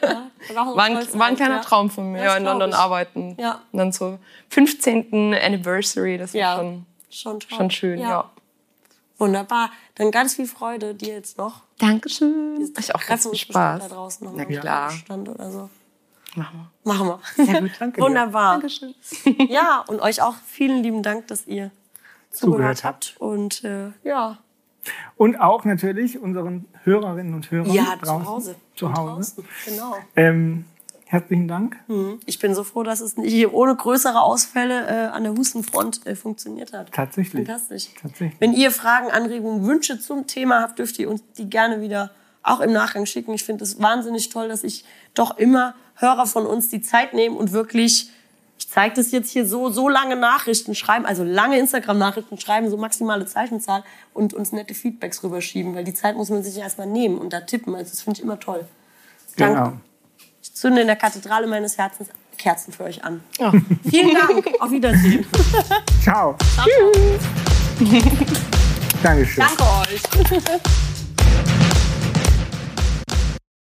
[0.02, 1.60] ja war, war, ein, war ein kleiner ja.
[1.60, 2.76] Traum von mir, ja, in London ich.
[2.76, 3.36] arbeiten.
[3.36, 3.62] Ja.
[3.72, 4.20] Und dann zur
[4.50, 5.34] 15.
[5.34, 6.56] Anniversary, das war ja.
[6.56, 8.30] schon, schon, schon schön, ja.
[9.18, 9.70] Wunderbar.
[9.96, 11.62] Dann ganz viel Freude dir jetzt noch.
[11.78, 12.72] Dankeschön.
[12.78, 13.88] Ich auch ganz viel Spaß.
[13.88, 14.90] Da draußen noch Na klar.
[14.92, 15.68] Stand oder so.
[16.36, 16.92] Machen wir.
[16.92, 17.44] Machen wir.
[17.44, 18.00] Sehr gut, danke.
[18.00, 18.52] Wunderbar.
[18.52, 18.94] Dankeschön.
[19.48, 21.72] Ja, und euch auch vielen lieben Dank, dass ihr
[22.30, 23.16] zugehört, habt.
[23.18, 24.38] Und äh, ja.
[25.16, 28.56] Und auch natürlich unseren Hörerinnen und Hörern ja, draußen, zu Hause.
[28.76, 29.34] Zu Hause.
[29.36, 29.44] Draußen.
[29.66, 29.96] Genau.
[30.16, 30.64] Ähm,
[31.06, 31.76] herzlichen Dank.
[31.88, 32.20] Mhm.
[32.26, 36.16] Ich bin so froh, dass es nicht ohne größere Ausfälle äh, an der Hustenfront äh,
[36.16, 36.92] funktioniert hat.
[36.92, 37.46] Tatsächlich.
[37.46, 37.90] Fantastisch.
[38.00, 38.40] Tatsächlich.
[38.40, 42.10] Wenn ihr Fragen, Anregungen, Wünsche zum Thema habt, dürft ihr uns die gerne wieder
[42.42, 43.34] auch im Nachgang schicken.
[43.34, 47.36] Ich finde es wahnsinnig toll, dass ich doch immer Hörer von uns die Zeit nehmen
[47.36, 48.10] und wirklich
[48.62, 52.76] ich zeige das jetzt hier so, so lange Nachrichten schreiben, also lange Instagram-Nachrichten schreiben, so
[52.76, 53.82] maximale Zeichenzahl
[54.14, 57.40] und uns nette Feedbacks rüberschieben, weil die Zeit muss man sich erstmal nehmen und da
[57.40, 57.74] tippen.
[57.74, 58.64] Also das finde ich immer toll.
[59.36, 59.54] Danke.
[59.54, 59.72] Genau.
[60.40, 63.22] Ich zünde in der Kathedrale meines Herzens Kerzen für euch an.
[63.40, 63.52] Ja.
[63.90, 64.48] Vielen Dank.
[64.60, 65.26] Auf Wiedersehen.
[66.00, 66.36] Ciao.
[66.54, 66.66] Ciao.
[67.78, 68.00] Tschüss.
[69.02, 69.44] Dankeschön.
[69.44, 71.01] Danke euch.